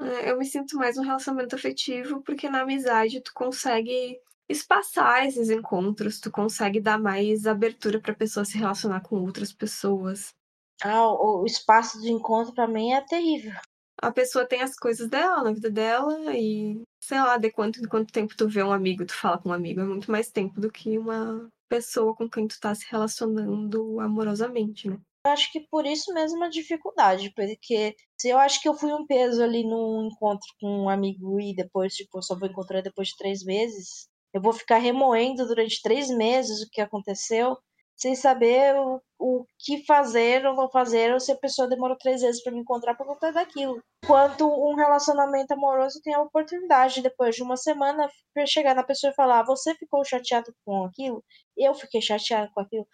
É, 0.00 0.30
eu 0.30 0.38
me 0.38 0.46
sinto 0.46 0.76
mais 0.76 0.96
um 0.96 1.02
relacionamento 1.02 1.54
afetivo, 1.54 2.22
porque 2.22 2.48
na 2.48 2.62
amizade 2.62 3.20
tu 3.20 3.32
consegue 3.34 4.18
espaçar 4.48 5.26
esses 5.26 5.50
encontros, 5.50 6.18
tu 6.18 6.30
consegue 6.30 6.80
dar 6.80 6.98
mais 6.98 7.46
abertura 7.46 8.00
para 8.00 8.12
a 8.12 8.16
pessoa 8.16 8.44
se 8.44 8.58
relacionar 8.58 9.00
com 9.02 9.16
outras 9.16 9.52
pessoas. 9.52 10.34
Ah, 10.82 11.06
o, 11.06 11.42
o 11.42 11.46
espaço 11.46 12.00
de 12.00 12.10
encontro 12.10 12.54
para 12.54 12.68
mim 12.68 12.92
é 12.92 13.00
terrível. 13.00 13.52
A 14.00 14.10
pessoa 14.10 14.46
tem 14.46 14.62
as 14.62 14.74
coisas 14.74 15.08
dela 15.08 15.44
na 15.44 15.52
vida 15.52 15.70
dela 15.70 16.36
e 16.36 16.82
sei 17.00 17.18
lá, 17.18 17.36
de 17.36 17.50
quanto 17.50 17.80
em 17.80 17.88
quanto 17.88 18.12
tempo 18.12 18.34
tu 18.36 18.48
vê 18.48 18.62
um 18.62 18.72
amigo, 18.72 19.04
tu 19.04 19.14
fala 19.14 19.38
com 19.38 19.50
um 19.50 19.52
amigo, 19.52 19.80
é 19.80 19.84
muito 19.84 20.10
mais 20.10 20.30
tempo 20.30 20.60
do 20.60 20.70
que 20.70 20.98
uma 20.98 21.48
pessoa 21.68 22.14
com 22.14 22.28
quem 22.28 22.46
tu 22.46 22.58
tá 22.60 22.74
se 22.74 22.86
relacionando 22.90 24.00
amorosamente, 24.00 24.88
né? 24.88 24.98
Eu 25.24 25.32
acho 25.32 25.52
que 25.52 25.60
por 25.70 25.86
isso 25.86 26.12
mesmo 26.12 26.42
a 26.42 26.48
dificuldade, 26.48 27.32
porque 27.34 27.94
se 28.20 28.28
eu 28.28 28.38
acho 28.38 28.60
que 28.60 28.68
eu 28.68 28.74
fui 28.74 28.92
um 28.92 29.06
peso 29.06 29.42
ali 29.42 29.62
num 29.62 30.08
encontro 30.08 30.48
com 30.60 30.84
um 30.84 30.88
amigo 30.88 31.40
e 31.40 31.54
depois, 31.54 31.94
tipo, 31.94 32.18
eu 32.18 32.22
só 32.22 32.36
vou 32.36 32.48
encontrar 32.48 32.82
depois 32.82 33.08
de 33.08 33.16
três 33.16 33.44
meses, 33.44 34.08
eu 34.34 34.42
vou 34.42 34.52
ficar 34.52 34.78
remoendo 34.78 35.46
durante 35.46 35.80
três 35.80 36.08
meses 36.08 36.60
o 36.62 36.68
que 36.70 36.80
aconteceu 36.80 37.56
sem 37.96 38.14
saber 38.14 38.74
o, 38.76 39.00
o 39.18 39.44
que 39.58 39.84
fazer 39.86 40.44
ou 40.46 40.54
não 40.54 40.68
fazer, 40.70 41.12
ou 41.12 41.20
se 41.20 41.32
a 41.32 41.36
pessoa 41.36 41.68
demorou 41.68 41.96
três 41.96 42.22
vezes 42.22 42.42
para 42.42 42.52
me 42.52 42.60
encontrar 42.60 42.96
por 42.96 43.06
conta 43.06 43.32
daquilo. 43.32 43.80
Quanto 44.06 44.46
um 44.46 44.74
relacionamento 44.74 45.52
amoroso 45.54 46.00
tem 46.02 46.14
a 46.14 46.20
oportunidade, 46.22 47.02
depois 47.02 47.36
de 47.36 47.42
uma 47.42 47.56
semana, 47.56 48.08
chegar 48.46 48.74
na 48.74 48.82
pessoa 48.82 49.12
e 49.12 49.14
falar: 49.14 49.40
ah, 49.40 49.44
Você 49.44 49.74
ficou 49.76 50.04
chateado 50.04 50.52
com 50.64 50.84
aquilo? 50.84 51.24
Eu 51.56 51.74
fiquei 51.74 52.00
chateado 52.00 52.50
com 52.52 52.60
aquilo. 52.60 52.86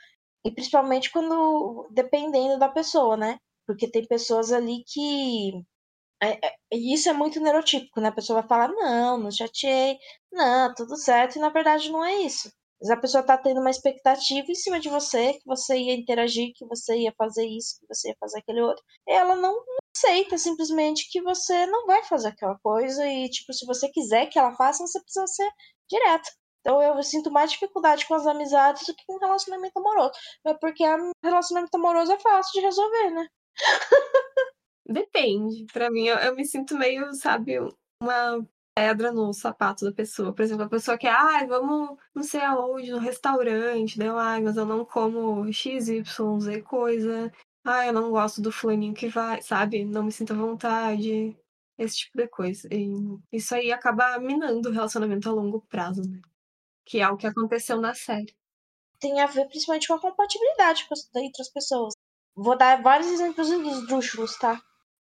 E 0.45 0.51
principalmente 0.51 1.11
quando, 1.11 1.89
dependendo 1.91 2.59
da 2.59 2.69
pessoa, 2.69 3.17
né? 3.17 3.39
Porque 3.67 3.91
tem 3.91 4.07
pessoas 4.07 4.53
ali 4.53 4.85
que. 4.87 5.53
É, 6.23 6.47
é, 6.49 6.57
isso 6.73 7.09
é 7.09 7.13
muito 7.13 7.41
neurotípico, 7.41 8.01
né? 8.01 8.09
A 8.09 8.13
pessoa 8.13 8.41
vai 8.41 8.49
falar: 8.49 8.69
Não, 8.69 9.19
não 9.19 9.31
chateei, 9.31 9.99
não, 10.33 10.75
tudo 10.75 10.97
certo, 10.97 11.37
e 11.37 11.41
na 11.41 11.49
verdade 11.51 11.91
não 11.91 12.05
é 12.05 12.15
isso. 12.23 12.51
Mas 12.81 12.91
a 12.91 12.97
pessoa 12.97 13.23
tá 13.23 13.37
tendo 13.37 13.61
uma 13.61 13.71
expectativa 13.71 14.47
em 14.49 14.55
cima 14.55 14.79
de 14.79 14.89
você, 14.89 15.35
que 15.35 15.45
você 15.45 15.77
ia 15.77 15.95
interagir, 15.95 16.53
que 16.55 16.65
você 16.67 16.97
ia 16.97 17.13
fazer 17.17 17.47
isso, 17.47 17.79
que 17.81 17.87
você 17.89 18.09
ia 18.09 18.17
fazer 18.21 18.39
aquele 18.39 18.61
outro. 18.63 18.85
E 19.07 19.13
ela 19.13 19.35
não 19.35 19.65
aceita 19.97 20.39
simplesmente 20.39 21.09
que 21.11 21.21
você 21.21 21.67
não 21.67 21.87
vai 21.87 22.05
fazer 22.05 22.29
aquela 22.29 22.57
coisa 22.63 23.05
e, 23.07 23.29
tipo, 23.29 23.53
se 23.53 23.67
você 23.67 23.89
quiser 23.89 24.27
que 24.27 24.39
ela 24.39 24.55
faça, 24.55 24.87
você 24.87 25.01
precisa 25.01 25.27
ser 25.27 25.51
direto. 25.91 26.31
Então 26.61 26.83
eu 26.83 27.03
sinto 27.03 27.31
mais 27.31 27.51
dificuldade 27.51 28.07
com 28.07 28.15
as 28.15 28.27
amizades 28.27 28.87
do 28.87 28.95
que 28.95 29.05
com 29.07 29.19
relacionamento 29.19 29.79
amoroso. 29.79 30.13
Mas 30.45 30.57
porque 30.61 30.85
relacionamento 31.23 31.75
amoroso 31.75 32.13
é 32.13 32.19
fácil 32.19 32.61
de 32.61 32.67
resolver, 32.67 33.11
né? 33.11 33.29
Depende. 34.87 35.67
Pra 35.73 35.91
mim, 35.91 36.07
eu, 36.07 36.17
eu 36.17 36.35
me 36.35 36.45
sinto 36.45 36.77
meio, 36.77 37.13
sabe, 37.15 37.59
uma 38.03 38.47
pedra 38.79 39.13
no 39.13 39.33
sapato 39.33 39.85
da 39.85 39.93
pessoa. 39.93 40.33
Por 40.33 40.43
exemplo, 40.43 40.65
a 40.65 40.69
pessoa 40.69 40.97
quer, 40.97 41.11
ai, 41.11 41.45
ah, 41.45 41.47
vamos 41.47 41.99
não 42.15 42.23
sei 42.23 42.41
aonde, 42.41 42.93
no 42.93 42.99
restaurante, 42.99 43.99
deu, 43.99 44.17
ai, 44.17 44.41
mas 44.41 44.57
eu 44.57 44.65
não 44.65 44.85
como 44.85 45.53
XYZ 45.53 46.05
coisa. 46.65 47.33
Ai, 47.65 47.89
eu 47.89 47.93
não 47.93 48.11
gosto 48.11 48.41
do 48.41 48.53
fulaninho 48.53 48.95
que 48.95 49.09
vai, 49.09 49.43
sabe? 49.43 49.85
Não 49.85 50.05
me 50.05 50.13
sinto 50.13 50.33
à 50.33 50.37
vontade. 50.37 51.37
Esse 51.77 51.99
tipo 51.99 52.19
de 52.19 52.29
coisa. 52.29 52.69
E 52.73 53.19
isso 53.33 53.55
aí 53.55 53.73
acaba 53.73 54.19
minando 54.19 54.69
o 54.69 54.73
relacionamento 54.73 55.29
a 55.29 55.33
longo 55.33 55.61
prazo, 55.63 56.03
né? 56.09 56.21
Que 56.87 57.01
é 57.01 57.09
o 57.09 57.17
que 57.17 57.27
aconteceu 57.27 57.81
na 57.81 57.95
série. 57.95 58.35
Tem 59.01 59.21
a 59.21 59.27
ver 59.27 59.47
principalmente 59.49 59.89
com 59.89 59.95
a 59.95 60.01
compatibilidade 60.01 60.87
entre 61.17 61.43
as 61.43 61.49
pessoas. 61.49 61.95
Vou 62.35 62.57
dar 62.57 62.81
vários 62.83 63.09
exemplos 63.09 63.51
esdrúxulos, 63.51 64.37
tá? 64.39 64.61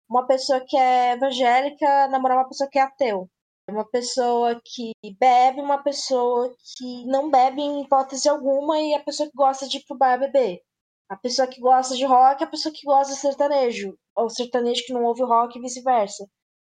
Uma 0.09 0.25
pessoa 0.27 0.63
que 0.67 0.77
é 0.77 1.13
evangélica 1.13 2.07
namorar 2.07 2.37
uma 2.37 2.47
pessoa 2.47 2.69
que 2.69 2.79
é 2.79 2.81
ateu 2.83 3.29
uma 3.69 3.85
pessoa 3.85 4.59
que 4.63 4.91
bebe, 5.19 5.61
uma 5.61 5.81
pessoa 5.83 6.53
que 6.77 7.05
não 7.05 7.29
bebe 7.29 7.61
em 7.61 7.83
hipótese 7.83 8.29
alguma 8.29 8.79
e 8.79 8.93
a 8.93 9.03
pessoa 9.03 9.29
que 9.29 9.35
gosta 9.35 9.67
de 9.67 9.77
ir 9.77 9.85
pro 9.85 9.97
bar 9.97 10.19
beber. 10.19 10.61
A 11.09 11.15
pessoa 11.17 11.47
que 11.47 11.59
gosta 11.59 11.95
de 11.95 12.05
rock, 12.05 12.43
a 12.43 12.47
pessoa 12.47 12.73
que 12.73 12.85
gosta 12.85 13.13
de 13.13 13.19
sertanejo. 13.19 13.97
Ou 14.15 14.29
sertanejo 14.29 14.83
que 14.85 14.93
não 14.93 15.03
ouve 15.03 15.23
rock 15.23 15.57
e 15.57 15.61
vice-versa. 15.61 16.27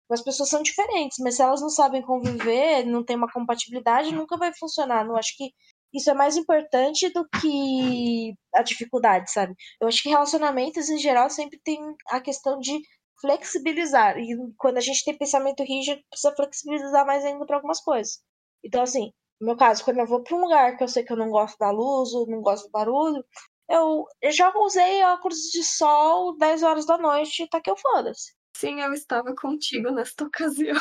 As 0.09 0.21
pessoas 0.21 0.49
são 0.49 0.61
diferentes, 0.61 1.17
mas 1.19 1.35
se 1.35 1.41
elas 1.41 1.61
não 1.61 1.69
sabem 1.69 2.01
conviver, 2.01 2.85
não 2.85 3.03
tem 3.03 3.15
uma 3.15 3.31
compatibilidade, 3.31 4.13
nunca 4.13 4.37
vai 4.37 4.53
funcionar. 4.53 5.05
Não 5.05 5.15
acho 5.15 5.35
que 5.35 5.51
isso 5.93 6.09
é 6.09 6.13
mais 6.13 6.35
importante 6.35 7.09
do 7.09 7.27
que 7.39 8.33
a 8.53 8.63
dificuldade, 8.63 9.31
sabe? 9.31 9.53
Eu 9.79 9.87
acho 9.87 10.01
que 10.01 10.09
relacionamentos 10.09 10.89
em 10.89 10.97
geral 10.97 11.29
sempre 11.29 11.59
tem 11.63 11.79
a 12.09 12.19
questão 12.19 12.59
de 12.59 12.79
flexibilizar. 13.23 14.17
E 14.17 14.35
quando 14.57 14.77
a 14.77 14.81
gente 14.81 15.05
tem 15.05 15.17
pensamento 15.17 15.63
rígido, 15.63 16.01
precisa 16.09 16.35
flexibilizar 16.35 17.05
mais 17.05 17.23
ainda 17.23 17.45
para 17.45 17.55
algumas 17.55 17.79
coisas. 17.79 18.19
Então, 18.61 18.83
assim, 18.83 19.13
no 19.39 19.47
meu 19.47 19.57
caso, 19.57 19.83
quando 19.85 19.99
eu 19.99 20.05
vou 20.05 20.21
para 20.21 20.35
um 20.35 20.41
lugar 20.41 20.75
que 20.75 20.83
eu 20.83 20.87
sei 20.89 21.03
que 21.03 21.13
eu 21.13 21.17
não 21.17 21.29
gosto 21.29 21.57
da 21.57 21.71
luz 21.71 22.13
ou 22.13 22.27
não 22.27 22.41
gosto 22.41 22.65
do 22.65 22.71
barulho, 22.71 23.23
eu, 23.69 24.05
eu 24.21 24.31
já 24.31 24.51
usei 24.57 25.01
óculos 25.03 25.37
de 25.53 25.63
sol 25.63 26.37
10 26.37 26.63
horas 26.63 26.85
da 26.85 26.97
noite 26.97 27.43
e 27.43 27.49
tá 27.49 27.61
que 27.61 27.71
eu 27.71 27.77
foda-se. 27.77 28.33
Sim, 28.55 28.81
eu 28.81 28.93
estava 28.93 29.33
contigo 29.35 29.89
nesta 29.91 30.25
ocasião. 30.25 30.75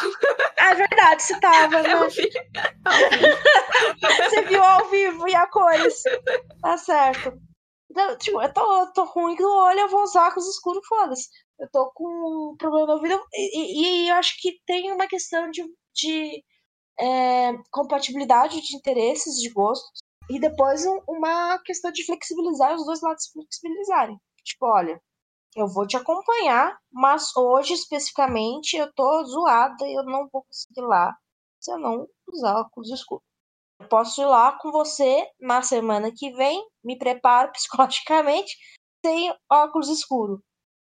É 0.59 0.74
verdade, 0.74 1.22
você 1.22 1.40
tava, 1.40 1.80
né? 1.82 2.09
Vi. 2.09 2.28
Você 4.01 4.43
viu 4.43 4.62
ao 4.62 4.88
vivo 4.90 5.28
e 5.28 5.34
a 5.34 5.47
cores. 5.49 6.03
Tá 6.61 6.76
certo. 6.76 7.32
Tipo, 8.18 8.43
eu 8.43 8.53
tô, 8.53 8.93
tô 8.93 9.05
ruim 9.05 9.36
do 9.36 9.45
olho, 9.51 9.80
eu 9.80 9.88
vou 9.88 10.03
usar 10.03 10.28
óculos 10.28 10.49
escuros, 10.49 10.86
foda-se. 10.86 11.28
Eu 11.59 11.68
tô 11.70 11.90
com 11.95 12.05
um 12.53 12.57
problema 12.57 12.86
no 12.86 12.93
ouvido. 12.95 13.20
E, 13.34 13.59
e- 13.59 14.05
e 14.07 14.09
eu 14.09 14.14
acho 14.16 14.34
que 14.40 14.61
tem 14.66 14.90
uma 14.93 15.07
questão 15.07 15.51
de, 15.51 15.62
de 15.95 16.43
é, 17.01 17.53
compatibilidade 17.70 18.61
de 18.62 18.76
interesses, 18.76 19.36
de 19.40 19.51
gostos. 19.51 20.01
E 20.30 20.40
depois 20.40 20.86
um- 20.86 21.01
uma 21.09 21.59
questão 21.64 21.93
de 21.93 22.05
flexibilizar, 22.07 22.74
os 22.74 22.86
dois 22.86 23.03
lados 23.03 23.30
flexibilizarem. 23.32 24.18
Tipo, 24.45 24.66
olha, 24.66 25.01
eu 25.57 25.68
vou 25.68 25.86
te 25.86 25.97
acompanhar, 25.97 26.78
mas 26.93 27.34
hoje 27.36 27.74
especificamente 27.74 28.76
eu 28.76 28.93
tô 28.95 29.24
zoada 29.24 29.86
e 29.86 29.95
eu 29.99 30.05
não 30.05 30.28
vou 30.32 30.45
conseguir 30.45 30.80
ir 30.82 30.86
lá 30.86 31.16
se 31.61 31.72
eu 31.72 31.78
não 31.78 32.07
usar 32.28 32.61
óculos 32.61 32.90
escuros. 32.90 33.24
Eu 33.83 33.89
posso 33.89 34.22
ir 34.22 34.26
lá 34.26 34.53
com 34.53 34.70
você 34.70 35.26
na 35.41 35.61
semana 35.61 36.12
que 36.14 36.30
vem, 36.33 36.64
me 36.85 36.97
preparo 36.97 37.51
psicologicamente 37.53 38.57
sem 39.05 39.35
óculos 39.51 39.89
escuros. 39.89 40.41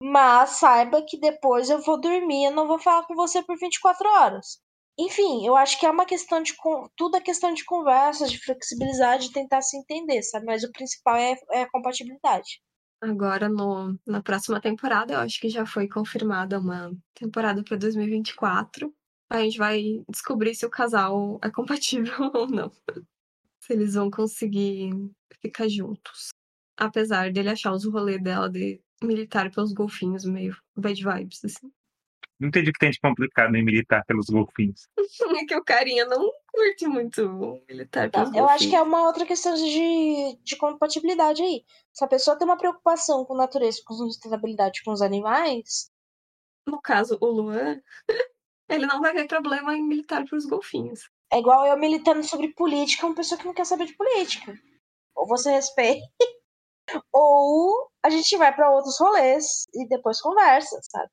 Mas 0.03 0.51
saiba 0.51 1.01
que 1.07 1.17
depois 1.19 1.69
eu 1.69 1.81
vou 1.81 1.99
dormir, 2.01 2.45
eu 2.45 2.51
não 2.51 2.67
vou 2.67 2.79
falar 2.79 3.05
com 3.05 3.15
você 3.15 3.41
por 3.43 3.57
24 3.57 4.07
horas. 4.09 4.59
Enfim, 4.99 5.45
eu 5.45 5.55
acho 5.55 5.79
que 5.79 5.85
é 5.85 5.91
uma 5.91 6.05
questão 6.05 6.43
de. 6.43 6.53
Tudo 6.97 7.15
é 7.15 7.21
questão 7.21 7.53
de 7.53 7.63
conversa, 7.63 8.27
de 8.27 8.43
flexibilizar, 8.43 9.19
de 9.19 9.31
tentar 9.31 9.61
se 9.61 9.77
entender, 9.77 10.21
sabe? 10.23 10.45
Mas 10.45 10.63
o 10.63 10.71
principal 10.71 11.15
é, 11.15 11.35
é 11.51 11.61
a 11.61 11.69
compatibilidade. 11.69 12.61
Agora, 13.01 13.47
no, 13.47 13.97
na 14.05 14.21
próxima 14.21 14.59
temporada, 14.59 15.13
eu 15.13 15.19
acho 15.19 15.39
que 15.39 15.49
já 15.49 15.65
foi 15.65 15.87
confirmada 15.87 16.59
uma 16.59 16.91
temporada 17.15 17.63
para 17.63 17.77
2024. 17.77 18.93
A 19.31 19.39
gente 19.39 19.57
vai 19.57 20.03
descobrir 20.09 20.53
se 20.53 20.65
o 20.65 20.69
casal 20.69 21.39
é 21.41 21.49
compatível 21.49 22.13
ou 22.35 22.47
não. 22.47 22.69
Se 23.61 23.71
eles 23.71 23.93
vão 23.93 24.11
conseguir 24.11 24.91
ficar 25.41 25.69
juntos. 25.69 26.29
Apesar 26.77 27.31
dele 27.31 27.49
achar 27.49 27.71
os 27.71 27.85
rolês 27.85 28.21
dela 28.21 28.49
de 28.49 28.81
militar 29.01 29.49
pelos 29.49 29.71
golfinhos 29.71 30.25
meio 30.25 30.55
bad 30.75 31.01
vibes, 31.01 31.45
assim. 31.45 31.71
Não 32.37 32.49
entendi 32.49 32.71
o 32.71 32.73
que 32.73 32.79
tem 32.79 32.91
de 32.91 32.99
complicado 32.99 33.55
em 33.55 33.63
militar 33.63 34.03
pelos 34.05 34.25
golfinhos. 34.27 34.87
É 35.41 35.45
que 35.45 35.55
o 35.55 35.63
carinha 35.63 36.05
não 36.05 36.29
curte 36.51 36.87
muito 36.87 37.25
o 37.25 37.63
militar 37.69 38.09
pelos 38.11 38.29
Então, 38.29 38.41
eu 38.41 38.49
acho 38.49 38.67
que 38.67 38.75
é 38.75 38.79
golfinhos. 38.79 38.99
uma 38.99 39.07
outra 39.07 39.25
questão 39.25 39.53
de, 39.53 40.37
de 40.43 40.57
compatibilidade 40.57 41.41
aí. 41.41 41.63
Se 41.93 42.03
a 42.03 42.07
pessoa 42.07 42.37
tem 42.37 42.45
uma 42.45 42.57
preocupação 42.57 43.23
com 43.23 43.35
natureza, 43.35 43.79
com 43.85 43.93
sustentabilidade 43.93 44.83
com 44.83 44.91
os 44.91 45.01
animais, 45.01 45.89
No 46.67 46.81
caso, 46.81 47.17
o 47.21 47.27
Luan, 47.27 47.81
ele 48.73 48.85
não 48.85 49.01
vai 49.01 49.13
ver 49.13 49.27
problema 49.27 49.75
em 49.75 49.83
militar 49.87 50.25
pelos 50.25 50.45
golfinhos. 50.45 51.01
é 51.31 51.39
igual 51.39 51.65
eu 51.65 51.77
militando 51.77 52.23
sobre 52.23 52.53
política, 52.53 53.05
uma 53.05 53.15
pessoa 53.15 53.39
que 53.39 53.45
não 53.45 53.53
quer 53.53 53.65
saber 53.65 53.85
de 53.85 53.95
política. 53.95 54.53
Ou 55.15 55.27
você 55.27 55.51
respeita, 55.51 56.05
ou 57.13 57.89
a 58.03 58.09
gente 58.09 58.37
vai 58.37 58.53
pra 58.53 58.71
outros 58.71 58.99
rolês 58.99 59.65
e 59.73 59.87
depois 59.87 60.21
conversa, 60.21 60.79
sabe? 60.83 61.09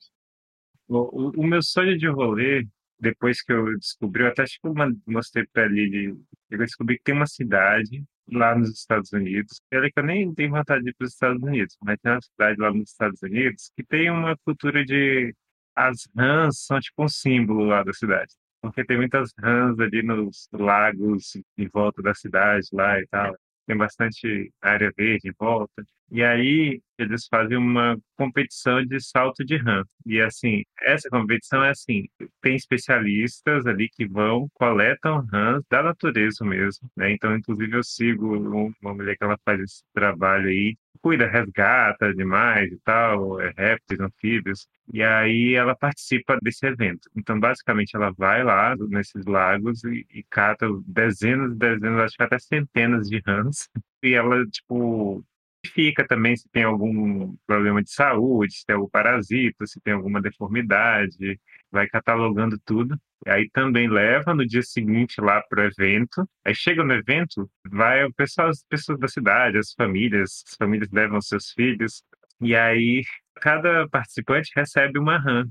O, 0.89 1.29
o- 1.29 1.31
o 1.43 1.47
meu 1.47 1.63
sonho 1.63 1.97
de 1.99 2.09
rolê, 2.09 2.67
depois 2.99 3.43
que 3.43 3.53
eu 3.53 3.77
descobri, 3.79 4.23
eu 4.23 4.29
até 4.29 4.43
acho 4.43 4.59
que 4.61 4.69
mostrei 5.07 5.47
pra 5.53 5.67
Lili, 5.67 6.17
eu 6.51 6.59
descobri 6.59 6.97
que 6.97 7.05
tem 7.05 7.15
uma 7.15 7.27
cidade 7.27 8.05
lá 8.31 8.55
nos 8.57 8.71
Estados 8.71 9.13
Unidos, 9.13 9.61
olha 9.73 9.91
que 9.91 9.99
eu 10.01 10.05
nem 10.05 10.35
tenho 10.35 10.51
vontade 10.51 10.85
de 10.85 10.91
ir 10.91 10.95
para 10.95 11.05
os 11.07 11.13
Estados 11.13 11.43
Unidos, 11.43 11.77
mas 11.83 11.99
tem 12.03 12.13
uma 12.13 12.21
cidade 12.23 12.61
lá 12.61 12.73
nos 12.73 12.91
Estados 12.91 13.23
Unidos 13.23 13.71
que 13.77 13.85
tem 13.85 14.11
uma 14.11 14.37
cultura 14.45 14.85
de... 14.85 15.35
As 15.81 16.09
rãs 16.17 16.59
são 16.67 16.81
tipo 16.81 17.05
um 17.05 17.09
símbolo 17.09 17.65
lá 17.65 17.83
da 17.85 17.93
cidade. 17.93 18.33
Porque 18.61 18.85
tem 18.85 18.97
muitas 18.97 19.33
rãs 19.39 19.79
ali 19.79 20.03
nos 20.03 20.49
lagos 20.53 21.37
em 21.57 21.69
volta 21.69 22.03
da 22.03 22.15
cidade 22.15 22.67
lá 22.73 22.99
e 23.01 23.07
tal. 23.07 23.37
Tem 23.67 23.77
bastante 23.77 24.53
área 24.63 24.91
verde 24.97 25.29
em 25.29 25.33
volta. 25.39 25.85
E 26.11 26.25
aí 26.25 26.81
eles 26.99 27.27
fazem 27.31 27.57
uma 27.59 27.97
competição 28.17 28.85
de 28.85 28.99
salto 29.01 29.45
de 29.45 29.57
rã. 29.57 29.85
E 30.07 30.21
assim, 30.21 30.65
essa 30.83 31.09
competição 31.11 31.63
é 31.63 31.71
assim, 31.71 32.05
tem 32.41 32.57
especialistas 32.57 33.67
ali 33.67 33.89
que 33.91 34.07
vão, 34.07 34.49
coletam 34.55 35.21
rãs 35.31 35.63
da 35.71 35.83
natureza 35.83 36.45
mesmo, 36.45 36.91
né? 36.97 37.13
Então, 37.13 37.37
inclusive, 37.37 37.77
eu 37.77 37.85
sigo 37.85 38.37
um- 38.37 38.73
uma 38.83 38.95
mulher 38.95 39.17
que 39.17 39.25
ela 39.25 39.39
faz 39.45 39.61
esse 39.61 39.83
trabalho 39.95 40.49
aí, 40.49 40.77
cuida, 40.99 41.27
resgata 41.27 42.07
animais 42.07 42.71
e 42.73 42.79
tal, 42.85 43.41
é, 43.41 43.53
répteis, 43.57 44.01
anfíbios, 44.01 44.67
e 44.93 45.03
aí 45.03 45.55
ela 45.55 45.75
participa 45.77 46.39
desse 46.43 46.67
evento. 46.67 47.11
Então, 47.17 47.39
basicamente, 47.39 47.95
ela 47.95 48.13
vai 48.17 48.43
lá 48.43 48.75
nesses 48.89 49.25
lagos 49.27 49.85
e, 49.85 50.07
e 50.11 50.25
cata 50.31 50.67
dezenas 50.87 51.53
e 51.53 51.57
dezenas, 51.57 52.01
acho 52.05 52.17
que 52.17 52.23
até 52.23 52.39
centenas 52.39 53.09
de 53.09 53.21
rãs, 53.27 53.69
e 54.03 54.15
ela, 54.15 54.45
tipo, 54.47 55.25
verifica 55.69 56.07
também 56.07 56.37
se 56.37 56.49
tem 56.51 56.65
algum 56.65 57.35
problema 57.47 57.83
de 57.83 57.93
saúde, 57.93 58.55
se 58.55 58.67
tem 58.67 58.77
algum 58.77 58.89
parasita, 58.89 59.67
se 59.67 59.81
tem 59.81 59.95
alguma 59.95 60.21
deformidade, 60.21 61.41
vai 61.71 61.89
catalogando 61.89 62.59
tudo. 62.65 62.99
Aí 63.27 63.49
também 63.51 63.89
leva 63.89 64.35
no 64.35 64.47
dia 64.47 64.63
seguinte 64.63 65.21
lá 65.21 65.43
para 65.49 65.63
o 65.63 65.67
evento. 65.67 66.29
Aí 66.45 66.55
chega 66.55 66.85
no 66.85 66.95
evento, 66.95 67.51
vai 67.69 68.05
o 68.05 68.13
pessoal, 68.13 68.49
as 68.49 68.65
pessoas 68.69 68.99
da 68.99 69.09
cidade, 69.09 69.59
as 69.59 69.73
famílias, 69.73 70.45
as 70.49 70.57
famílias 70.57 70.91
levam 70.91 71.21
seus 71.21 71.51
filhos. 71.51 72.03
E 72.41 72.55
aí 72.55 73.03
cada 73.41 73.89
participante 73.89 74.53
recebe 74.55 74.99
uma 74.99 75.19
rã. 75.19 75.45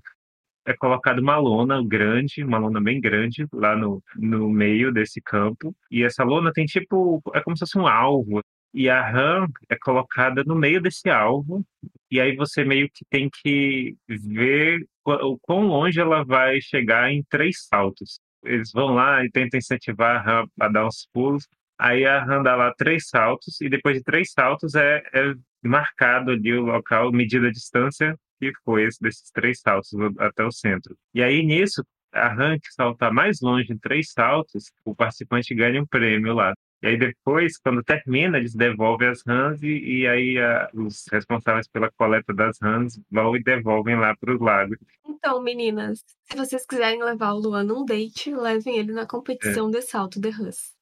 É 0.66 0.74
colocada 0.76 1.22
uma 1.22 1.38
lona 1.38 1.82
grande, 1.86 2.44
uma 2.44 2.58
lona 2.58 2.82
bem 2.82 3.00
grande, 3.00 3.48
lá 3.54 3.74
no, 3.76 4.04
no 4.18 4.50
meio 4.50 4.92
desse 4.92 5.22
campo. 5.22 5.74
E 5.90 6.04
essa 6.04 6.24
lona 6.26 6.52
tem 6.52 6.66
tipo, 6.66 7.22
é 7.34 7.42
como 7.42 7.56
se 7.56 7.62
fosse 7.62 7.78
um 7.78 7.88
alvo. 7.88 8.42
E 8.74 8.90
a 8.90 9.02
rã 9.10 9.48
é 9.70 9.76
colocada 9.76 10.44
no 10.44 10.56
meio 10.56 10.82
desse 10.82 11.10
alvo, 11.10 11.66
e 12.12 12.20
aí 12.22 12.36
você 12.36 12.64
meio 12.64 12.90
que 12.94 13.06
tem 13.10 13.30
que 13.30 13.96
ver 14.08 14.86
o 15.06 15.38
quão 15.40 15.68
longe 15.68 16.00
ela 16.00 16.24
vai 16.24 16.62
chegar 16.62 17.12
em 17.12 17.24
três 17.30 17.66
saltos. 17.68 18.20
Eles 18.44 18.72
vão 18.72 18.94
lá 18.94 19.24
e 19.26 19.32
tentam 19.32 19.58
incentivar 19.58 20.18
a 20.18 20.22
rã 20.22 20.46
a 20.60 20.68
dar 20.68 20.86
uns 20.86 21.08
pulos. 21.14 21.48
Aí 21.80 22.06
a 22.06 22.24
rã 22.24 22.42
dá 22.42 22.56
lá 22.56 22.74
três 22.78 23.08
saltos, 23.08 23.60
e 23.62 23.70
depois 23.70 23.98
de 23.98 24.04
três 24.04 24.32
saltos 24.32 24.76
é, 24.76 25.04
é 25.14 25.34
marcado 25.64 26.32
ali 26.32 26.54
o 26.54 26.64
local, 26.64 27.12
medida 27.12 27.48
a 27.48 27.52
distância 27.52 28.18
que 28.40 28.52
foi 28.64 28.84
esse 28.84 29.02
desses 29.02 29.32
três 29.32 29.60
saltos 29.60 29.92
até 30.20 30.44
o 30.44 30.52
centro. 30.52 30.96
E 31.14 31.24
aí 31.24 31.44
nisso, 31.44 31.84
a 32.12 32.30
rã 32.30 32.58
que 32.60 32.72
saltar 32.72 33.12
mais 33.12 33.42
longe 33.42 33.72
em 33.74 33.78
três 33.78 34.12
saltos, 34.12 34.72
o 34.86 34.96
participante 34.96 35.54
ganha 35.56 35.82
um 35.82 35.86
prêmio 35.86 36.34
lá. 36.34 36.54
E 36.84 36.88
aí 36.88 36.98
depois, 36.98 37.58
quando 37.58 37.84
termina, 37.84 38.38
eles 38.38 38.54
devolvem 38.54 39.08
as 39.10 39.24
rãs 39.26 39.62
e, 39.64 39.68
e 40.02 40.08
aí 40.08 40.38
a- 40.38 40.70
os 40.74 41.06
responsáveis 41.12 41.68
pela 41.68 41.90
coleta 41.92 42.34
das 42.34 42.60
rãs 42.62 43.00
vão 43.10 43.36
e 43.36 43.42
devolvem 43.42 43.96
lá 43.98 44.16
para 44.16 44.34
os 44.36 44.40
lagos. 44.40 44.78
Então, 45.06 45.42
meninas, 45.42 46.04
se 46.24 46.38
vocês 46.38 46.66
quiserem 46.66 47.04
levar 47.04 47.34
o 47.34 47.40
Luan 47.40 47.64
num 47.64 47.84
date, 47.84 48.34
levem 48.34 48.78
ele 48.78 48.94
na 48.94 49.08
competição 49.08 49.72
de 49.72 49.82
salto 49.82 50.22
de 50.22 50.30
Rus. 50.30 50.74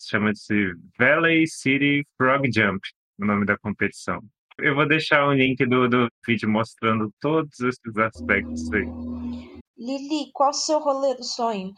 Chama-se 0.00 0.72
Valley 0.98 1.46
City 1.46 2.06
Frog 2.16 2.50
Jump, 2.52 2.80
o 3.18 3.24
nome 3.24 3.44
da 3.46 3.56
competição. 3.58 4.20
Eu 4.58 4.74
vou 4.74 4.88
deixar 4.88 5.28
um 5.28 5.32
link 5.34 5.64
do, 5.66 5.88
do 5.88 6.08
vídeo 6.26 6.48
mostrando 6.48 7.12
todos 7.20 7.60
esses 7.60 7.96
aspectos 7.98 8.72
aí. 8.72 8.86
Lili, 9.76 10.30
qual 10.32 10.50
o 10.50 10.54
seu 10.54 10.78
rolê 10.78 11.14
do 11.14 11.24
sonho? 11.24 11.72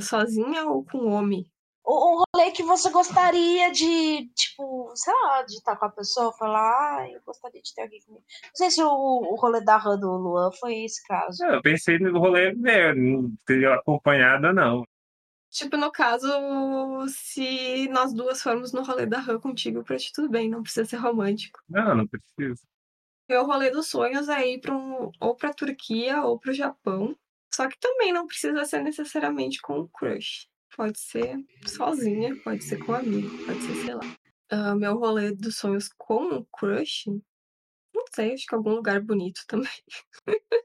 Sozinha 0.00 0.64
ou 0.64 0.84
com 0.84 1.06
homem? 1.10 1.44
Um 1.90 2.22
rolê 2.34 2.50
que 2.50 2.62
você 2.62 2.90
gostaria 2.90 3.72
de, 3.72 4.28
tipo, 4.34 4.92
sei 4.94 5.14
lá, 5.24 5.42
de 5.42 5.54
estar 5.54 5.74
com 5.76 5.86
a 5.86 5.90
pessoa, 5.90 6.34
falar, 6.34 6.98
ah, 6.98 7.10
eu 7.10 7.20
gostaria 7.24 7.62
de 7.62 7.74
ter 7.74 7.80
alguém 7.80 8.00
comigo. 8.02 8.24
Não 8.42 8.50
sei 8.54 8.70
se 8.70 8.82
o, 8.82 8.88
o 8.88 9.34
rolê 9.36 9.62
da 9.62 9.78
rã 9.78 9.98
do 9.98 10.10
Luan 10.10 10.50
foi 10.52 10.84
esse 10.84 11.02
caso. 11.06 11.42
Eu 11.44 11.62
pensei 11.62 11.98
no 11.98 12.18
rolê, 12.18 12.52
né, 12.52 12.92
não 12.92 13.32
ter 13.46 13.66
acompanhada, 13.72 14.52
não. 14.52 14.84
Tipo, 15.50 15.78
no 15.78 15.90
caso, 15.90 16.28
se 17.08 17.88
nós 17.88 18.12
duas 18.12 18.42
formos 18.42 18.70
no 18.70 18.82
rolê 18.82 19.06
da 19.06 19.18
rã 19.18 19.40
contigo, 19.40 19.82
pra 19.82 19.96
ti 19.96 20.12
tudo 20.12 20.28
bem, 20.28 20.50
não 20.50 20.62
precisa 20.62 20.84
ser 20.84 20.96
romântico. 20.96 21.58
Não, 21.66 21.94
não 21.94 22.06
precisa. 22.06 22.62
Meu 23.26 23.46
rolê 23.46 23.70
dos 23.70 23.88
sonhos 23.88 24.28
é 24.28 24.46
ir 24.46 24.60
pra 24.60 24.76
um, 24.76 25.10
ou 25.18 25.34
pra 25.34 25.54
Turquia 25.54 26.22
ou 26.22 26.38
pro 26.38 26.52
Japão. 26.52 27.16
Só 27.54 27.66
que 27.66 27.78
também 27.80 28.12
não 28.12 28.26
precisa 28.26 28.62
ser 28.66 28.82
necessariamente 28.82 29.60
com 29.62 29.80
um 29.80 29.88
crush. 29.88 30.46
Pode 30.78 31.00
ser 31.00 31.44
sozinha, 31.66 32.36
pode 32.44 32.62
ser 32.62 32.78
com 32.78 32.92
um 32.92 32.94
amigo, 32.94 33.28
pode 33.44 33.60
ser, 33.62 33.74
sei 33.84 33.94
lá. 33.96 34.16
Ah, 34.48 34.76
meu 34.76 34.96
rolê 34.96 35.34
dos 35.34 35.56
sonhos 35.56 35.88
com 35.98 36.36
um 36.36 36.46
crush, 36.52 37.06
não 37.92 38.04
sei, 38.14 38.34
acho 38.34 38.46
que 38.46 38.54
algum 38.54 38.76
lugar 38.76 39.00
bonito 39.00 39.40
também. 39.48 39.68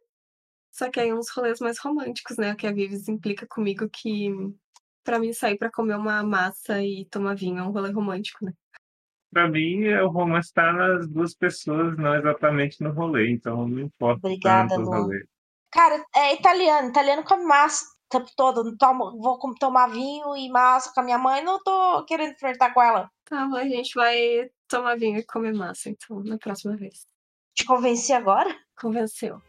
Só 0.71 0.91
que 0.91 0.99
aí 0.99 1.11
uns 1.11 1.31
rolês 1.31 1.59
mais 1.59 1.79
românticos, 1.79 2.37
né? 2.37 2.53
Que 2.53 2.67
a 2.67 2.71
Vives 2.71 3.07
implica 3.07 3.47
comigo 3.47 3.89
que 3.89 4.29
pra 5.03 5.17
mim 5.17 5.33
sair 5.33 5.57
pra 5.57 5.71
comer 5.71 5.95
uma 5.95 6.21
massa 6.21 6.79
e 6.79 7.05
tomar 7.05 7.35
vinho 7.35 7.57
é 7.57 7.63
um 7.63 7.71
rolê 7.71 7.91
romântico, 7.91 8.45
né? 8.45 8.53
Pra 9.31 9.49
mim, 9.49 9.85
é 9.85 10.03
o 10.03 10.09
romance 10.09 10.49
está 10.49 10.71
nas 10.71 11.09
duas 11.09 11.33
pessoas, 11.33 11.97
não 11.97 12.13
exatamente 12.13 12.83
no 12.83 12.91
rolê. 12.91 13.31
Então, 13.31 13.67
não 13.67 13.79
importa 13.79 14.27
Obrigada, 14.27 14.75
tanto 14.75 14.81
o 14.81 14.91
Luan. 14.91 15.01
rolê. 15.05 15.25
Cara, 15.71 16.05
é 16.15 16.35
italiano. 16.35 16.89
Italiano 16.89 17.23
come 17.23 17.45
massa 17.45 17.92
tempo 18.19 18.31
todo. 18.35 18.75
Tomo- 18.77 19.17
vou 19.19 19.37
tomar 19.59 19.87
vinho 19.87 20.35
e 20.35 20.49
massa 20.49 20.91
com 20.93 21.01
a 21.01 21.03
minha 21.03 21.17
mãe. 21.17 21.43
Não 21.43 21.61
tô 21.63 22.03
querendo 22.05 22.35
flertar 22.37 22.73
com 22.73 22.81
ela. 22.81 23.09
Tá, 23.25 23.45
a 23.45 23.63
gente 23.67 23.93
vai 23.95 24.49
tomar 24.67 24.97
vinho 24.97 25.17
e 25.19 25.25
comer 25.25 25.53
massa, 25.53 25.89
então, 25.89 26.21
na 26.23 26.37
próxima 26.37 26.75
vez. 26.77 27.05
Te 27.55 27.65
convenci 27.65 28.13
agora? 28.13 28.49
Convenceu. 28.79 29.41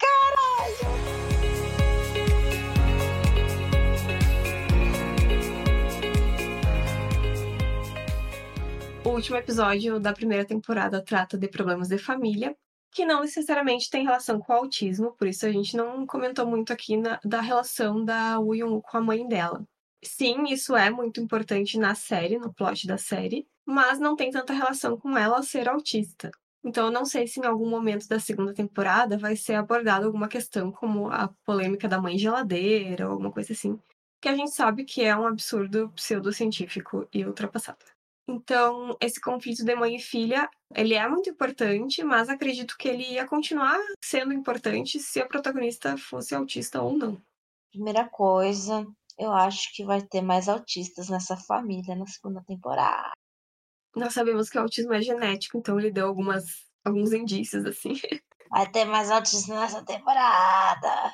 O 9.04 9.10
último 9.10 9.36
episódio 9.36 10.00
da 10.00 10.12
primeira 10.12 10.44
temporada 10.44 11.02
trata 11.02 11.36
de 11.36 11.48
problemas 11.48 11.88
de 11.88 11.98
família, 11.98 12.56
que 12.94 13.04
não 13.04 13.22
necessariamente 13.22 13.90
tem 13.90 14.04
relação 14.04 14.40
com 14.40 14.52
o 14.52 14.56
autismo, 14.56 15.12
por 15.12 15.26
isso 15.26 15.44
a 15.46 15.52
gente 15.52 15.76
não 15.76 16.06
comentou 16.06 16.46
muito 16.46 16.72
aqui 16.72 16.96
na- 16.96 17.20
da 17.24 17.40
relação 17.40 18.04
da 18.04 18.38
Woo 18.38 18.80
com 18.82 18.96
a 18.96 19.00
mãe 19.00 19.26
dela. 19.28 19.66
Sim, 20.04 20.44
isso 20.44 20.76
é 20.76 20.90
muito 20.90 21.20
importante 21.20 21.78
na 21.78 21.94
série, 21.94 22.38
no 22.38 22.52
plot 22.54 22.86
da 22.86 22.96
série, 22.98 23.46
mas 23.66 23.98
não 23.98 24.14
tem 24.16 24.30
tanta 24.30 24.52
relação 24.52 24.96
com 24.98 25.16
ela 25.18 25.42
ser 25.42 25.68
autista. 25.68 26.30
Então 26.64 26.86
eu 26.86 26.92
não 26.92 27.04
sei 27.04 27.26
se 27.26 27.40
em 27.40 27.46
algum 27.46 27.68
momento 27.68 28.06
da 28.08 28.20
segunda 28.20 28.54
temporada 28.54 29.18
vai 29.18 29.36
ser 29.36 29.54
abordada 29.54 30.06
alguma 30.06 30.28
questão 30.28 30.70
como 30.72 31.08
a 31.08 31.28
polêmica 31.44 31.88
da 31.88 32.00
mãe 32.00 32.16
geladeira 32.18 33.06
ou 33.06 33.12
alguma 33.12 33.32
coisa 33.32 33.52
assim, 33.52 33.78
que 34.20 34.28
a 34.28 34.36
gente 34.36 34.52
sabe 34.52 34.84
que 34.84 35.02
é 35.02 35.16
um 35.16 35.26
absurdo 35.26 35.90
pseudocientífico 35.90 37.06
e 37.12 37.24
ultrapassado. 37.26 37.93
Então, 38.26 38.96
esse 39.00 39.20
conflito 39.20 39.64
de 39.64 39.74
mãe 39.74 39.96
e 39.96 40.00
filha, 40.00 40.48
ele 40.74 40.94
é 40.94 41.06
muito 41.06 41.28
importante, 41.28 42.02
mas 42.02 42.28
acredito 42.28 42.76
que 42.78 42.88
ele 42.88 43.04
ia 43.12 43.26
continuar 43.26 43.78
sendo 44.02 44.32
importante 44.32 44.98
se 44.98 45.20
a 45.20 45.26
protagonista 45.26 45.96
fosse 45.98 46.34
autista 46.34 46.80
ou 46.80 46.96
não. 46.96 47.22
Primeira 47.70 48.08
coisa, 48.08 48.86
eu 49.18 49.32
acho 49.32 49.74
que 49.74 49.84
vai 49.84 50.00
ter 50.00 50.22
mais 50.22 50.48
autistas 50.48 51.08
nessa 51.10 51.36
família 51.36 51.94
na 51.94 52.06
segunda 52.06 52.42
temporada. 52.42 53.12
Nós 53.94 54.14
sabemos 54.14 54.48
que 54.48 54.58
o 54.58 54.62
autismo 54.62 54.94
é 54.94 55.02
genético, 55.02 55.58
então 55.58 55.78
ele 55.78 55.90
deu 55.90 56.06
algumas, 56.06 56.44
alguns 56.84 57.12
indícios, 57.12 57.64
assim. 57.64 57.92
Vai 58.50 58.70
ter 58.70 58.84
mais 58.84 59.10
autistas 59.10 59.48
nessa 59.48 59.84
temporada. 59.84 61.12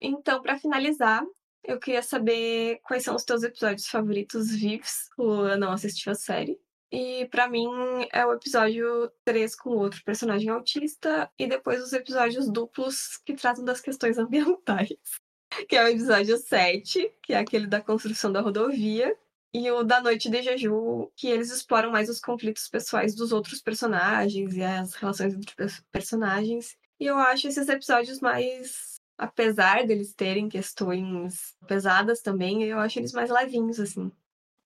Então, 0.00 0.40
para 0.40 0.58
finalizar, 0.58 1.22
eu 1.64 1.78
queria 1.78 2.02
saber 2.02 2.80
quais 2.82 3.04
são 3.04 3.14
os 3.14 3.24
teus 3.24 3.42
episódios 3.42 3.86
favoritos 3.86 4.50
vivos. 4.50 5.08
O 5.18 5.56
não 5.56 5.72
assistiu 5.72 6.12
a 6.12 6.14
série. 6.14 6.58
E 6.92 7.26
para 7.30 7.48
mim 7.48 7.68
é 8.12 8.26
o 8.26 8.32
episódio 8.32 9.10
3 9.24 9.54
com 9.54 9.70
outro 9.70 10.02
personagem 10.04 10.48
autista 10.48 11.30
e 11.38 11.46
depois 11.46 11.80
os 11.80 11.92
episódios 11.92 12.50
duplos 12.50 13.16
que 13.24 13.34
tratam 13.34 13.64
das 13.64 13.80
questões 13.80 14.18
ambientais. 14.18 14.90
Que 15.68 15.74
é 15.74 15.82
o 15.82 15.88
episódio 15.88 16.36
7, 16.38 17.12
que 17.24 17.32
é 17.32 17.38
aquele 17.38 17.66
da 17.66 17.80
construção 17.80 18.30
da 18.30 18.40
rodovia, 18.40 19.16
e 19.52 19.68
o 19.70 19.82
da 19.82 20.00
Noite 20.00 20.30
de 20.30 20.42
Jeju, 20.42 21.10
que 21.16 21.26
eles 21.26 21.50
exploram 21.50 21.90
mais 21.90 22.08
os 22.08 22.20
conflitos 22.20 22.68
pessoais 22.68 23.16
dos 23.16 23.32
outros 23.32 23.60
personagens 23.60 24.54
e 24.54 24.62
as 24.62 24.94
relações 24.94 25.34
entre 25.34 25.54
personagens. 25.90 26.76
E 27.00 27.06
eu 27.06 27.18
acho 27.18 27.48
esses 27.48 27.68
episódios 27.68 28.20
mais 28.20 28.89
apesar 29.20 29.86
deles 29.86 30.14
terem 30.14 30.48
questões 30.48 31.54
pesadas 31.68 32.22
também, 32.22 32.62
eu 32.62 32.78
acho 32.78 32.98
eles 32.98 33.12
mais 33.12 33.28
levinhos, 33.28 33.78
assim. 33.78 34.10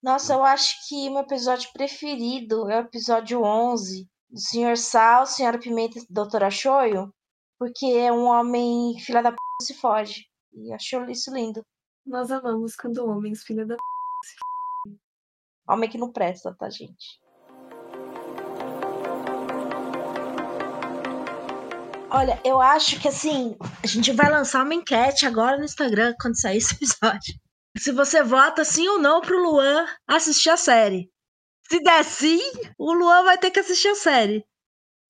Nossa, 0.00 0.34
eu 0.34 0.44
acho 0.44 0.76
que 0.88 1.10
meu 1.10 1.22
episódio 1.22 1.72
preferido 1.72 2.70
é 2.70 2.76
o 2.78 2.84
episódio 2.84 3.42
11, 3.42 4.08
do 4.30 4.38
Sr. 4.38 4.76
Sal, 4.76 5.26
Senhora 5.26 5.58
Pimenta 5.58 5.98
e 5.98 6.06
Doutora 6.08 6.50
Shoyo, 6.50 7.12
porque 7.58 7.84
é 7.86 8.12
um 8.12 8.26
homem 8.26 8.96
filha 9.00 9.22
da 9.22 9.32
p 9.32 9.36
se 9.62 9.74
foge. 9.74 10.24
E 10.52 10.72
achou 10.72 11.04
isso 11.10 11.34
lindo. 11.34 11.64
Nós 12.06 12.30
amamos 12.30 12.76
quando 12.76 13.04
homens, 13.04 13.42
filha 13.42 13.66
da 13.66 13.74
p... 13.74 13.80
Homem 15.68 15.90
que 15.90 15.98
não 15.98 16.12
presta, 16.12 16.54
tá, 16.54 16.70
gente? 16.70 17.18
Olha, 22.16 22.40
eu 22.44 22.60
acho 22.60 23.00
que 23.00 23.08
assim, 23.08 23.56
a 23.82 23.86
gente 23.88 24.12
vai 24.12 24.30
lançar 24.30 24.64
uma 24.64 24.72
enquete 24.72 25.26
agora 25.26 25.58
no 25.58 25.64
Instagram 25.64 26.14
quando 26.20 26.40
sair 26.40 26.58
esse 26.58 26.72
episódio. 26.72 27.34
Se 27.76 27.90
você 27.90 28.22
vota 28.22 28.64
sim 28.64 28.86
ou 28.86 29.00
não 29.00 29.20
pro 29.20 29.42
Luan 29.42 29.84
assistir 30.06 30.50
a 30.50 30.56
série. 30.56 31.10
Se 31.68 31.82
der 31.82 32.04
sim, 32.04 32.38
o 32.78 32.92
Luan 32.92 33.24
vai 33.24 33.36
ter 33.36 33.50
que 33.50 33.58
assistir 33.58 33.88
a 33.88 33.96
série. 33.96 34.46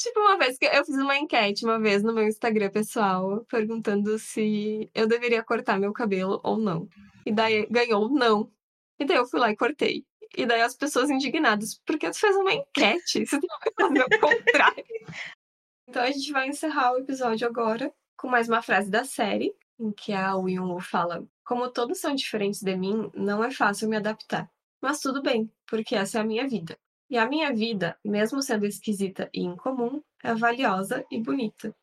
Tipo, 0.00 0.18
uma 0.20 0.38
vez 0.38 0.56
que 0.56 0.64
eu 0.64 0.82
fiz 0.82 0.94
uma 0.94 1.18
enquete 1.18 1.66
uma 1.66 1.78
vez 1.78 2.02
no 2.02 2.14
meu 2.14 2.26
Instagram 2.26 2.70
pessoal, 2.70 3.44
perguntando 3.50 4.18
se 4.18 4.90
eu 4.94 5.06
deveria 5.06 5.44
cortar 5.44 5.78
meu 5.78 5.92
cabelo 5.92 6.40
ou 6.42 6.56
não. 6.56 6.88
E 7.26 7.30
daí 7.30 7.66
ganhou 7.70 8.08
não. 8.08 8.50
E 8.98 9.04
daí 9.04 9.18
eu 9.18 9.26
fui 9.26 9.40
lá 9.40 9.50
e 9.50 9.56
cortei. 9.56 10.06
E 10.38 10.46
daí 10.46 10.62
as 10.62 10.74
pessoas 10.74 11.10
indignadas, 11.10 11.78
porque 11.84 12.10
tu 12.10 12.18
fez 12.18 12.34
uma 12.34 12.54
enquete, 12.54 13.26
você 13.26 13.38
tem 13.38 13.48
que 13.62 13.74
fazer 13.78 14.00
o 14.00 14.20
contrário. 14.20 14.84
Então 15.88 16.02
a 16.02 16.10
gente 16.10 16.32
vai 16.32 16.48
encerrar 16.48 16.92
o 16.92 16.98
episódio 16.98 17.46
agora 17.46 17.92
com 18.16 18.28
mais 18.28 18.48
uma 18.48 18.62
frase 18.62 18.90
da 18.90 19.04
série, 19.04 19.54
em 19.78 19.92
que 19.92 20.12
a 20.12 20.34
Woo 20.34 20.80
fala: 20.80 21.26
Como 21.44 21.70
todos 21.70 21.98
são 21.98 22.14
diferentes 22.14 22.62
de 22.62 22.76
mim, 22.76 23.10
não 23.14 23.44
é 23.44 23.50
fácil 23.50 23.88
me 23.88 23.96
adaptar. 23.96 24.50
Mas 24.80 25.00
tudo 25.00 25.22
bem, 25.22 25.50
porque 25.66 25.94
essa 25.94 26.18
é 26.18 26.20
a 26.20 26.24
minha 26.24 26.48
vida. 26.48 26.78
E 27.10 27.18
a 27.18 27.28
minha 27.28 27.52
vida, 27.54 27.98
mesmo 28.04 28.42
sendo 28.42 28.66
esquisita 28.66 29.28
e 29.32 29.42
incomum, 29.42 30.02
é 30.22 30.34
valiosa 30.34 31.04
e 31.10 31.20
bonita. 31.20 31.74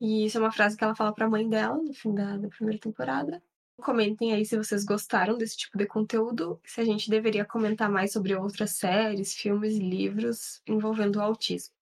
E 0.00 0.24
isso 0.24 0.38
é 0.38 0.40
uma 0.40 0.52
frase 0.52 0.76
que 0.76 0.84
ela 0.84 0.94
fala 0.94 1.12
pra 1.12 1.28
mãe 1.28 1.48
dela 1.48 1.76
no 1.76 1.92
fim 1.92 2.14
da, 2.14 2.36
da 2.36 2.48
primeira 2.48 2.80
temporada. 2.80 3.42
Comentem 3.80 4.32
aí 4.32 4.44
se 4.44 4.56
vocês 4.56 4.84
gostaram 4.84 5.36
desse 5.36 5.56
tipo 5.56 5.76
de 5.76 5.86
conteúdo, 5.86 6.60
se 6.64 6.80
a 6.80 6.84
gente 6.84 7.10
deveria 7.10 7.44
comentar 7.44 7.90
mais 7.90 8.12
sobre 8.12 8.34
outras 8.34 8.76
séries, 8.76 9.34
filmes 9.34 9.74
e 9.74 9.80
livros 9.80 10.62
envolvendo 10.66 11.16
o 11.16 11.22
autismo. 11.22 11.74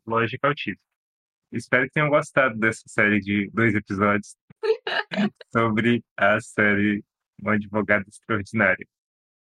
Espero 1.52 1.84
que 1.84 1.92
tenham 1.92 2.08
gostado 2.08 2.58
dessa 2.58 2.84
série 2.86 3.20
de 3.20 3.50
dois 3.52 3.74
episódios 3.74 4.34
sobre 5.52 6.02
a 6.16 6.40
série 6.40 7.04
Um 7.44 7.50
Advogado 7.50 8.08
Extraordinário. 8.08 8.88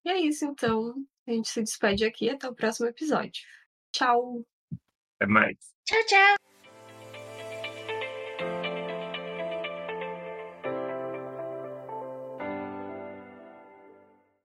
E 0.04 0.10
é 0.10 0.18
isso, 0.20 0.44
então. 0.44 0.94
A 1.26 1.30
gente 1.30 1.48
se 1.48 1.62
despede 1.62 2.04
aqui. 2.04 2.28
Até 2.28 2.48
o 2.48 2.54
próximo 2.54 2.88
episódio. 2.88 3.42
Tchau! 3.92 4.44
Até 5.16 5.30
mais. 5.30 5.56
Tchau, 5.84 6.04
tchau. 6.06 6.51